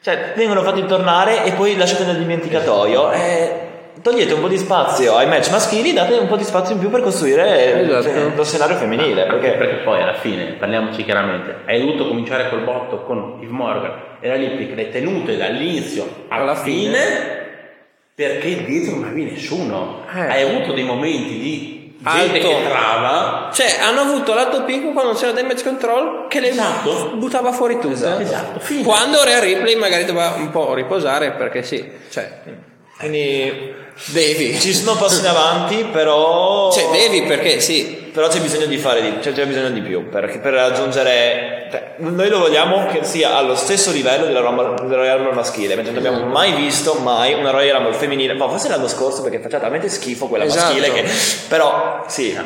cioè, 0.08 0.32
vengono 0.36 0.62
fatte 0.62 0.84
tornare 0.86 1.44
e 1.44 1.52
poi 1.52 1.76
lasciate 1.76 2.04
nel 2.04 2.16
dimenticatoio. 2.16 3.10
E 3.12 3.52
togliete 4.02 4.32
un 4.34 4.40
po' 4.40 4.48
di 4.48 4.56
spazio 4.58 5.16
ai 5.16 5.26
match 5.26 5.50
maschili, 5.50 5.92
date 5.92 6.14
un 6.14 6.28
po' 6.28 6.36
di 6.36 6.44
spazio 6.44 6.74
in 6.74 6.80
più 6.80 6.88
per 6.88 7.02
costruire 7.02 7.82
Esatto. 7.82 8.32
lo 8.36 8.44
scenario 8.44 8.76
femminile. 8.76 9.24
Perché, 9.24 9.38
Perché, 9.50 9.56
perché 9.58 9.74
poi 9.84 10.00
alla 10.02 10.14
fine, 10.14 10.44
parliamoci 10.58 11.04
chiaramente, 11.04 11.56
hai 11.66 11.80
dovuto 11.80 12.06
cominciare 12.08 12.48
col 12.48 12.60
botto 12.62 13.02
con 13.02 13.38
Yves 13.40 13.50
Morgan 13.50 13.92
e 14.20 14.28
la 14.28 14.34
Lippic, 14.36 14.74
le 14.74 14.90
tenute 14.90 15.36
dall'inizio 15.36 16.06
alla, 16.28 16.42
Alla 16.42 16.54
fine, 16.54 16.96
fine. 16.98 17.46
perché 18.14 18.64
dietro 18.64 18.94
non 18.96 19.04
avevi 19.04 19.24
nessuno. 19.30 20.04
Eh. 20.14 20.20
Hai 20.20 20.42
avuto 20.42 20.72
dei 20.72 20.84
momenti 20.84 21.38
di 21.38 21.77
gente 22.00 22.36
Alto. 22.36 22.48
che 22.48 22.68
trava. 22.68 23.50
Cioè, 23.52 23.76
hanno 23.80 24.00
avuto 24.02 24.34
l'alto 24.34 24.62
picco 24.64 24.92
quando 24.92 25.14
c'era 25.14 25.32
damage 25.32 25.64
control 25.64 26.26
che 26.28 26.40
le 26.40 26.50
Esatto. 26.50 27.12
buttava 27.16 27.52
fuori 27.52 27.78
tutte. 27.78 28.20
Esatto, 28.20 28.60
fine. 28.60 28.82
Quando 28.84 29.22
Rhea 29.24 29.40
Ripley 29.40 29.74
magari 29.76 30.04
doveva 30.04 30.34
un 30.36 30.50
po' 30.50 30.74
riposare 30.74 31.32
perché 31.32 31.62
sì, 31.62 31.84
cioè, 32.10 32.40
quindi 32.98 33.74
devi. 34.06 34.58
ci 34.60 34.72
sono 34.72 34.96
passi 34.96 35.20
in 35.20 35.26
avanti, 35.26 35.84
però. 35.92 36.70
Cioè, 36.70 36.88
devi 36.90 37.22
perché 37.22 37.60
sì. 37.60 38.06
Però 38.12 38.28
c'è 38.28 38.40
bisogno 38.40 38.66
di 38.66 38.78
fare 38.78 39.00
di, 39.00 39.14
cioè, 39.22 39.32
c'è 39.32 39.46
bisogno 39.46 39.70
di 39.70 39.80
più 39.80 40.08
perché 40.08 40.38
per 40.38 40.52
raggiungere. 40.52 41.57
Noi 41.98 42.28
lo 42.28 42.38
vogliamo 42.38 42.86
che 42.86 43.04
sia 43.04 43.36
allo 43.36 43.54
stesso 43.54 43.90
livello 43.90 44.26
della, 44.26 44.40
Rumble- 44.40 44.74
della 44.86 44.96
Royal 45.02 45.16
Rumble 45.18 45.34
maschile, 45.34 45.74
mentre 45.74 45.92
non 45.92 46.04
abbiamo 46.06 46.26
mai 46.30 46.52
visto 46.52 46.94
mai 46.94 47.34
una 47.34 47.50
Royal 47.50 47.76
Rumble 47.76 47.94
femminile. 47.94 48.34
Ma 48.34 48.48
forse 48.48 48.68
l'anno 48.68 48.88
scorso 48.88 49.22
perché 49.22 49.40
faceva 49.40 49.60
talmente 49.62 49.88
schifo 49.88 50.26
quella 50.26 50.44
Esatto. 50.44 50.74
maschile 50.74 50.92
che. 50.92 51.04
Però 51.48 52.04
sì. 52.06 52.38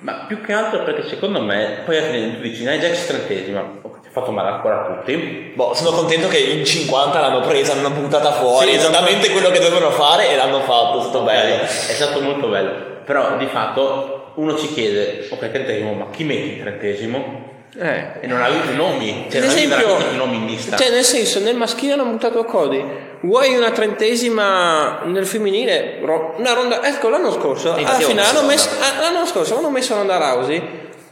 Ma 0.00 0.24
più 0.26 0.40
che 0.40 0.52
altro 0.54 0.82
perché 0.82 1.06
secondo 1.08 1.42
me, 1.42 1.82
poi 1.84 1.98
alla 1.98 2.06
fine 2.08 2.34
tu 2.36 2.40
dici, 2.40 2.62
Nia 2.62 2.76
Jax 2.78 3.06
trentesima, 3.06 3.60
ok, 3.82 4.00
ti 4.00 4.06
ha 4.08 4.10
fatto 4.10 4.30
male 4.30 4.48
ancora 4.48 4.80
a 4.80 4.94
tutti. 4.94 5.52
Boh, 5.54 5.74
sono 5.74 5.90
contento 5.90 6.26
che 6.28 6.38
in 6.38 6.64
50 6.64 7.20
l'hanno 7.20 7.40
presa, 7.40 7.74
l'hanno 7.74 7.90
buttata 7.90 8.32
fuori, 8.32 8.70
Sì, 8.70 8.76
esattamente 8.76 9.30
quello 9.30 9.50
che 9.50 9.58
dovevano 9.58 9.90
fare 9.90 10.30
e 10.30 10.36
l'hanno 10.36 10.60
fatto, 10.60 11.00
è 11.00 11.02
stato 11.02 11.20
bello. 11.22 11.62
È 11.64 11.66
stato 11.66 12.20
molto 12.22 12.48
bello. 12.48 12.70
Però 13.04 13.36
di 13.36 13.44
fatto 13.46 14.32
uno 14.36 14.56
ci 14.56 14.72
chiede, 14.72 15.26
ok, 15.28 15.50
trentesimo, 15.50 15.92
ma 15.92 16.06
chi 16.10 16.24
metti 16.24 16.52
il 16.52 16.60
trentesimo? 16.60 17.49
Eh. 17.78 18.06
E 18.20 18.26
non 18.26 18.42
avevi 18.42 18.72
i 18.72 18.76
nomi, 18.76 19.26
cioè 19.30 19.40
non 19.40 19.50
esempio, 19.50 19.98
i 20.12 20.16
nomi 20.16 20.36
in 20.36 20.46
lista. 20.46 20.76
cioè 20.76 20.90
nel 20.90 21.04
senso, 21.04 21.38
nel 21.40 21.54
maschile 21.56 21.92
hanno 21.92 22.04
buttato 22.04 22.42
Cody, 22.44 22.84
vuoi 23.20 23.54
una 23.54 23.70
trentesima 23.70 25.00
nel 25.04 25.24
femminile? 25.26 25.98
Ro- 26.02 26.34
Una 26.38 26.52
ronda, 26.52 26.82
ecco 26.84 27.08
l'anno 27.08 27.30
scorso, 27.30 27.74
alla 27.74 27.88
fine 27.94 28.22
hanno 28.22 28.42
messo 28.42 28.68
ah, 28.80 29.00
l'anno 29.00 29.24
scorso 29.24 29.56
hanno 29.56 29.70
messo 29.70 29.94
Ronda 29.94 30.16
Rousey 30.16 30.62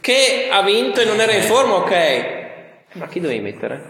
che 0.01 0.49
ha 0.51 0.61
vinto 0.61 0.99
e 0.99 1.05
non 1.05 1.19
era 1.21 1.31
in 1.31 1.43
forma, 1.43 1.75
ok. 1.75 2.37
Ma 2.93 3.07
chi 3.07 3.19
dovevi 3.19 3.39
mettere? 3.39 3.81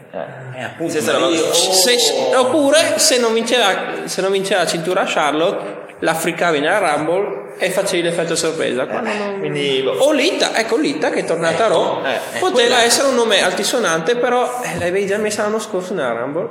Eh, 0.56 0.64
appunto, 0.64 0.92
Se 1.00 1.10
oh, 1.12 1.54
Se- 1.54 2.36
oppure 2.36 3.00
se 3.00 3.18
non, 3.18 3.34
vinceva, 3.34 4.06
se 4.06 4.22
non 4.22 4.32
vinceva 4.32 4.62
la 4.64 4.68
cintura 4.68 5.06
Charlotte, 5.08 5.96
l'africavi 6.00 6.60
nella 6.60 6.80
Rumble 6.80 7.39
e 7.58 7.70
facevi 7.72 8.04
l'effetto 8.04 8.36
sorpresa. 8.36 8.86
Quando 8.86 9.10
non- 9.14 9.40
Quindi 9.40 9.82
boh, 9.84 9.92
O 10.00 10.12
Lita, 10.12 10.56
ecco 10.56 10.78
Lita 10.78 11.10
che 11.10 11.20
è 11.22 11.26
tornata 11.26 11.66
a 11.66 11.68
Raw, 11.68 12.06
eh, 12.06 12.14
eh, 12.14 12.40
poteva 12.40 12.52
quella- 12.76 12.84
essere 12.84 13.08
un 13.08 13.16
nome 13.16 13.42
altisonante, 13.44 14.16
però 14.16 14.62
eh, 14.64 14.78
l'avevi 14.78 15.06
già 15.06 15.18
messa 15.18 15.44
l'anno 15.44 15.60
scorso 15.60 15.94
nella 15.94 16.12
Rumble. 16.14 16.50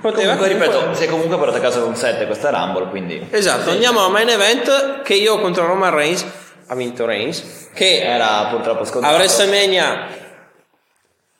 Poteva 0.00 0.34
comunque 0.34 0.48
ripeto, 0.48 0.70
comunque- 0.72 0.96
si 0.96 1.04
è 1.04 1.08
comunque 1.08 1.36
portato 1.36 1.58
a 1.58 1.60
casa 1.60 1.80
con 1.80 1.94
7 1.96 2.26
questa 2.26 2.50
Rumble, 2.50 2.88
quindi 2.88 3.26
Esatto, 3.30 3.70
andiamo 3.70 4.04
al 4.04 4.10
main 4.10 4.28
event 4.28 5.02
che 5.02 5.14
io 5.14 5.38
contro 5.40 5.66
Roman 5.66 5.94
Reigns 5.94 6.24
ha 6.66 6.74
vinto 6.76 7.04
Reigns, 7.04 7.68
che 7.74 8.00
era 8.00 8.46
purtroppo 8.50 8.84
scontato. 8.84 9.12
a 9.12 9.16
WrestleMania 9.18 10.06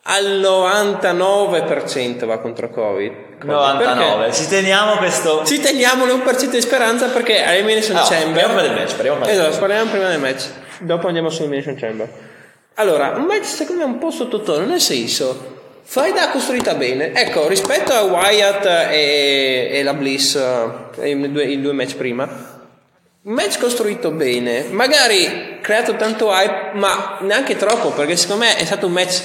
al 0.04 0.24
99% 0.40 2.24
va 2.26 2.38
contro 2.38 2.70
Covid. 2.70 3.12
Covid. 3.40 3.50
99. 3.50 4.24
Perché? 4.24 4.32
Ci 4.36 4.48
teniamo 4.48 4.96
questo 4.96 5.44
Ci 5.44 5.60
teniamo 5.60 6.04
l'1% 6.04 6.50
di 6.50 6.60
speranza 6.60 7.08
perché 7.08 7.42
a 7.44 7.52
Elimination 7.52 7.96
Ah, 7.96 8.02
Chamber. 8.02 8.44
parliamo 8.44 8.60
del 8.60 8.72
match, 8.72 8.94
parliamo 8.94 9.24
del 9.24 9.34
Esatto, 9.34 9.58
parliamo 9.58 9.90
prima 9.90 10.08
del 10.08 10.18
match. 10.20 10.44
Dopo 10.80 11.06
andiamo 11.06 11.30
su 11.30 11.42
Elimination 11.42 11.76
Chamber. 11.76 12.08
Allora, 12.74 13.10
un 13.16 13.24
match 13.24 13.44
secondo 13.44 13.84
me 13.86 13.92
un 13.92 13.98
po' 13.98 14.10
sottotono, 14.10 14.64
nel 14.66 14.80
senso. 14.80 15.58
Faida 15.82 16.22
ha 16.24 16.30
costruita 16.30 16.74
bene. 16.74 17.12
Ecco, 17.14 17.48
rispetto 17.48 17.92
a 17.92 18.02
Wyatt 18.02 18.64
e, 18.90 19.70
e 19.72 19.82
la 19.82 19.92
Bliss, 19.94 20.34
eh, 20.36 21.10
i 21.10 21.32
due, 21.32 21.44
i 21.44 21.60
due 21.60 21.72
match 21.72 21.96
prima, 21.96 22.22
un 23.22 23.32
match 23.34 23.58
costruito 23.58 24.10
bene, 24.12 24.66
magari 24.70 25.58
creato 25.60 25.96
tanto 25.96 26.30
hype, 26.30 26.70
ma 26.74 27.18
neanche 27.20 27.56
troppo, 27.56 27.90
perché 27.90 28.16
secondo 28.16 28.44
me 28.44 28.56
è 28.56 28.64
stato 28.64 28.86
un 28.86 28.92
match, 28.92 29.20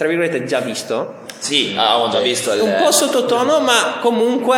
tra 0.00 0.08
virgolette, 0.08 0.44
già 0.44 0.60
visto. 0.60 1.16
Sì, 1.40 1.74
avevamo 1.76 2.08
già 2.08 2.20
visto 2.20 2.54
il 2.54 2.62
Un 2.62 2.76
po' 2.82 2.90
sottotono, 2.90 3.60
ma 3.60 3.98
comunque 4.00 4.56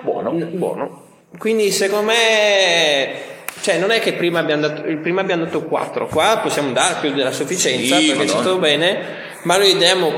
buono. 0.00 0.30
Buono. 0.30 1.02
Quindi 1.36 1.70
secondo 1.72 2.06
me 2.06 3.12
cioè 3.60 3.76
non 3.76 3.90
è 3.90 4.00
che 4.00 4.14
prima 4.14 4.38
abbiamo 4.38 4.62
dato 4.62 4.86
il 4.86 4.96
prima 4.96 5.20
abbiamo 5.20 5.44
dato 5.44 5.64
4, 5.64 6.06
qua 6.06 6.38
possiamo 6.42 6.72
dare 6.72 6.94
più 7.02 7.12
della 7.12 7.32
sufficienza 7.32 7.98
Sì, 7.98 8.06
perché 8.06 8.24
Madonna. 8.24 8.40
stato 8.40 8.56
bene, 8.56 9.00
ma 9.42 9.58
noi 9.58 9.76
diamo 9.76 10.10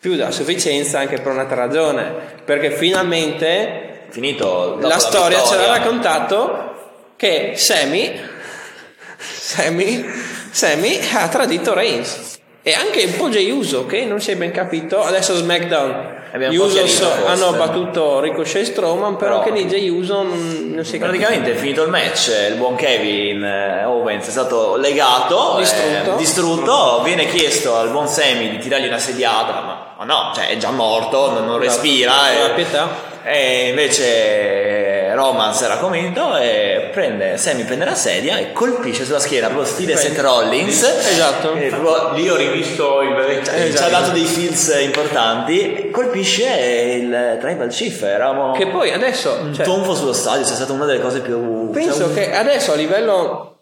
più 0.00 0.14
della 0.14 0.30
sufficienza 0.30 1.00
anche 1.00 1.20
per 1.20 1.32
un'altra 1.32 1.56
ragione, 1.56 2.14
perché 2.42 2.70
finalmente 2.70 4.06
Finito 4.08 4.76
dopo 4.76 4.86
la 4.86 4.98
storia 4.98 5.42
ce 5.42 5.56
l'ha 5.56 5.60
vittoria. 5.60 5.76
raccontato 5.76 6.74
che 7.16 7.52
Sammy 7.56 8.18
Sammy 9.18 10.06
Sammy 10.50 11.00
ha 11.12 11.28
tradito 11.28 11.74
Reigns 11.74 12.33
e 12.66 12.72
anche 12.72 13.04
un 13.04 13.16
po' 13.18 13.28
Jey 13.28 13.50
Uso 13.50 13.84
che 13.84 14.06
non 14.06 14.20
si 14.20 14.30
è 14.30 14.36
ben 14.36 14.50
capito 14.50 15.02
adesso 15.02 15.34
SmackDown 15.36 16.22
Abbiamo 16.32 16.66
forse. 16.66 17.04
hanno 17.26 17.52
battuto 17.52 18.18
Ricochet 18.20 18.62
e 18.62 18.64
Strowman 18.64 19.16
però, 19.16 19.38
Però- 19.40 19.48
anche 19.50 19.62
lì 19.62 19.66
Jey 19.68 19.88
Uso 19.88 20.22
non, 20.22 20.72
non 20.74 20.84
si 20.84 20.96
è 20.96 20.98
capito 20.98 21.18
Praticamente 21.18 21.52
è 21.52 21.54
finito 21.54 21.82
il 21.84 21.90
match, 21.90 22.32
il 22.48 22.56
buon 22.56 22.74
Kevin 22.74 23.44
eh, 23.44 23.84
Owens 23.84 24.26
è 24.26 24.30
stato 24.30 24.74
legato, 24.76 25.56
Distrutto. 25.58 26.12
eh, 26.14 26.16
distrutto, 26.16 27.02
viene 27.04 27.26
chiesto 27.26 27.76
al 27.76 27.90
buon 27.90 28.08
Sammy 28.08 28.50
di 28.50 28.58
tirargli 28.58 28.86
una 28.88 28.98
sediata, 28.98 29.52
ma, 29.60 29.94
ma 29.98 30.04
no, 30.04 30.32
cioè 30.34 30.48
è 30.48 30.56
già 30.56 30.70
morto, 30.70 31.30
non, 31.30 31.44
non 31.46 31.58
respira. 31.58 32.12
Non 32.12 32.20
ha 32.42 32.46
e- 32.46 32.54
pietà. 32.54 33.12
E 33.26 33.68
invece 33.68 35.14
Roman 35.14 35.54
si 35.54 35.64
era 35.64 35.76
convinto 35.78 36.36
e 36.36 36.90
prende, 36.92 37.36
Sammy 37.38 37.64
prende 37.64 37.84
la 37.86 37.94
sedia 37.94 38.36
e 38.38 38.52
colpisce 38.52 39.04
sulla 39.04 39.18
schiena, 39.18 39.46
proprio 39.46 39.66
stile. 39.66 39.96
Seth 39.96 40.18
Rollins. 40.18 40.82
Esatto. 40.82 41.52
Proprio 41.52 42.12
Lì 42.12 42.28
ho 42.28 42.36
rivisto 42.36 43.00
il 43.02 43.14
vecchio. 43.14 43.52
ci 43.52 43.58
Esatto. 43.68 43.84
ha 43.96 43.98
dato 44.00 44.10
dei 44.10 44.24
feels 44.24 44.78
importanti. 44.82 45.88
Colpisce 45.90 46.44
il 46.98 47.38
Tribal 47.40 47.68
Chief. 47.68 48.02
Eravamo 48.02 48.52
che 48.52 48.66
poi 48.66 48.92
adesso 48.92 49.38
un 49.40 49.54
cioè, 49.54 49.64
tonfo 49.64 49.94
sullo 49.94 50.12
stadio. 50.12 50.42
È 50.42 50.46
stata 50.46 50.72
una 50.72 50.84
delle 50.84 51.00
cose 51.00 51.20
più. 51.20 51.70
penso 51.70 51.98
cioè, 51.98 52.06
un- 52.08 52.14
che 52.14 52.32
adesso 52.34 52.72
a 52.72 52.76
livello 52.76 53.53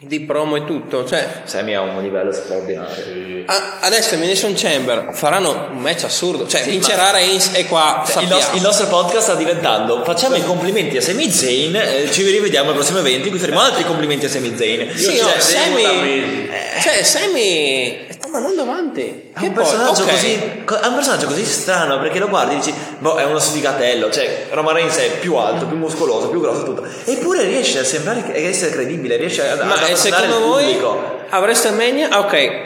di 0.00 0.20
promo 0.20 0.54
e 0.54 0.64
tutto 0.64 1.04
cioè 1.04 1.26
Sammy 1.44 1.74
ha 1.74 1.80
un 1.80 2.00
livello 2.00 2.30
straordinario. 2.30 3.42
a- 3.46 3.78
adesso 3.80 4.14
Elimination 4.14 4.54
Chamber 4.54 5.08
faranno 5.12 5.70
un 5.72 5.78
match 5.80 6.04
assurdo 6.04 6.46
cioè 6.46 6.62
vincerà 6.62 7.10
Reigns 7.10 7.50
e 7.54 7.66
qua 7.66 8.04
Cioè, 8.06 8.22
il, 8.22 8.28
sappiamo 8.28 8.34
nos- 8.34 8.54
il 8.54 8.62
nostro 8.62 8.86
podcast 8.86 9.22
sta 9.24 9.34
diventando 9.34 10.04
facciamo 10.04 10.36
i 10.36 10.44
complimenti 10.44 10.96
a 10.96 11.00
Sami 11.00 11.28
Zayn 11.30 11.74
eh, 11.74 12.08
ci 12.12 12.22
rivediamo 12.22 12.68
al 12.68 12.76
prossimo 12.76 13.00
evento 13.00 13.24
in 13.24 13.30
cui 13.30 13.40
faremo 13.40 13.60
altri 13.60 13.82
complimenti 13.84 14.26
a 14.26 14.28
Sami 14.28 14.56
Zayn 14.56 14.96
Sì, 14.96 15.16
Cioè, 15.16 15.20
no, 15.20 15.30
Sammy, 15.40 16.48
cioè 16.80 17.02
Sammy 17.02 18.06
sta 18.28 18.38
mandando 18.38 18.62
avanti. 18.62 19.32
un, 19.40 19.52
personaggio 19.52 20.04
così, 20.04 20.62
co- 20.64 20.78
è 20.78 20.86
un 20.86 20.94
personaggio 20.94 21.26
così 21.26 21.44
strano 21.44 21.98
perché 21.98 22.18
lo 22.18 22.28
guardi 22.28 22.54
e 22.54 22.56
dici 22.58 22.74
boh 22.98 23.16
è 23.16 23.24
uno 23.24 23.38
sfigatello 23.38 24.10
cioè 24.10 24.46
Roman 24.50 24.74
Reigns 24.74 24.96
è 24.96 25.18
più 25.18 25.34
alto 25.36 25.66
più 25.66 25.76
muscoloso 25.76 26.28
più 26.28 26.40
grosso 26.40 26.62
tutto. 26.62 26.84
Eppure 27.04 27.44
riesce 27.44 27.78
a 27.80 27.84
sembrare 27.84 28.22
che- 28.22 28.46
essere 28.46 28.70
credibile 28.70 29.16
riesce 29.16 29.48
a, 29.48 29.52
ad 29.52 29.58
Ma 29.60 29.74
eh, 29.74 29.92
affascinare 29.92 30.26
secondo 30.26 30.36
il 30.36 30.42
voi 30.78 31.06
a 31.30 31.38
WrestleMania, 31.40 32.08
ah, 32.10 32.20
ok, 32.20 32.60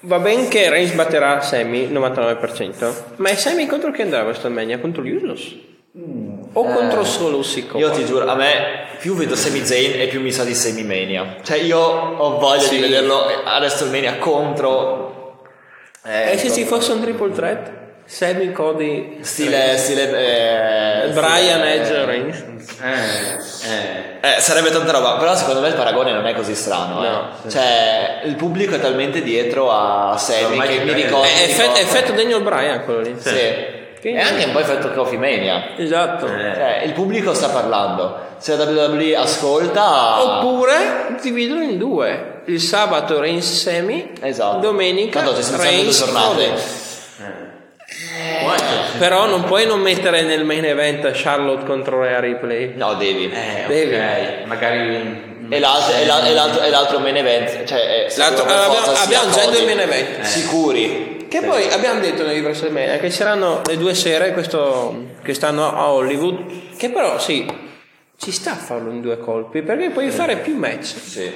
va 0.00 0.18
ben 0.18 0.48
che 0.48 0.68
Reigns 0.68 0.92
batterà 0.92 1.40
Sammy 1.40 1.88
99%, 1.92 2.92
ma 3.16 3.28
è 3.28 3.36
Sammy 3.36 3.66
contro 3.66 3.90
chi 3.92 4.02
andrà 4.02 4.20
a 4.20 4.24
WrestleMania? 4.24 4.78
Contro 4.80 5.02
gli 5.02 5.12
Usos? 5.12 5.56
O 6.52 6.64
contro 6.64 7.04
solo. 7.04 7.40
Eh, 7.42 7.78
io 7.78 7.90
ti 7.90 8.04
giuro 8.04 8.26
a 8.28 8.34
me 8.34 8.86
più 8.98 9.14
vedo 9.14 9.36
Sami 9.36 9.64
Zayn 9.64 10.00
e 10.00 10.06
più 10.08 10.20
mi 10.20 10.32
sa 10.32 10.42
di 10.42 10.54
Sami 10.54 10.82
Mania 10.82 11.36
cioè 11.42 11.58
io 11.58 11.78
ho 11.78 12.38
voglia 12.38 12.62
Sì. 12.62 12.76
di 12.76 12.80
vederlo 12.80 13.22
a 13.44 13.58
WrestleMania 13.58 14.16
contro 14.18 15.44
eh, 16.04 16.32
E 16.32 16.38
se 16.38 16.50
ci 16.50 16.64
fosse 16.64 16.90
un 16.92 17.00
triple 17.00 17.30
threat? 17.32 17.70
Sammy, 18.06 18.52
Cody, 18.52 19.18
Stile, 19.20 19.76
stile 19.76 20.04
eh, 21.04 21.08
Brian, 21.10 21.60
stile- 21.60 21.74
Edge, 21.74 22.04
Reigns? 22.06 22.44
Eh, 22.82 23.68
eh. 23.70 24.36
Eh, 24.36 24.40
sarebbe 24.40 24.70
tanta 24.70 24.92
roba, 24.92 25.16
però 25.18 25.36
secondo 25.36 25.60
me 25.60 25.68
il 25.68 25.74
paragone 25.74 26.12
non 26.12 26.26
è 26.26 26.32
così 26.34 26.54
strano. 26.54 27.04
eh. 27.04 27.08
No. 27.08 27.30
Cioè, 27.50 28.22
il 28.24 28.34
pubblico 28.34 28.74
è 28.76 28.80
talmente 28.80 29.20
dietro 29.22 29.70
a 29.70 30.16
Sammy 30.16 30.44
Ormai 30.44 30.68
che 30.68 30.78
mi 30.84 30.90
crede. 30.90 31.02
ricorda. 31.04 31.26
È 31.26 31.42
effetto, 31.42 31.78
effetto 31.78 32.12
Daniel 32.12 32.40
Bryan 32.42 32.84
quello 32.84 33.00
lì. 33.00 33.14
Sì. 33.18 33.76
Quindi- 34.00 34.20
E 34.20 34.22
anche 34.22 34.44
un 34.44 34.52
po' 34.52 34.60
effetto 34.60 34.90
Coffee 34.92 35.18
Mania. 35.18 35.76
Esatto. 35.76 36.26
Cioè, 36.26 36.82
il 36.84 36.92
pubblico 36.92 37.34
sta 37.34 37.48
parlando. 37.48 38.26
Se 38.38 38.56
la 38.56 38.64
WWE 38.64 39.16
ascolta. 39.16 40.22
Oppure 40.22 41.16
dividono 41.20 41.62
in 41.62 41.76
due. 41.78 42.36
Il 42.46 42.60
sabato 42.60 43.20
Reigns 43.20 43.62
Sammy, 43.62 44.12
Esatto. 44.22 44.58
domenica 44.58 45.20
Tanto 45.22 45.42
ci 45.42 45.50
Reigns 45.56 45.98
due 45.98 46.06
giornate. 46.12 46.26
Cody. 46.46 46.50
Qua 48.42 48.54
c'è 48.54 48.98
Però 48.98 49.26
non 49.26 49.44
puoi 49.44 49.66
non 49.66 49.80
mettere 49.80 50.22
nel 50.22 50.44
main 50.44 50.64
event 50.64 51.10
Charlotte 51.12 51.64
contro 51.64 52.02
Rhea 52.02 52.20
Ripley. 52.20 52.72
No, 52.76 52.94
devi. 52.94 53.30
Eh, 53.32 53.64
Devi. 53.66 53.94
ok, 53.94 54.46
magari... 54.46 55.26
E 55.50 55.58
l'altro, 55.60 55.94
e 55.96 56.04
l'al- 56.04 56.32
l'altro, 56.34 56.62
e 56.62 56.68
l'altro 56.70 56.98
main 56.98 57.16
event, 57.16 57.64
cioè 57.64 58.06
eh, 58.06 58.12
L'altro- 58.18 58.44
abbiamo- 58.44 58.92
abbiamo 58.98 59.30
già 59.30 59.46
due 59.46 59.64
main 59.64 59.80
event. 59.80 60.20
Sicuri. 60.20 61.17
Che 61.28 61.42
poi 61.42 61.68
abbiamo 61.70 62.00
detto 62.00 62.24
nei 62.24 62.40
WrestleMania 62.40 62.96
che 62.98 63.08
c'erano 63.08 63.60
le 63.66 63.76
due 63.76 63.94
sere 63.94 64.32
questo, 64.32 65.16
che 65.22 65.34
stanno 65.34 65.76
a 65.76 65.92
Hollywood, 65.92 66.76
che 66.76 66.88
però 66.90 67.18
sì, 67.18 67.46
ci 68.16 68.32
sta 68.32 68.52
a 68.52 68.56
farlo 68.56 68.90
in 68.90 69.02
due 69.02 69.18
colpi, 69.18 69.62
perché 69.62 69.90
puoi 69.90 70.10
fare 70.10 70.38
più 70.38 70.56
match. 70.56 70.94
Sì. 71.04 71.30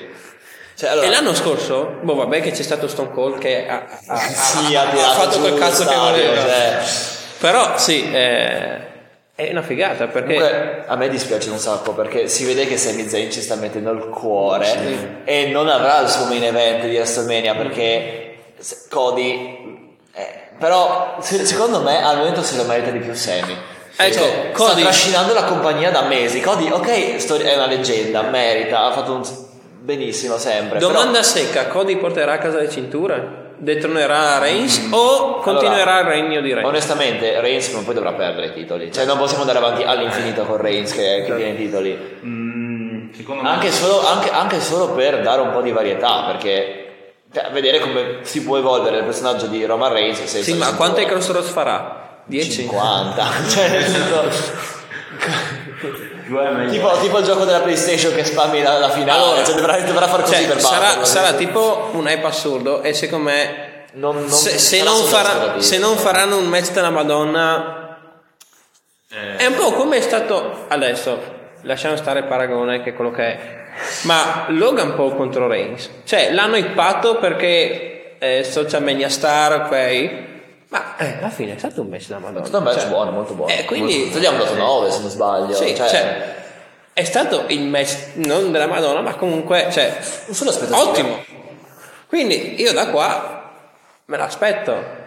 Cioè, 0.75 0.89
allora, 0.89 1.07
E 1.07 1.11
l'anno 1.11 1.35
scorso, 1.35 1.99
boh 2.01 2.15
vabbè 2.15 2.41
che 2.41 2.51
c'è 2.51 2.63
stato 2.63 2.89
Stone 2.89 3.11
Cold 3.11 3.39
che 3.39 3.69
ha, 3.69 3.87
ha- 4.07 4.17
sì, 4.19 4.75
ha, 4.75 4.89
ha 4.89 5.11
fatto 5.11 5.39
quel 5.41 5.59
cazzo 5.59 5.85
che 5.85 5.93
stadio, 5.93 6.11
voleva. 6.11 6.41
cioè. 6.41 6.83
Però 7.39 7.79
sì, 7.79 8.11
eh, 8.11 8.77
è 9.35 9.51
una 9.51 9.63
figata 9.63 10.07
perché... 10.07 10.35
Comunque 10.35 10.85
a 10.87 10.97
me 10.97 11.09
dispiace 11.09 11.51
un 11.51 11.59
sacco 11.59 11.93
perché 11.93 12.29
si 12.29 12.45
vede 12.45 12.67
che 12.67 12.77
Sami 12.79 13.09
Zayn 13.09 13.31
ci 13.31 13.43
sta 13.43 13.57
mettendo 13.57 13.93
il 13.93 14.09
cuore 14.09 15.23
e 15.25 15.47
non 15.47 15.69
avrà 15.69 16.01
il 16.01 16.09
suo 16.09 16.27
main 16.27 16.45
event 16.45 16.85
di 16.85 16.95
WrestleMania 16.95 17.55
perché 17.55 18.55
Cody 18.89 19.72
eh, 20.15 20.41
però 20.59 21.17
se- 21.21 21.45
secondo 21.45 21.81
me 21.81 22.03
al 22.03 22.17
momento 22.19 22.43
se 22.43 22.57
lo 22.57 22.65
merita 22.65 22.91
di 22.91 22.99
più 22.99 23.15
Sami 23.15 23.57
Ecco, 23.95 24.15
Cioè, 24.19 24.51
Cody- 24.53 24.71
sta 24.73 24.81
trascinando 24.81 25.35
la 25.35 25.45
compagnia 25.45 25.91
da 25.91 26.03
mesi. 26.05 26.41
Cody 26.41 26.71
ok 26.71 27.21
stori- 27.21 27.45
è 27.45 27.55
una 27.57 27.67
leggenda 27.67 28.23
merita 28.23 28.85
ha 28.87 28.93
fatto 28.93 29.13
un 29.13 29.23
benissimo 29.81 30.39
sempre 30.39 30.79
Domanda 30.79 31.23
secca, 31.23 31.67
Cody 31.67 31.97
porterà 31.97 32.33
a 32.33 32.39
casa 32.39 32.59
le 32.59 32.71
cinture? 32.71 33.41
Detronerà 33.59 34.39
Reigns 34.39 34.89
o 34.91 35.37
continuerà 35.41 36.01
il 36.01 36.07
regno 36.07 36.41
di 36.41 36.49
però, 36.49 36.55
Reigns? 36.55 36.69
onestamente 36.69 37.41
Reigns 37.41 37.69
non 37.73 37.85
poi 37.85 37.95
dovrà 37.95 38.13
perdere 38.13 38.47
i 38.47 38.53
titoli. 38.55 38.91
Cioè 38.93 39.05
non 39.05 39.19
possiamo 39.19 39.43
andare 39.43 39.59
avanti 39.65 39.83
all'infinito 39.85 40.45
con 40.45 40.57
Reigns 40.57 40.93
che, 40.93 41.23
che 41.27 41.35
tiene 41.37 41.51
i 41.51 41.57
titoli. 41.57 42.19
Mm, 42.25 43.13
secondo 43.13 43.43
me... 43.43 43.49
Anche 43.51 43.71
solo, 43.71 44.05
anche- 44.07 44.31
anche 44.31 44.61
solo 44.61 44.93
per 44.95 45.21
dare 45.21 45.43
un 45.43 45.53
po' 45.53 45.61
di 45.61 45.71
varietà, 45.71 46.25
perché 46.27 46.82
cioè, 47.33 47.51
vedere 47.51 47.81
come 47.81 48.19
si 48.23 48.43
può 48.43 48.59
evolvere 48.59 48.99
il 48.99 49.05
personaggio 49.05 49.47
di 49.47 49.65
Roman 49.65 49.93
Reigns 49.93 50.19
senza 50.19 50.43
Sì, 50.43 50.55
ma 50.55 50.75
quante 50.75 51.05
crossroads 51.07 51.49
farà? 51.49 52.21
10? 52.25 52.51
50 52.51 53.27
cioè 53.49 53.69
nel 53.69 53.85
senso 53.85 54.31
tipo, 56.71 56.99
tipo 57.01 57.19
il 57.19 57.25
gioco 57.25 57.45
della 57.45 57.61
PlayStation 57.61 58.15
che 58.15 58.25
spammi 58.25 58.63
la, 58.63 58.79
la 58.79 58.91
finale 58.91 59.21
Allora, 59.23 59.45
cioè, 59.45 59.55
dovrà, 59.55 59.81
dovrà 59.81 60.09
far 60.09 60.23
così 60.23 60.35
Cioè, 60.35 60.47
per 60.47 60.61
sarà, 60.61 61.05
sarà 61.05 61.33
tipo 61.33 61.91
un 61.93 62.07
hype 62.07 62.27
assurdo 62.27 62.83
e 62.83 62.93
secondo 62.95 63.31
me 63.31 63.71
non, 63.95 64.17
non, 64.17 64.31
se, 64.31 64.59
se 64.59 64.83
non 64.83 65.05
farà- 65.05 65.61
se 65.61 65.79
non 65.79 65.97
faranno 65.97 66.39
un 66.39 66.47
match 66.47 66.71
della 66.73 66.91
Madonna 66.91 67.99
Eh, 69.11 69.37
è 69.37 69.47
un 69.47 69.55
po' 69.55 69.73
come 69.73 69.99
è 69.99 70.01
stato 70.01 70.65
adesso. 70.69 71.41
Lasciamo 71.63 71.97
stare 71.97 72.23
Paragone 72.25 72.83
che 72.83 72.91
è 72.91 72.95
quello 72.95 73.11
che 73.11 73.23
è 73.23 73.63
ma 74.03 74.47
Logan 74.49 74.95
Paul 74.95 75.17
contro 75.17 75.47
Reigns 75.47 75.89
cioè 76.05 76.33
l'hanno 76.33 76.57
ippato 76.57 77.17
perché 77.17 78.17
è 78.19 78.43
social 78.43 78.83
media 78.83 79.09
star 79.09 79.53
ok 79.67 80.11
ma 80.69 80.97
eh, 80.97 81.17
alla 81.19 81.29
fine 81.31 81.55
è 81.55 81.59
stato 81.59 81.83
un 81.83 81.89
match 81.89 82.07
della 82.09 82.21
Madonna 82.21 82.45
è 82.45 82.47
stato 82.47 82.59
un 82.59 82.65
match 82.65 82.81
Cioè, 82.81 82.89
buono 82.89 83.11
molto 83.11 83.35
buono 83.35 83.53
eh, 83.53 83.65
quindi- 83.65 83.99
Molto- 83.99 84.19
gli 84.19 84.27
hanno 84.27 84.39
dato 84.45 84.55
9 84.55 84.91
se 84.91 85.01
non 85.01 85.11
sbaglio 85.11 85.55
sì, 85.55 85.75
cioè, 85.75 85.89
cioè, 85.89 86.35
è 86.95 87.05
stato 87.05 87.45
il 87.49 87.63
match 87.63 87.97
non 88.15 88.53
della 88.53 88.67
Madonna 88.67 89.01
ma 89.01 89.15
comunque 89.15 89.69
cioè, 89.71 89.97
aspettative 89.99 90.75
Ottimo. 90.77 91.25
Quindi 92.07 92.61
io 92.61 92.73
da 92.75 92.89
qua 92.89 93.51
me 94.05 94.17
l'aspetto. 94.19 95.01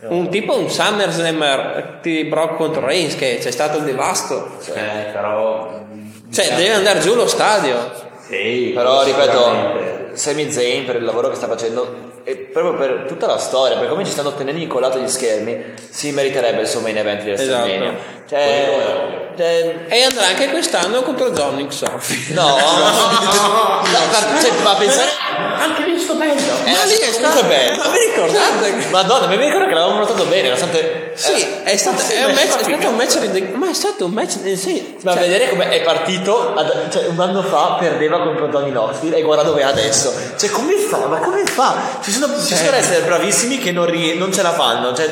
Un 0.00 0.28
tipo 0.28 0.56
un 0.58 0.68
SummerSlam 0.68 2.00
di 2.00 2.24
Brock 2.24 2.56
contro 2.56 2.84
Reigns 2.84 3.14
che 3.16 3.38
c'è 3.40 3.50
stato 3.52 3.78
il 3.78 3.84
devasto. 3.84 4.58
eh, 4.74 5.10
però... 5.12 5.84
Cioè, 6.32 6.54
deve 6.56 6.74
andare 6.74 6.98
giù 6.98 7.14
lo 7.14 7.28
stadio. 7.28 8.06
Sì, 8.28 8.72
Però 8.74 9.02
ripeto, 9.02 10.10
Sami 10.12 10.50
Zayn 10.52 10.84
per 10.84 10.96
il 10.96 11.04
lavoro 11.04 11.28
che 11.30 11.36
sta 11.36 11.46
facendo 11.46 12.06
e 12.24 12.34
proprio 12.36 12.74
per 12.74 13.04
tutta 13.08 13.26
la 13.26 13.38
storia, 13.38 13.78
per 13.78 13.88
come 13.88 14.04
ci 14.04 14.10
stanno 14.10 14.34
tenendo 14.34 14.60
incollato 14.60 14.98
gli 14.98 15.08
schermi, 15.08 15.72
si 15.88 16.10
meriterebbe 16.12 16.60
il 16.60 16.66
suo 16.68 16.80
main 16.80 16.98
event 16.98 17.22
di 17.22 17.30
WrestleMania. 17.30 17.76
Esatto. 17.88 18.26
Cioè, 18.28 19.30
cioè, 19.34 19.74
E 19.88 20.02
andrà 20.02 20.26
anche 20.26 20.48
quest'anno 20.50 21.00
contro 21.02 21.30
John 21.30 21.70
Sophie. 21.72 22.34
no, 22.34 22.42
no, 22.48 22.56
ma- 22.60 24.40
cioè, 24.40 24.50
ma 24.62 24.74
pensare 24.74 25.10
Anche 25.58 25.82
lì 25.84 25.98
sto 25.98 26.14
bello. 26.14 26.34
Eh, 26.34 26.70
Ma 26.70 26.84
lì 26.84 26.92
è 26.94 27.12
stato 27.12 27.42
bello. 27.44 27.76
Ma 27.82 27.88
vi 27.90 27.98
ricordate? 28.14 28.76
che- 28.76 28.86
Madonna, 28.90 29.26
mi 29.26 29.36
ricordo 29.36 29.66
che 29.66 29.74
l'avevamo 29.74 30.00
notato 30.00 30.24
bene, 30.26 30.42
nonostante 30.48 31.07
Sì, 31.18 31.32
eh, 31.32 31.62
è 31.64 31.76
stato, 31.76 32.00
sì, 32.00 32.12
è 32.12 32.24
un 32.24 32.32
ma 32.32 32.40
match, 32.40 32.56
è 32.58 32.62
stato 32.62 32.88
un 32.88 32.94
match 32.94 33.18
ridicolo. 33.18 33.56
Ma 33.58 33.70
è 33.70 33.74
stato 33.74 34.04
un 34.04 34.12
match. 34.12 34.36
eh, 34.44 34.56
Sì, 34.56 34.96
Ma 35.02 35.12
cioè, 35.12 35.20
vedere 35.22 35.48
come 35.48 35.68
è 35.68 35.82
partito 35.82 36.54
ad- 36.54 36.88
cioè, 36.90 37.06
un 37.06 37.18
anno 37.18 37.42
fa 37.42 37.76
perdeva 37.78 38.20
contro 38.22 38.46
Donny 38.46 38.70
Knoxville 38.70 39.16
e 39.16 39.22
guarda 39.22 39.42
dove 39.42 39.60
è 39.60 39.64
adesso. 39.64 40.12
Cioè, 40.38 40.48
come 40.50 40.74
fa? 40.76 41.06
Ma 41.06 41.18
come 41.18 41.44
fa? 41.44 41.98
Ci 42.02 42.12
sono, 42.12 42.26
ci 42.40 42.54
sono 42.54 42.76
essere 42.76 43.00
bravissimi 43.04 43.58
che 43.58 43.72
non, 43.72 43.86
ri- 43.86 44.16
non 44.16 44.32
ce 44.32 44.42
la 44.42 44.52
fanno. 44.52 44.94
Cioè, 44.94 45.10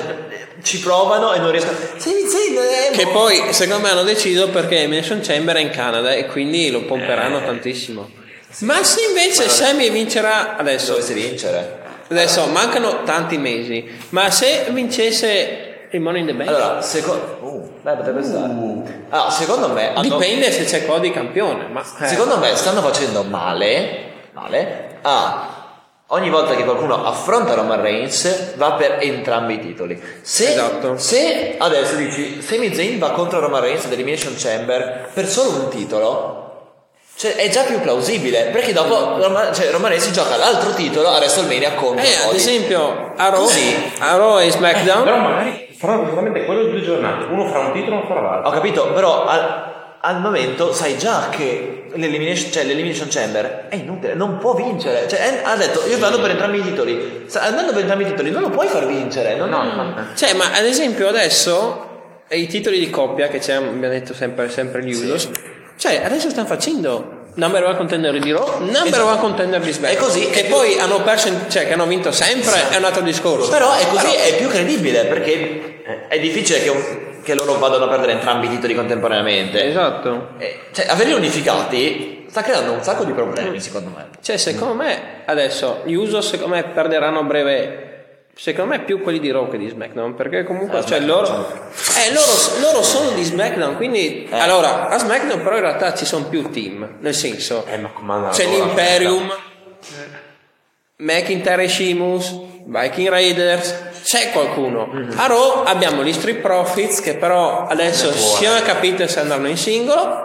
ci 0.62 0.78
provano 0.80 1.32
e 1.32 1.38
non 1.38 1.50
riescono. 1.50 1.76
Zayn 1.96 2.56
è 2.56 2.90
Che 2.96 3.06
poi, 3.08 3.52
secondo 3.52 3.82
me, 3.82 3.90
hanno 3.90 4.04
deciso 4.04 4.48
perché 4.48 4.78
Elimination 4.78 5.20
Chamber 5.22 5.56
è 5.56 5.60
in 5.60 5.70
Canada 5.70 6.12
e 6.12 6.26
quindi 6.26 6.70
lo 6.70 6.82
pomperanno 6.84 7.40
tantissimo. 7.44 8.08
Ma 8.60 8.82
se 8.82 9.00
invece 9.08 9.48
Sammy 9.48 9.90
vincerà 9.90 10.56
adesso, 10.56 10.92
dovesse 10.92 11.12
vincere. 11.14 11.84
adesso 12.08 12.46
mancano 12.46 13.02
tanti 13.04 13.36
mesi, 13.36 13.84
ma 14.10 14.30
se 14.30 14.66
vincesse 14.70 15.75
il 15.96 16.02
Money 16.02 16.20
in 16.20 16.26
the 16.26 16.34
Bank, 16.34 16.48
Allora, 16.48 16.80
secondo. 16.80 17.36
Uh, 17.40 17.70
beh, 17.82 17.92
potrebbe 17.96 18.22
stare. 18.22 18.44
Allora, 19.10 19.30
secondo 19.30 19.68
me. 19.70 19.90
hanno- 19.94 20.00
dipende 20.02 20.50
se 20.52 20.64
c'è 20.64 20.86
Cody 20.86 21.10
campione. 21.10 21.66
Ma 21.68 21.80
eh, 21.80 22.06
Secondo 22.08 22.38
me 22.38 22.54
stanno 22.54 22.80
facendo 22.80 23.22
male, 23.24 24.12
male 24.32 24.98
a 25.02 25.50
ogni 26.08 26.30
volta 26.30 26.54
che 26.54 26.62
qualcuno 26.64 27.04
affronta 27.04 27.54
Roman 27.54 27.80
Reigns 27.80 28.54
va 28.56 28.72
per 28.74 28.98
entrambi 29.00 29.54
i 29.54 29.60
titoli. 29.60 30.00
Se, 30.22 30.52
Esatto. 30.52 30.98
se 30.98 31.56
adesso 31.58 31.96
dici 31.96 32.40
Sami 32.42 32.72
Zayn 32.74 32.98
va 32.98 33.10
contro 33.10 33.40
Roman 33.40 33.60
Reigns 33.60 33.84
ad 33.86 33.92
Elimination 33.92 34.34
Chamber 34.36 35.08
per 35.12 35.26
solo 35.26 35.50
un 35.64 35.68
titolo, 35.68 36.44
cioè 37.16 37.34
è 37.36 37.48
già 37.48 37.62
più 37.62 37.80
plausibile 37.80 38.50
perché 38.52 38.72
dopo 38.72 39.16
Roman, 39.20 39.52
cioè, 39.54 39.70
Roman 39.70 39.88
Reigns 39.90 40.04
si 40.06 40.12
gioca 40.12 40.36
l'altro 40.36 40.74
titolo 40.74 41.08
a 41.08 41.16
WrestleMania 41.16 41.72
contro 41.74 42.04
eh, 42.04 42.14
ad 42.14 42.22
Cody. 42.26 42.36
esempio, 42.36 43.12
a 43.16 43.28
Raw, 43.28 43.48
a 44.00 44.16
Raw 44.16 44.38
e 44.40 44.50
SmackDown, 44.50 45.02
Però 45.04 45.16
magari 45.16 45.65
faranno 45.76 46.08
solamente 46.08 46.44
quello 46.44 46.64
di 46.64 46.70
due 46.70 46.82
giornate. 46.82 47.24
Uno 47.26 47.46
fra 47.48 47.60
un 47.60 47.72
titolo 47.72 47.96
e 47.96 47.98
uno 47.98 48.06
fra 48.06 48.20
l'altro. 48.20 48.48
Ho 48.48 48.52
capito, 48.52 48.92
però 48.92 49.24
al, 49.24 49.72
al 50.00 50.20
momento 50.20 50.72
sai 50.72 50.96
già 50.98 51.28
che 51.30 51.86
l'elimination, 51.94 52.50
cioè, 52.50 52.64
l'elimination 52.64 53.08
Chamber 53.08 53.66
è 53.68 53.76
inutile, 53.76 54.14
non 54.14 54.38
può 54.38 54.54
vincere. 54.54 55.08
Cioè, 55.08 55.18
è- 55.18 55.42
ha 55.44 55.56
detto 55.56 55.86
io 55.86 55.98
vado 55.98 56.20
per 56.20 56.30
entrambi 56.30 56.58
i 56.58 56.62
titoli. 56.62 57.24
Sa- 57.26 57.42
Andando 57.42 57.72
per 57.72 57.80
entrambi 57.80 58.04
i 58.04 58.06
titoli 58.08 58.30
non 58.30 58.42
lo 58.42 58.50
puoi 58.50 58.66
far 58.68 58.86
vincere. 58.86 59.36
Non, 59.36 59.50
Cioè, 60.14 60.34
ma 60.34 60.52
ad 60.54 60.64
esempio 60.64 61.08
adesso 61.08 61.84
eh, 62.28 62.38
i 62.38 62.46
titoli 62.46 62.78
di 62.78 62.90
coppia 62.90 63.28
che 63.28 63.38
c'è, 63.38 63.54
abbiamo 63.54 63.88
detto 63.88 64.12
sempre, 64.14 64.48
sempre 64.50 64.84
gli 64.84 64.92
Usos, 64.92 65.30
cioè 65.76 66.02
adesso 66.04 66.28
stanno 66.30 66.46
facendo 66.46 67.15
number 67.36 67.64
one 67.64 67.76
contender 67.76 68.18
di 68.18 68.32
Raw, 68.32 68.58
number 68.60 68.86
Esatto. 68.86 69.06
one 69.06 69.18
contender 69.18 69.60
di 69.60 69.72
SmackDown. 69.72 69.96
È 70.02 70.04
così, 70.06 70.28
Che 70.30 70.44
poi 70.44 70.78
hanno 70.78 71.00
perso, 71.02 71.28
in- 71.28 71.46
cioè 71.48 71.66
che 71.66 71.72
hanno 71.72 71.86
vinto 71.86 72.10
sempre, 72.12 72.68
è 72.70 72.76
un 72.76 72.84
altro 72.84 73.02
discorso. 73.02 73.48
Però 73.50 73.72
è 73.74 73.86
così, 73.88 74.14
è 74.14 74.36
più 74.36 74.48
credibile 74.48 75.04
perché 75.06 76.06
è 76.08 76.18
difficile 76.18 76.62
che, 76.62 76.68
un- 76.68 77.20
che 77.22 77.34
loro 77.34 77.54
vadano 77.54 77.84
a 77.84 77.88
perdere 77.88 78.12
entrambi 78.12 78.46
i 78.46 78.50
titoli 78.50 78.74
contemporaneamente. 78.74 79.64
Esatto. 79.68 80.28
Eh, 80.38 80.60
Cioè, 80.72 80.86
averli 80.88 81.12
unificati 81.12 82.26
sta 82.28 82.42
creando 82.42 82.72
un 82.72 82.82
sacco 82.82 83.04
di 83.04 83.12
problemi, 83.12 83.60
secondo 83.60 83.90
me. 83.94 84.08
Cioè, 84.20 84.36
secondo 84.36 84.74
me, 84.74 85.22
adesso 85.24 85.82
gli 85.84 85.94
Usos 85.94 86.28
secondo 86.28 86.54
me 86.56 86.64
perderanno 86.64 87.20
a 87.20 87.22
breve. 87.22 87.85
Secondo 88.38 88.72
me 88.72 88.80
più 88.80 89.00
quelli 89.00 89.18
di 89.18 89.30
Raw 89.30 89.48
che 89.50 89.56
di 89.56 89.66
SmackDown, 89.66 90.14
perché 90.14 90.44
comunque 90.44 90.80
Ah, 90.80 90.84
cioè, 90.84 91.00
loro, 91.00 91.26
eh, 91.26 92.12
loro, 92.12 92.32
loro 92.60 92.82
sono 92.82 93.10
di 93.12 93.24
SmackDown, 93.24 93.76
quindi 93.76 94.28
Eh. 94.30 94.38
allora 94.38 94.88
a 94.88 94.98
SmackDown 94.98 95.42
però 95.42 95.54
in 95.56 95.62
realtà 95.62 95.94
ci 95.94 96.04
sono 96.04 96.26
più 96.26 96.50
team, 96.50 96.96
nel 97.00 97.14
senso 97.14 97.64
Eh, 97.66 97.80
c'è 98.30 98.44
l'Imperium, 98.46 99.32
McIntyre 100.96 101.64
e 101.64 101.68
Sheamus, 101.68 102.38
Viking 102.66 103.08
Raiders, 103.08 103.74
c'è 104.04 104.30
qualcuno. 104.32 104.90
A 105.16 105.26
Raw 105.26 105.62
abbiamo 105.64 106.04
gli 106.04 106.12
Street 106.12 106.40
Profits 106.40 107.00
che 107.00 107.14
però 107.16 107.66
adesso 107.66 108.12
si 108.12 108.44
è 108.44 108.62
capito 108.62 109.06
se 109.08 109.18
andranno 109.20 109.48
in 109.48 109.56
singolo. 109.56 110.24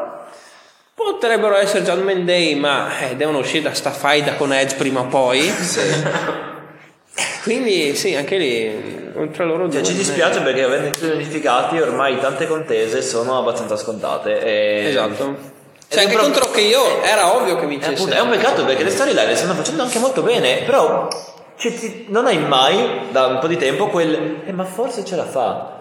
Potrebbero 0.93 1.55
essere 1.55 1.83
Judgment 1.83 2.25
Day, 2.25 2.55
ma 2.55 2.89
eh, 2.99 3.15
devono 3.15 3.37
uscire 3.39 3.63
da 3.63 3.73
sta 3.73 3.91
faida 3.91 4.35
con 4.35 4.51
Edge 4.51 4.75
prima 4.75 4.99
o 4.99 5.05
poi. 5.07 5.49
Quindi 7.43 7.95
sì, 7.95 8.15
anche 8.15 8.37
lì, 8.37 9.11
oltre 9.15 9.43
a 9.43 9.45
loro 9.47 9.63
Cioè, 9.69 9.81
due, 9.81 9.83
ci 9.83 9.95
dispiace 9.95 10.41
perché 10.41 10.63
avendo 10.63 10.87
i 10.87 10.91
titoli 10.91 11.13
unificati 11.13 11.79
ormai 11.79 12.19
tante 12.19 12.47
contese 12.47 13.01
sono 13.01 13.37
abbastanza 13.39 13.75
scontate. 13.77 14.43
E... 14.43 14.85
Esatto. 14.89 15.35
Cioè, 15.87 16.01
è 16.01 16.05
anche 16.05 16.15
contro 16.17 16.51
che 16.51 16.61
io 16.61 17.01
era 17.03 17.35
ovvio 17.35 17.55
che 17.57 17.63
È, 17.63 17.67
vincesse. 17.67 17.93
appunto- 17.93 18.15
è 18.15 18.19
un 18.21 18.29
peccato 18.29 18.63
perché 18.63 18.83
le 18.83 18.91
storyline 18.91 19.25
le 19.25 19.35
stanno 19.35 19.53
facendo 19.55 19.83
anche 19.83 19.99
molto 19.99 20.21
bene, 20.21 20.61
però 20.65 21.07
cioè, 21.57 21.73
ti- 21.73 22.05
non 22.07 22.27
hai 22.27 22.37
mai 22.37 23.07
da 23.11 23.25
un 23.25 23.39
po' 23.39 23.47
di 23.47 23.57
tempo 23.57 23.87
quel 23.87 24.41
eh, 24.45 24.53
ma 24.53 24.63
forse 24.63 25.03
ce 25.03 25.15
la 25.15 25.25
fa. 25.25 25.79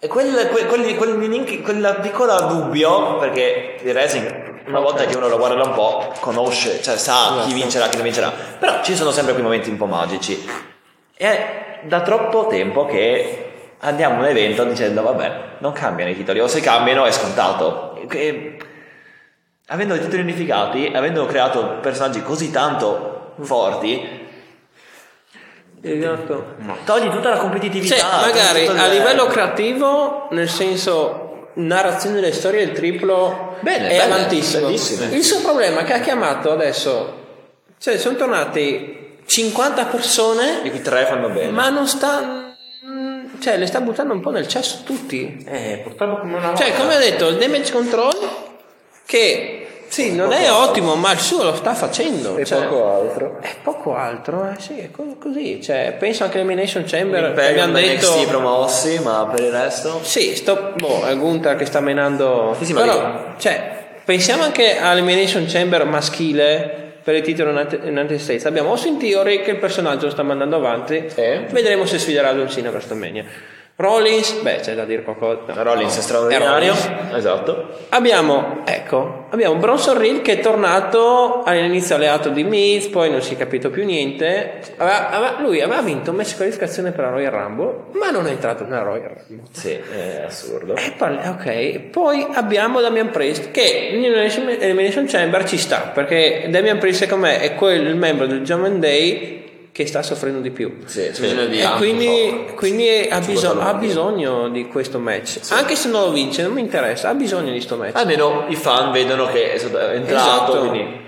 E 0.00 0.08
quel, 0.08 0.48
quel, 0.50 0.66
quel, 0.66 0.96
quel, 0.96 1.62
quella 1.62 1.94
piccola 1.94 2.40
dubbio, 2.40 3.18
perché 3.18 3.76
il 3.84 3.94
racing, 3.94 4.64
una 4.66 4.80
volta 4.80 5.04
che 5.04 5.16
uno 5.16 5.28
lo 5.28 5.36
guarda 5.36 5.62
da 5.62 5.68
un 5.68 5.74
po', 5.74 6.12
conosce, 6.18 6.82
cioè 6.82 6.96
sa 6.96 7.44
chi 7.46 7.52
vincerà, 7.52 7.86
chi 7.86 7.94
non 7.96 8.04
vincerà. 8.06 8.32
Però 8.58 8.82
ci 8.82 8.96
sono 8.96 9.12
sempre 9.12 9.32
quei 9.32 9.44
momenti 9.44 9.70
un 9.70 9.76
po' 9.76 9.86
magici. 9.86 10.44
È 11.22 11.78
da 11.82 12.00
troppo 12.02 12.48
tempo 12.48 12.84
che 12.84 13.52
andiamo 13.78 14.16
a 14.16 14.18
un 14.18 14.24
evento 14.24 14.64
dicendo, 14.64 15.02
vabbè, 15.02 15.40
non 15.58 15.70
cambiano 15.70 16.10
i 16.10 16.16
titoli, 16.16 16.40
o 16.40 16.48
se 16.48 16.60
cambiano 16.60 17.04
è 17.04 17.12
scontato. 17.12 17.96
E, 18.10 18.56
avendo 19.68 19.94
i 19.94 20.00
titoli 20.00 20.22
unificati, 20.22 20.90
avendo 20.92 21.24
creato 21.26 21.78
personaggi 21.80 22.22
così 22.22 22.50
tanto 22.50 23.34
forti, 23.40 24.20
Esatto. 25.80 26.56
togli 26.84 27.08
tutta 27.08 27.30
la 27.30 27.36
competitività. 27.36 27.94
Cioè, 27.96 28.20
magari 28.20 28.66
a 28.66 28.86
livello 28.86 29.26
creativo, 29.26 30.26
nel 30.30 30.48
senso 30.48 31.50
narrazione 31.54 32.16
delle 32.16 32.32
storie, 32.32 32.62
il 32.62 32.72
triplo 32.72 33.58
Bene, 33.60 33.86
è 33.86 33.98
belle, 33.98 34.02
avantissimo. 34.02 34.66
bellissime. 34.66 35.14
Il 35.14 35.22
suo 35.22 35.40
problema 35.40 35.82
è 35.82 35.84
che 35.84 35.92
ha 35.92 36.00
chiamato 36.00 36.50
adesso, 36.50 37.14
cioè 37.78 37.96
sono 37.96 38.16
tornati 38.16 39.01
50 39.32 39.86
persone, 39.86 40.60
Di 40.62 40.68
cui 40.70 40.82
tre 40.82 41.06
fanno 41.06 41.30
bene. 41.30 41.50
ma 41.50 41.70
non 41.70 41.86
sta, 41.86 42.54
mm, 42.86 43.40
cioè 43.40 43.56
le 43.56 43.64
sta 43.64 43.80
buttando 43.80 44.12
un 44.12 44.20
po' 44.20 44.30
nel 44.30 44.46
cesso 44.46 44.82
tutti. 44.84 45.42
Eh, 45.48 45.80
purtroppo 45.82 46.20
come 46.20 46.36
una 46.36 46.54
Cioè, 46.54 46.74
come 46.76 46.96
ho 46.96 46.98
detto, 46.98 47.28
il 47.28 47.38
damage 47.38 47.72
control 47.72 48.14
che 49.06 49.84
sì, 49.88 50.14
non 50.14 50.32
è 50.32 50.50
ottimo, 50.52 50.96
ma 50.96 51.12
il 51.12 51.18
suo 51.18 51.44
lo 51.44 51.54
sta 51.54 51.72
facendo. 51.74 52.36
E 52.36 52.44
cioè, 52.44 52.62
poco 52.66 52.90
altro. 52.94 53.38
È 53.40 53.54
poco 53.62 53.94
altro, 53.94 54.50
eh, 54.50 54.60
sì, 54.60 54.78
è 54.78 54.90
co- 54.90 55.16
così. 55.18 55.62
Cioè, 55.62 55.96
penso 55.98 56.24
anche 56.24 56.38
all'Elimination 56.38 56.84
Chamber. 56.86 57.24
Imperium 57.30 57.68
abbiamo 57.70 57.86
detto. 57.86 58.10
NXT 58.14 58.26
promossi, 58.26 58.98
ma 59.00 59.26
per 59.34 59.44
il 59.44 59.50
resto... 59.50 60.00
Sì, 60.02 60.34
sto, 60.36 60.72
boh, 60.76 61.06
è 61.06 61.16
Gunther 61.16 61.56
che 61.56 61.64
sta 61.66 61.80
menando. 61.80 62.54
Sì, 62.58 62.66
sì, 62.66 62.72
Però, 62.74 63.34
cioè, 63.38 63.84
pensiamo 64.04 64.42
anche 64.44 64.78
all'Elimination 64.78 65.44
Chamber 65.46 65.84
maschile 65.84 66.91
per 67.02 67.14
il 67.14 67.22
titolo 67.22 67.50
United 67.50 68.16
States. 68.16 68.46
Abbiamo 68.46 68.70
Austin 68.70 68.98
Theory 68.98 69.42
che 69.42 69.52
il 69.52 69.58
personaggio 69.58 70.06
lo 70.06 70.10
sta 70.12 70.22
mandando 70.22 70.56
avanti. 70.56 71.04
Sì. 71.08 71.22
Vedremo 71.50 71.84
se 71.84 71.98
sfiderà 71.98 72.32
John 72.32 72.48
Cena 72.48 72.70
per 72.70 72.78
WrestleMania. 72.78 73.24
Rollins, 73.76 74.32
beh, 74.42 74.56
c'è 74.60 74.74
da 74.74 74.84
dire 74.84 75.02
qualcosa. 75.02 75.60
Rollins 75.62 75.94
è 75.96 75.98
È 75.98 76.02
straordinario. 76.02 76.48
Rollins. 76.74 76.90
Esatto. 77.14 77.68
Abbiamo, 77.88 78.60
ecco, 78.64 79.24
abbiamo 79.30 79.56
Bronson 79.56 79.98
Reed 79.98 80.22
che 80.22 80.32
è 80.34 80.40
tornato 80.40 81.42
all'inizio 81.42 81.94
alleato 81.96 82.28
di 82.28 82.44
Miz, 82.44 82.86
poi 82.88 83.10
non 83.10 83.22
si 83.22 83.34
è 83.34 83.36
capito 83.36 83.70
più 83.70 83.84
niente. 83.84 84.60
Aveva- 84.76 85.10
aveva- 85.10 85.40
lui 85.40 85.60
aveva 85.60 85.80
vinto 85.82 86.10
un 86.10 86.16
match 86.16 86.30
di 86.30 86.36
qualificazione 86.36 86.92
per 86.92 87.04
la 87.06 87.10
Royal 87.10 87.32
Rumble, 87.32 87.74
ma 87.92 88.10
non 88.10 88.26
è 88.26 88.30
entrato 88.30 88.64
nella 88.64 88.82
Royal 88.82 89.10
Rumble. 89.26 89.46
Sì, 89.50 89.70
è 89.70 90.22
assurdo. 90.26 90.76
E 90.76 90.92
parli- 90.96 91.26
ok, 91.26 91.78
poi 91.90 92.24
abbiamo 92.34 92.80
Damian 92.80 93.10
Priest 93.10 93.50
che 93.50 93.90
nell'Elimination 93.92 94.48
Elimination 94.60 95.06
Chamber 95.06 95.44
ci 95.44 95.56
sta, 95.58 95.90
perché 95.92 96.46
Damian 96.50 96.78
Priest 96.78 97.00
secondo 97.00 97.26
me 97.26 97.40
è 97.40 97.54
quel 97.54 97.96
membro 97.96 98.26
del 98.26 98.42
German 98.42 98.78
Day 98.78 99.41
che 99.72 99.86
sta 99.86 100.02
soffrendo 100.02 100.40
di 100.40 100.50
più. 100.50 100.82
Sì, 100.84 101.10
di 101.48 101.60
E 101.60 101.70
quindi, 101.76 102.44
poco. 102.46 102.54
quindi 102.56 103.08
ha, 103.10 103.18
vuole 103.20 103.62
ha 103.62 103.74
bisogno 103.74 104.48
di 104.50 104.66
questo 104.68 104.98
match. 104.98 105.40
Anche 105.50 105.74
se 105.76 105.88
non 105.88 106.02
lo 106.02 106.10
vince, 106.10 106.42
non 106.42 106.52
mi 106.52 106.60
interessa, 106.60 107.08
ha 107.08 107.14
bisogno 107.14 107.46
di 107.46 107.52
questo 107.52 107.76
match. 107.76 107.96
Almeno 107.96 108.44
i 108.48 108.56
fan 108.56 108.92
vedono 108.92 109.26
che 109.26 109.54
è 109.54 109.58
stato- 109.58 109.78
entrato, 109.78 110.52
Esatto. 110.52 110.58
quindi... 110.68 111.00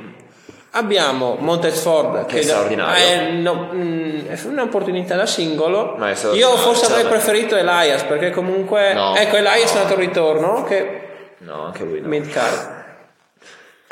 Abbiamo 0.76 1.36
Montez 1.38 1.78
Ford 1.82 2.26
Che 2.26 2.40
è 2.40 2.42
straordinario. 2.42 3.04
è, 3.04 3.30
no, 3.30 3.70
mm, 3.72 4.26
è 4.26 4.36
un'opportunità 4.46 5.14
da 5.14 5.24
singolo. 5.24 5.96
Io 6.32 6.56
forse 6.56 6.86
avrei 6.86 7.02
cioè- 7.02 7.10
preferito 7.10 7.54
Elias 7.54 8.02
perché 8.02 8.30
comunque 8.30 8.92
No. 8.92 9.14
ecco 9.14 9.36
Elias 9.36 9.72
è 9.72 9.76
andato 9.76 9.94
al 9.94 10.00
ritorno 10.00 10.64
che 10.64 11.00
No, 11.38 11.66
anche 11.66 11.84
lui 11.84 12.00
no. 12.00 12.08
midcard. 12.08 12.83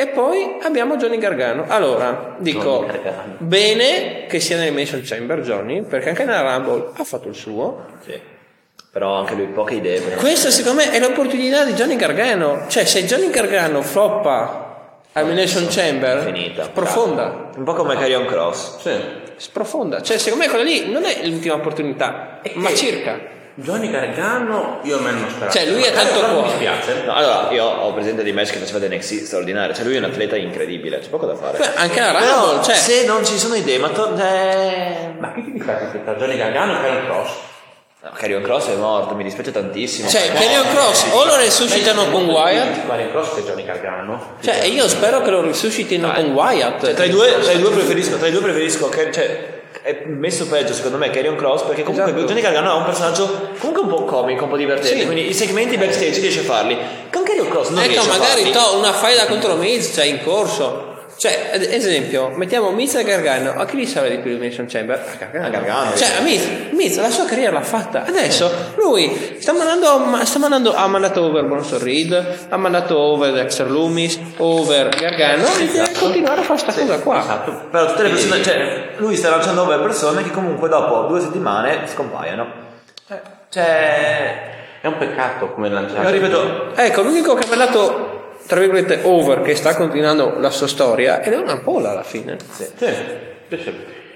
E 0.03 0.09
poi 0.09 0.57
abbiamo 0.62 0.96
Johnny 0.96 1.16
Gargano. 1.16 1.64
Allora, 1.68 2.34
dico 2.38 2.84
Gargano. 2.84 3.36
bene 3.38 4.26
che 4.26 4.40
sia 4.40 4.57
nell'Elimination 4.57 5.00
Chamber 5.05 5.40
Johnny, 5.42 5.82
perché 5.82 6.09
anche 6.09 6.24
nella 6.24 6.57
Rumble 6.57 6.90
ha 6.96 7.05
fatto 7.05 7.28
il 7.28 7.36
suo. 7.36 7.84
Sì. 8.05 8.18
Però 8.90 9.14
anche 9.14 9.34
lui 9.34 9.46
poche 9.46 9.74
idee. 9.74 10.00
Questa 10.16 10.50
secondo 10.50 10.82
me 10.82 10.90
è 10.90 10.98
l'opportunità 10.98 11.64
di 11.64 11.74
Johnny 11.74 11.94
Gargano. 11.94 12.64
Cioè, 12.66 12.84
se 12.84 13.05
Johnny 13.05 13.30
Gargano 13.30 13.80
floppa 13.80 14.98
all'Elimination 15.12 15.68
Chamber, 15.70 16.24
Finita. 16.24 16.68
profonda. 16.72 17.50
Un 17.57 17.62
po' 17.62 17.74
come 17.74 17.94
Carrion 17.94 18.26
Cross. 18.26 18.78
Sì. 18.80 18.90
sprofonda. 19.36 20.03
Cioè, 20.03 20.18
secondo 20.18 20.44
me 20.44 20.50
quella 20.50 20.64
lì 20.64 20.90
non 20.90 21.05
è 21.05 21.24
l'ultima 21.28 21.55
opportunità, 21.55 22.40
ma 22.55 22.70
e- 22.70 22.74
circa. 22.74 23.20
Johnny 23.55 23.90
Gargano, 23.90 24.80
io 24.82 24.96
a 24.96 25.00
me 25.00 25.11
non 25.11 25.28
speravo. 25.28 25.53
Cioè, 25.53 25.66
lui 25.66 25.82
è 25.82 25.92
tanto 25.92 26.14
Però 26.14 26.26
mi 26.28 26.32
cuore. 26.34 26.48
dispiace. 26.48 27.03
No, 27.05 27.12
allora, 27.14 27.48
io 27.50 27.64
ho 27.64 27.92
presente 27.92 28.22
dei 28.22 28.32
match 28.32 28.53
che 28.53 28.59
faceva 28.59 28.86
NXT 28.86 29.24
straordinario. 29.24 29.74
Cioè, 29.74 29.84
lui 29.84 29.94
è 29.96 29.98
un 29.98 30.05
atleta 30.05 30.36
incredibile, 30.36 30.98
c'è 31.00 31.09
poco 31.09 31.26
da 31.26 31.34
fare. 31.34 31.59
Beh, 31.59 31.70
anche 31.74 32.00
la 32.00 32.12
Però, 32.12 32.44
Rumble, 32.46 32.64
cioè, 32.64 32.74
se 32.74 33.05
non 33.05 33.24
ci 33.26 33.38
sono 33.38 33.55
idee, 33.55 33.78
ma 33.78 33.88
to- 33.90 34.16
eh... 34.16 35.14
Ma 35.18 35.32
che 35.32 35.44
ti 35.44 35.53
difetti 35.53 36.03
tra 36.03 36.14
Johnny 36.14 36.36
Gargano 36.36 36.72
e 36.72 36.76
Karen 36.82 37.05
Cross? 37.05 37.30
no, 38.05 38.11
Carrion 38.14 38.42
Cross 38.42 38.68
è 38.70 38.74
morto, 38.76 39.14
mi 39.14 39.22
dispiace 39.22 39.53
tantissimo. 39.53 40.09
cioè 40.09 40.32
Kenyon 40.32 40.66
Cross 40.70 41.05
o 41.12 41.24
lo 41.24 41.36
resuscitano 41.36 42.11
con 42.11 42.24
Wyatt. 42.24 42.86
Karen 42.88 43.11
Cross 43.11 43.34
che 43.34 43.42
Johnny 43.42 43.64
Gargano. 43.64 44.36
Cioè, 44.42 44.64
io 44.64 44.88
spero 44.88 45.20
che 45.22 45.30
lo 45.30 45.42
risuscitino 45.42 46.11
con 46.11 46.24
Wyatt. 46.32 46.84
Cioè, 46.84 46.94
tra 46.94 47.05
i 47.05 47.11
due, 47.11 47.38
tra 47.38 47.53
i 47.53 47.59
due 47.61 47.70
preferisco, 47.70 48.16
tra 48.16 48.26
i 48.26 48.32
due 48.32 48.40
preferisco 48.40 48.88
che, 48.88 49.12
cioè, 49.12 49.62
è 49.83 50.05
messo 50.07 50.47
peggio 50.47 50.72
secondo 50.74 50.97
me 50.97 51.11
Carrion 51.11 51.35
Cross 51.37 51.62
perché 51.64 51.83
comunque 51.83 52.11
Esatto. 52.12 52.26
Johnny 52.26 52.41
Gargano 52.41 52.70
ha 52.70 52.74
un 52.76 52.85
personaggio 52.85 53.49
comunque 53.59 53.83
un 53.83 53.89
po' 53.89 54.05
comico, 54.05 54.45
un 54.45 54.51
po' 54.51 54.57
divertente, 54.57 55.01
Sì. 55.01 55.05
quindi 55.05 55.28
i 55.28 55.35
segmenti 55.35 55.76
backstage 55.76 56.20
riesce 56.20 56.41
a 56.41 56.45
farli. 56.45 56.76
Con 57.12 57.22
Carrion 57.24 57.49
Cross 57.49 57.68
non 57.70 57.83
ecco, 57.83 57.89
riesce 57.93 58.09
a 58.09 58.12
magari 58.18 58.41
farli. 58.43 58.53
to, 58.53 58.76
una 58.78 58.93
faida 58.93 59.26
contro 59.26 59.55
Miz, 59.57 59.93
cioè 59.93 60.05
in 60.05 60.22
corso. 60.22 60.91
Cioè, 61.23 61.51
ad 61.55 61.62
esempio, 61.62 62.31
mettiamo 62.35 62.70
Miz 62.73 62.97
e 62.97 63.05
Gargano. 63.05 63.53
A 63.53 63.64
chi 63.64 63.77
li 63.77 63.87
serve 63.87 64.11
di 64.11 64.16
più 64.16 64.31
l'Elimination 64.31 64.66
Chamber? 64.66 64.99
A 64.99 65.14
Gargano. 65.16 65.47
A 65.47 65.51
Gargano. 65.51 65.95
Cioè, 65.97 66.16
a 66.18 66.20
Miz, 66.23 66.45
Miz 66.73 66.99
la 66.99 67.11
sua 67.11 67.27
carriera 67.27 67.53
l'ha 67.53 67.62
fatta. 67.62 68.05
Adesso 68.05 68.51
lui 68.75 69.37
sta 69.39 69.53
mandando, 69.53 69.99
ma- 69.99 70.25
sta 70.25 70.41
mandando 70.41 70.75
ha 70.75 70.85
mandato 70.89 71.23
over 71.23 71.45
Bronson 71.45 71.79
Reed, 71.81 72.47
ha 72.49 72.57
mandato 72.57 72.99
over 72.99 73.31
Dexter 73.31 73.70
Loomis, 73.70 74.18
over 74.39 74.89
Gargano 74.89 75.47
e 75.61 75.66
deve 75.66 75.93
continuare 75.97 76.41
a 76.41 76.43
fare 76.43 76.59
sta 76.59 76.73
cosa 76.73 76.99
qua. 76.99 77.20
Esatto. 77.20 77.68
Però 77.70 77.87
tutte 77.87 78.03
le 78.03 78.09
persone, 78.09 78.43
cioè, 78.43 78.89
lui 78.97 79.14
sta 79.14 79.31
lanciando 79.31 79.62
over 79.62 79.81
persone 79.81 80.25
che 80.25 80.33
comunque 80.33 80.68
dopo 80.68 81.03
due 81.07 81.20
settimane 81.20 81.87
scompaiono. 81.87 82.47
Cioè, 83.49 84.51
È 84.81 84.87
un 84.89 84.99
peccato 84.99 85.53
come 85.53 85.68
lanciare. 85.68 86.03
io 86.03 86.11
ripeto, 86.11 86.73
Ecco, 86.75 87.03
l'unico 87.03 87.35
che 87.35 87.45
ha 87.45 87.49
mandato 87.49 88.22
tra 88.47 88.59
virgolette 88.61 89.01
over 89.03 89.43
che 89.43 89.55
sta 89.55 89.74
continuando 89.76 90.34
la 90.38 90.51
sua 90.51 90.66
storia 90.68 91.22
ed 91.22 91.32
è 91.32 91.36
una 91.36 91.59
pola 91.59 91.90
alla 91.90 92.03
fine. 92.03 92.36
Sì, 92.53 92.64
sì, 92.76 92.86
sì. 93.49 93.74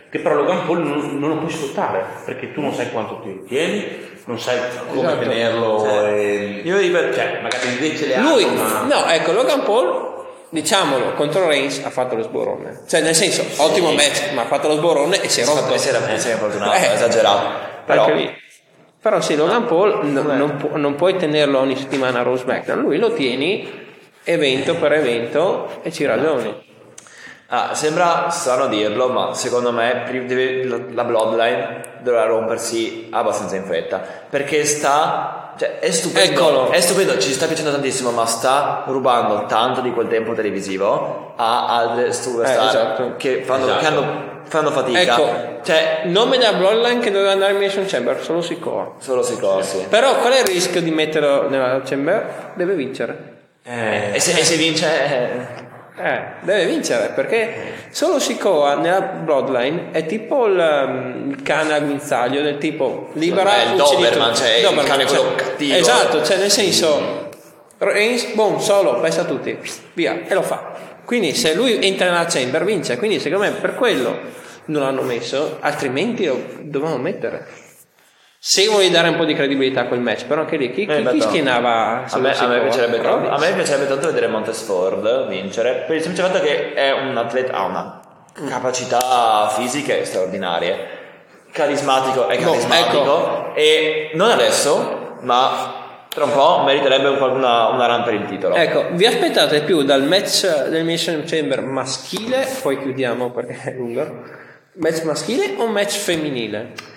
Che 0.08 0.18
però 0.20 0.34
Logan 0.36 0.64
Paul 0.66 0.82
non, 0.86 1.18
non 1.18 1.28
lo 1.30 1.38
puoi 1.38 1.50
sfruttare 1.50 2.04
perché 2.24 2.52
tu 2.52 2.60
non 2.60 2.72
sai 2.72 2.90
quanto 2.90 3.20
ti 3.22 3.42
tieni, 3.48 3.84
non 4.26 4.38
sai 4.38 4.58
come 4.88 5.00
Esatto. 5.08 5.18
tenerlo. 5.18 5.80
Cioè, 5.80 6.08
e... 6.12 6.60
io 6.64 6.78
ripeto, 6.78 7.14
Cioè, 7.14 7.40
magari 7.42 7.68
invece 7.68 8.06
le 8.06 8.18
Lui, 8.20 8.44
ma... 8.46 8.82
no, 8.88 9.04
ecco, 9.06 9.32
Logan 9.32 9.62
Paul, 9.64 10.14
diciamolo, 10.48 11.12
contro 11.14 11.48
Reigns 11.48 11.82
ha 11.84 11.90
fatto 11.90 12.14
lo 12.14 12.22
sborone. 12.22 12.82
Cioè, 12.86 13.00
nel 13.00 13.16
senso, 13.16 13.44
ottimo 13.62 13.90
match, 13.92 14.30
ma 14.32 14.42
ha 14.42 14.46
fatto 14.46 14.68
lo 14.68 14.76
sborone 14.76 15.20
e 15.20 15.28
si 15.28 15.40
è 15.40 15.44
rotto. 15.44 15.76
si 15.76 15.88
era, 15.88 16.00
si 16.18 16.28
era 16.28 16.38
fortunato, 16.38 16.72
Eh. 16.72 16.92
esagerato. 16.94 17.48
Però, 17.84 18.04
Anche 18.04 18.14
lì. 18.14 18.34
Però 19.02 19.20
sì, 19.20 19.34
Logan 19.36 19.66
Paul 19.66 20.06
no- 20.06 20.22
non, 20.22 20.56
pu- 20.56 20.76
non 20.76 20.94
puoi 20.94 21.16
tenerlo 21.16 21.58
ogni 21.58 21.76
settimana 21.76 22.20
a 22.20 22.22
Raw 22.22 22.36
SmackDown, 22.36 22.80
lui 22.80 22.98
lo 22.98 23.12
tieni 23.12 23.84
evento 24.28 24.74
per 24.76 24.92
evento 24.92 25.78
e 25.82 25.92
ci 25.92 26.04
ragioni. 26.04 26.64
Ah, 27.48 27.74
sembra 27.74 28.28
strano 28.30 28.66
dirlo, 28.66 29.08
ma 29.08 29.32
secondo 29.32 29.70
me 29.70 30.02
la 30.92 31.04
Bloodline 31.04 31.80
dovrà 32.00 32.24
rompersi 32.24 33.06
abbastanza 33.12 33.54
in 33.54 33.64
fretta. 33.64 34.02
Perché 34.28 34.64
sta. 34.64 35.54
Cioè, 35.56 35.78
è 35.78 35.90
stupendo. 35.92 36.32
Eccolo. 36.40 36.70
È 36.70 36.80
stupendo, 36.80 37.16
ci 37.18 37.32
sta 37.32 37.46
piacendo 37.46 37.70
tantissimo, 37.70 38.10
ma 38.10 38.26
sta 38.26 38.82
rubando 38.88 39.46
tanto 39.46 39.80
di 39.80 39.92
quel 39.92 40.08
tempo 40.08 40.34
televisivo 40.34 41.34
a 41.36 41.68
altre 41.68 42.12
superstar 42.12 42.64
Eh, 42.64 42.68
esatto. 42.68 43.14
che, 43.16 43.42
fanno, 43.44 43.64
Esatto. 43.66 43.78
che 43.80 43.86
hanno- 43.86 44.34
fanno 44.42 44.70
fatica. 44.72 45.00
Ecco, 45.00 45.54
Cioè, 45.62 46.02
nome 46.06 46.38
della 46.38 46.52
Bloodline 46.54 46.98
che 47.00 47.10
doveva 47.12 47.30
andare 47.30 47.52
in 47.52 47.58
Mission 47.58 47.84
Chamber, 47.86 48.20
solo 48.22 48.42
Sikoa. 48.42 48.94
solo 48.98 49.22
si 49.22 49.38
corsi. 49.38 49.86
Però 49.88 50.16
qual 50.16 50.32
è 50.32 50.40
il 50.40 50.46
rischio 50.46 50.82
di 50.82 50.90
metterlo 50.90 51.48
nella 51.48 51.80
Chamber? 51.84 52.52
Deve 52.54 52.74
vincere. 52.74 53.34
Eh, 53.68 54.14
E 54.14 54.20
se, 54.20 54.38
e 54.38 54.44
se 54.44 54.56
vince. 54.56 54.86
eh, 54.86 55.64
Eh, 55.98 56.20
deve 56.42 56.66
vincere 56.66 57.12
perché 57.14 57.54
solo 57.88 58.18
Sikoa 58.18 58.74
nella 58.74 59.00
Bloodline 59.00 59.92
è 59.92 60.04
tipo 60.04 60.44
il, 60.46 60.58
um, 60.58 61.30
il 61.30 61.42
cane 61.42 61.72
al 61.72 61.84
guinzaglio 61.86 62.42
del 62.42 62.58
tipo 62.58 63.08
libera 63.14 63.62
È 63.62 63.72
il 63.72 63.80
uccidi 63.80 64.02
Doberman, 64.02 64.34
cioè, 64.34 64.56
il 64.58 64.84
cane 64.84 65.06
quello 65.06 65.34
cattivo. 65.34 65.74
esatto 65.74 66.22
cioè 66.22 66.36
nel 66.36 66.50
senso 66.50 67.30
Reigns 67.78 68.26
boom 68.34 68.58
solo 68.58 69.00
pesa 69.00 69.24
tutti 69.24 69.58
via 69.94 70.20
e 70.26 70.34
lo 70.34 70.42
fa. 70.42 70.72
Quindi 71.06 71.34
se 71.34 71.54
lui 71.54 71.82
entra 71.82 72.10
nella 72.10 72.26
chamber 72.26 72.64
vince. 72.64 72.98
Quindi 72.98 73.18
secondo 73.18 73.44
me 73.44 73.52
per 73.52 73.74
quello 73.74 74.18
non 74.66 74.82
l'hanno 74.82 75.00
messo 75.02 75.56
altrimenti 75.60 76.26
lo 76.26 76.38
dovevamo 76.60 76.98
mettere 76.98 77.46
Se 78.48 78.64
vuoi 78.68 78.90
dare 78.90 79.08
un 79.08 79.16
po' 79.16 79.24
di 79.24 79.34
credibilità 79.34 79.80
a 79.80 79.84
quel 79.86 79.98
match, 79.98 80.26
però 80.26 80.42
anche 80.42 80.56
lì 80.56 80.70
chi, 80.70 80.86
chi, 80.86 80.92
Eh, 80.92 81.04
chi 81.08 81.16
no. 81.18 81.20
schienava 81.20 82.04
A 82.08 82.18
me, 82.18 82.32
a 82.32 82.46
me 82.46 82.60
piacerebbe 82.60 83.00
tanto, 83.00 83.28
a 83.28 83.38
me 83.40 83.52
piacerebbe 83.54 83.88
tanto 83.88 84.06
vedere 84.06 84.28
Montesford 84.28 85.26
vincere 85.26 85.82
per 85.84 85.96
il 85.96 86.02
semplice 86.02 86.28
fatto 86.28 86.40
che 86.44 86.72
è 86.74 86.92
un 86.92 87.16
atleta, 87.16 87.54
ha 87.54 87.64
una 87.64 88.00
capacità 88.48 89.48
fisiche 89.48 90.04
straordinarie, 90.04 90.78
carismatico 91.50 92.28
è 92.28 92.38
No, 92.38 92.50
carismatico 92.52 93.46
ecco. 93.48 93.54
e 93.56 94.10
non 94.14 94.30
adesso, 94.30 95.16
ma 95.22 96.04
tra 96.08 96.22
un 96.22 96.32
po' 96.32 96.62
meriterebbe 96.64 97.08
un- 97.08 97.20
una, 97.20 97.66
una 97.70 97.86
run 97.86 98.04
per 98.04 98.14
il 98.14 98.26
titolo. 98.26 98.54
Ecco, 98.54 98.84
vi 98.92 99.06
aspettate 99.06 99.62
più 99.62 99.82
dal 99.82 100.04
match 100.04 100.42
dell'Elimination 100.46 101.24
Chamber 101.26 101.62
maschile, 101.62 102.46
poi 102.62 102.78
chiudiamo 102.78 103.32
perché 103.32 103.58
è 103.60 103.72
lungo. 103.72 104.22
Match 104.74 105.02
maschile 105.02 105.54
o 105.56 105.66
match 105.66 105.96
femminile? 105.96 106.94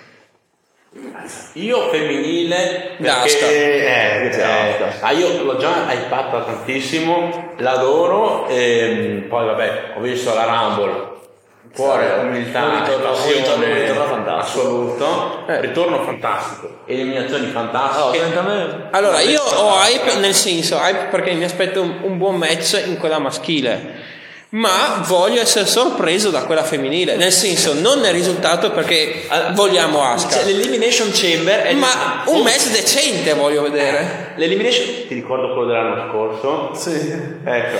Io 1.52 1.88
femminile 1.90 2.96
perché 3.00 4.24
eh, 4.26 4.28
c'è 4.30 4.38
eh, 4.38 4.84
Asuka. 4.84 5.06
ah, 5.06 5.12
io 5.12 5.44
l'ho 5.44 5.56
già 5.56 5.86
hypata 5.92 6.40
tantissimo, 6.42 7.52
l'adoro 7.58 8.48
e 8.48 9.24
poi 9.28 9.46
vabbè, 9.46 9.92
ho 9.96 10.00
visto 10.00 10.34
la 10.34 10.44
Rumble. 10.44 11.08
Cuore, 11.72 12.14
Sì, 12.18 12.26
umiltà, 12.26 12.82
passione 13.00 14.38
assoluto, 14.38 15.44
Eh. 15.46 15.60
ritorno 15.60 16.02
fantastico, 16.02 16.78
eliminazioni 16.86 17.46
fantastiche. 17.46 18.24
ovviamente- 18.24 18.88
Allora, 18.90 19.20
io 19.20 19.40
ho 19.40 19.72
hype 19.84 20.16
nel 20.18 20.34
senso, 20.34 20.76
hype 20.78 21.06
perché 21.12 21.32
mi 21.34 21.44
aspetto 21.44 21.80
un, 21.82 21.98
un 22.02 22.18
buon 22.18 22.34
match 22.34 22.82
in 22.84 22.98
quella 22.98 23.20
maschile. 23.20 24.18
Ma 24.52 25.04
voglio 25.06 25.40
essere 25.40 25.64
sorpreso 25.64 26.30
da 26.30 26.42
quella 26.42 26.64
femminile, 26.64 27.14
nel 27.14 27.30
senso 27.30 27.72
non 27.72 28.00
nel 28.00 28.12
risultato 28.12 28.72
perché 28.72 29.26
Ah, 29.28 29.52
vogliamo 29.52 29.98
Cioè, 29.98 30.08
Asuka, 30.14 30.42
l'Elimination 30.42 31.10
Chamber 31.12 31.62
è 31.62 31.74
ma 31.74 32.24
un 32.26 32.42
match 32.42 32.70
decente 32.70 33.32
voglio 33.34 33.62
vedere. 33.62 34.32
L'Elimination 34.36 35.06
Ti 35.06 35.14
ricordo 35.14 35.52
quello 35.52 35.66
dell'anno 35.66 36.08
scorso? 36.10 36.74
Sì. 36.74 37.12
Ecco. 37.44 37.78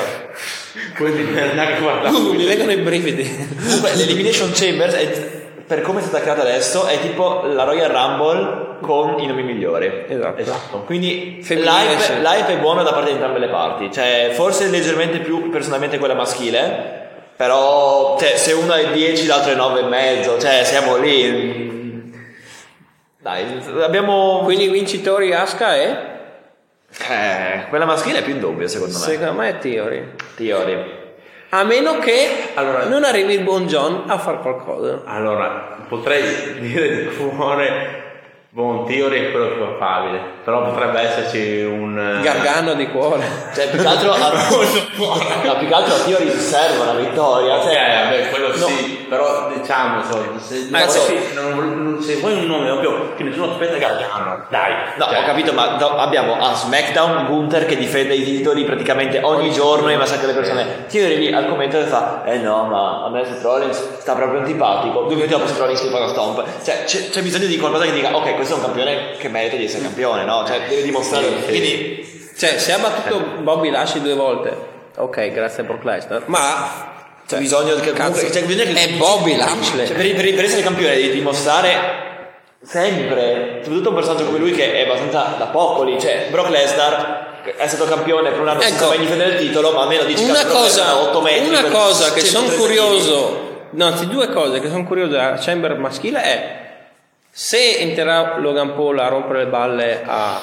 Quindi 0.96 1.24
guardare. 1.80 2.14
Uh, 2.14 2.34
mi 2.34 2.44
vengono 2.44 2.70
i 2.70 2.76
brividi. 2.76 3.48
L'Elimination 3.96 4.52
Chambers, 4.54 4.94
è- 4.94 5.39
per 5.70 5.82
come 5.82 6.00
è 6.00 6.02
stata 6.02 6.20
creata 6.20 6.40
adesso, 6.40 6.86
è 6.86 6.98
tipo 6.98 7.42
la 7.44 7.62
Royal 7.62 7.92
Rumble 7.92 8.78
con 8.80 9.20
i 9.20 9.26
nomi 9.28 9.44
migliori. 9.44 10.04
Esatto. 10.08 10.40
Esatto. 10.40 10.78
Quindi 10.80 11.36
l'hype, 11.48 12.00
sì. 12.00 12.14
l'hype 12.20 12.54
è 12.54 12.58
buono 12.58 12.82
da 12.82 12.90
parte 12.90 13.10
di 13.10 13.12
entrambe 13.12 13.38
le 13.38 13.46
parti. 13.46 13.88
Cioè, 13.92 14.30
forse 14.32 14.66
leggermente 14.66 15.20
più 15.20 15.48
personalmente 15.48 15.98
quella 15.98 16.14
maschile. 16.14 16.98
Però 17.36 18.16
cioè, 18.18 18.36
se 18.36 18.50
uno 18.52 18.72
è 18.72 18.90
10, 18.90 19.26
l'altro 19.28 19.52
è 19.52 19.54
9 19.54 19.78
e 19.78 19.84
mezzo. 19.84 20.40
Cioè, 20.40 20.64
siamo 20.64 20.96
lì. 20.96 22.12
Dai, 23.18 23.62
abbiamo. 23.80 24.40
Quindi 24.42 24.64
i 24.64 24.70
vincitori 24.70 25.32
Asuka 25.32 25.76
e 25.76 25.96
Eh, 27.08 27.66
quella 27.68 27.84
maschile 27.84 28.18
è 28.18 28.22
più 28.24 28.34
in 28.34 28.40
dubbio, 28.40 28.66
secondo 28.66 28.98
me. 28.98 29.04
secondo 29.04 29.34
me 29.34 29.48
è 29.50 29.58
Theory. 29.58 30.14
Theory. 30.34 30.98
A 31.52 31.64
meno 31.64 31.98
che 31.98 32.50
Allora- 32.54 32.84
non 32.86 33.04
arrivi 33.04 33.34
il 33.34 33.42
buon 33.42 33.66
John 33.66 34.04
a 34.06 34.18
far 34.18 34.40
qualcosa. 34.40 35.02
Allora, 35.04 35.76
potrei 35.88 36.58
dire 36.60 37.08
di 37.08 37.16
cuore 37.16 38.08
Buon 38.52 38.84
Theory 38.84 39.26
è 39.26 39.30
quello 39.30 39.48
più 39.52 39.62
affabile, 39.62 40.20
però 40.42 40.64
potrebbe 40.64 41.00
esserci 41.00 41.62
un... 41.62 41.96
eh, 41.96 42.20
Gargano 42.20 42.74
di 42.74 42.88
cuore. 42.88 43.22
Cioè, 43.54 43.68
più 43.70 43.78
che 43.80 43.86
altro 43.86 44.10
a, 44.14 44.18
no, 44.18 45.56
più 45.58 45.68
che 45.68 45.74
altro 45.74 45.94
a 45.94 45.98
Theory 46.04 46.30
serve 46.30 46.82
una 46.82 46.94
vittoria. 46.94 47.56
Ok, 47.58 47.62
Cioè, 47.62 48.00
vabbè, 48.04 48.28
quello 48.30 48.52
sì, 48.56 48.99
però 49.10 49.50
diciamo, 49.54 50.02
so, 50.02 50.24
se, 50.38 50.68
Eh, 50.72 50.88
se- 50.88 50.98
sì. 51.00 51.18
non- 51.34 51.82
non- 51.82 52.00
se 52.00 52.14
vuoi 52.16 52.32
un 52.32 52.46
nome 52.46 52.70
ovvio 52.70 53.12
che 53.16 53.22
nessuno 53.24 53.50
aspetta 53.50 53.76
Gargano, 53.76 54.46
dai. 54.48 54.72
No, 54.96 55.04
Cioè, 55.04 55.18
ho 55.18 55.24
capito, 55.24 55.52
ma 55.52 55.66
do- 55.76 55.96
abbiamo 55.96 56.36
a 56.40 56.54
SmackDown 56.54 57.26
Gunther 57.26 57.66
che 57.66 57.76
difende 57.76 58.14
i 58.14 58.22
titoli 58.24 58.64
praticamente 58.64 59.20
ogni 59.22 59.50
giorno 59.52 59.88
e 59.90 59.96
massacra 59.96 60.28
le 60.28 60.32
persone. 60.32 60.86
Theory 60.88 61.16
lì 61.18 61.32
al 61.32 61.46
commento 61.48 61.78
e 61.78 61.82
fa: 61.84 62.22
Eh 62.24 62.38
no, 62.38 62.64
ma 62.64 63.04
a 63.04 63.10
me 63.10 63.24
Seth 63.26 63.42
Rollins 63.42 63.98
sta 63.98 64.14
proprio 64.14 64.38
antipatico. 64.40 65.00
Due 65.02 65.14
minuti 65.16 65.32
dopo 65.32 65.46
Seth 65.46 65.58
Rollins 65.58 65.86
fa 65.90 65.96
una 65.98 66.08
stomp. 66.08 66.44
Cioè, 66.64 66.84
c'è, 66.84 67.10
c'è 67.10 67.20
bisogno 67.22 67.46
di 67.46 67.58
qualcosa 67.58 67.84
che 67.84 67.92
dica: 67.92 68.14
Ok, 68.16 68.34
questo 68.36 68.54
è 68.54 68.56
un 68.58 68.62
campione 68.62 69.16
che 69.18 69.28
merita 69.28 69.56
di 69.56 69.64
essere 69.64 69.82
campione, 69.82 70.24
no? 70.24 70.44
Cioè, 70.46 70.60
deve 70.68 70.82
dimostrare. 70.82 71.24
Sì, 71.26 71.32
sì. 71.42 71.46
Quindi, 71.48 72.08
Cioè, 72.40 72.58
se 72.58 72.72
ha 72.72 72.78
battuto 72.78 73.22
Bobby 73.42 73.68
Lashley 73.70 74.00
due 74.02 74.14
volte, 74.14 74.56
ok, 74.96 75.30
grazie 75.32 75.62
a 75.62 75.66
Brock 75.66 75.84
Lesnar, 75.84 76.22
ma 76.26 76.89
c'è 77.30 77.38
bisogno 77.38 77.74
che 77.76 77.92
comunque. 77.92 78.32
Cioè, 78.32 78.42
bisogna 78.44 78.72
che 78.72 78.84
è 78.84 78.92
Bobby 78.94 79.36
Lashley. 79.36 79.86
Cioè, 79.86 79.96
per, 79.96 80.14
per- 80.14 80.34
per 80.34 80.44
essere 80.44 80.62
campione 80.62 80.94
devi 80.94 81.10
dimostrare 81.12 82.08
sempre, 82.62 83.60
soprattutto 83.62 83.88
un 83.90 83.94
personaggio 83.94 84.24
come 84.24 84.38
lui 84.38 84.50
che 84.52 84.72
è 84.72 84.82
abbastanza 84.82 85.36
da 85.38 85.46
poco 85.46 85.82
lì, 85.84 85.98
cioè 86.00 86.26
Brock 86.30 86.50
Lesnar 86.50 87.28
è 87.56 87.66
stato 87.66 87.84
campione 87.86 88.30
per 88.30 88.40
un 88.40 88.48
anno 88.48 88.60
senza 88.60 88.84
Ecco. 88.84 88.88
mai 88.88 88.98
difendere 88.98 89.30
il 89.30 89.38
titolo, 89.38 89.72
ma 89.72 89.82
almeno 89.82 90.04
dici 90.04 90.24
una 90.24 90.44
cosa, 90.44 91.00
8 91.00 91.20
metri 91.22 91.48
una 91.48 91.62
cosa 91.70 92.12
che 92.12 92.20
sono 92.20 92.48
130 92.48 92.56
curioso, 92.60 93.66
no, 93.70 93.84
anzi 93.86 94.08
due 94.08 94.28
cose 94.28 94.60
che 94.60 94.68
sono 94.68 94.84
curioso 94.84 95.12
della 95.12 95.38
Chamber 95.40 95.76
maschile 95.78 96.22
è 96.22 96.58
se 97.30 97.78
entrerà 97.78 98.36
Logan 98.38 98.74
Paul 98.74 98.98
a 98.98 99.08
rompere 99.08 99.44
le 99.44 99.50
balle 99.50 100.02
a 100.04 100.40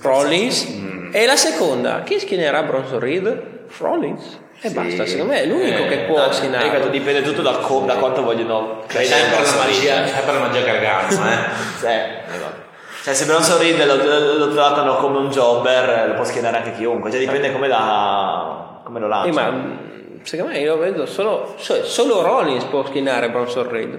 Rollins 0.00 0.66
e 1.12 1.26
la 1.26 1.36
seconda, 1.36 2.02
chi 2.02 2.18
schienerà 2.18 2.62
Bronson 2.62 2.98
Reed? 2.98 3.42
Rollins 3.78 4.38
e 4.62 4.70
basta, 4.70 5.06
secondo 5.06 5.32
me 5.32 5.42
è 5.42 5.46
l'unico 5.46 5.82
Eh, 5.84 5.88
che 5.88 5.98
può 6.00 6.16
kg. 6.16 6.22
Ripeto, 6.24 6.32
schienare. 6.34 6.90
dipende 6.90 7.22
tutto 7.22 7.42
da, 7.42 7.52
co- 7.52 7.84
da 7.86 7.94
quanto 7.94 8.22
vogliono 8.22 8.82
C'è 8.86 9.04
credere 9.06 9.20
sempre 9.20 9.44
la 9.44 9.56
magia, 9.64 10.02
c'è 10.02 10.08
sempre 10.08 10.32
la 10.34 10.38
magia 10.40 10.60
Gargano, 10.60 11.08
eh. 11.08 11.14
Sì, 11.78 11.86
esatto. 11.86 12.68
Cioè, 13.02 13.14
se 13.14 13.24
Bronson 13.24 13.58
Reed 13.58 13.82
lo, 13.86 13.94
lo, 13.96 14.34
lo 14.46 14.52
trattano 14.52 14.96
come 14.96 15.16
un 15.18 15.30
jobber, 15.30 16.08
lo 16.08 16.14
può 16.14 16.24
schienare 16.24 16.58
anche 16.58 16.72
chiunque. 16.74 17.10
Cioè, 17.10 17.18
dipende 17.20 17.50
come, 17.52 17.66
la, 17.68 18.80
come 18.84 19.00
lo 19.00 19.06
Eh, 19.06 19.08
lancia. 19.08 19.40
ma 19.42 19.50
mh, 19.50 19.78
secondo 20.24 20.52
me 20.52 20.58
io 20.58 20.76
vedo 20.76 21.06
solo, 21.06 21.54
cioè, 21.58 21.82
solo 21.84 22.20
Rollins 22.20 22.64
può 22.64 22.84
schienare 22.84 23.30
Bronson 23.30 23.68
Reed. 23.70 23.98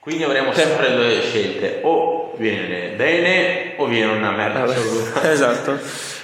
Quindi 0.00 0.24
avremo 0.24 0.52
sempre 0.52 0.92
due 0.96 1.20
scelte, 1.20 1.80
o 1.82 2.32
viene 2.38 2.94
bene 2.96 3.74
o 3.76 3.84
viene 3.84 4.10
una 4.12 4.30
merda 4.32 4.62
assoluta. 4.62 5.22
Esatto. 5.30 5.78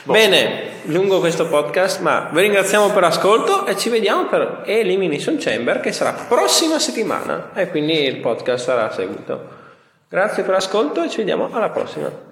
Bene, 0.04 0.62
lungo 0.86 1.20
questo 1.20 1.46
podcast, 1.46 2.00
ma 2.00 2.28
vi 2.32 2.40
ringraziamo 2.40 2.90
per 2.90 3.02
l'ascolto 3.02 3.66
e 3.66 3.76
ci 3.76 3.88
vediamo 3.88 4.26
per 4.26 4.62
Elimination 4.64 5.36
Chamber 5.38 5.80
che 5.80 5.92
sarà 5.92 6.12
prossima 6.12 6.78
settimana 6.78 7.50
e 7.54 7.68
quindi 7.70 8.04
il 8.04 8.16
podcast 8.18 8.64
sarà 8.64 8.90
seguito. 8.92 9.48
Grazie 10.08 10.42
per 10.42 10.52
l'ascolto 10.52 11.02
e 11.02 11.08
ci 11.08 11.18
vediamo 11.18 11.48
alla 11.52 11.70
prossima. 11.70 12.25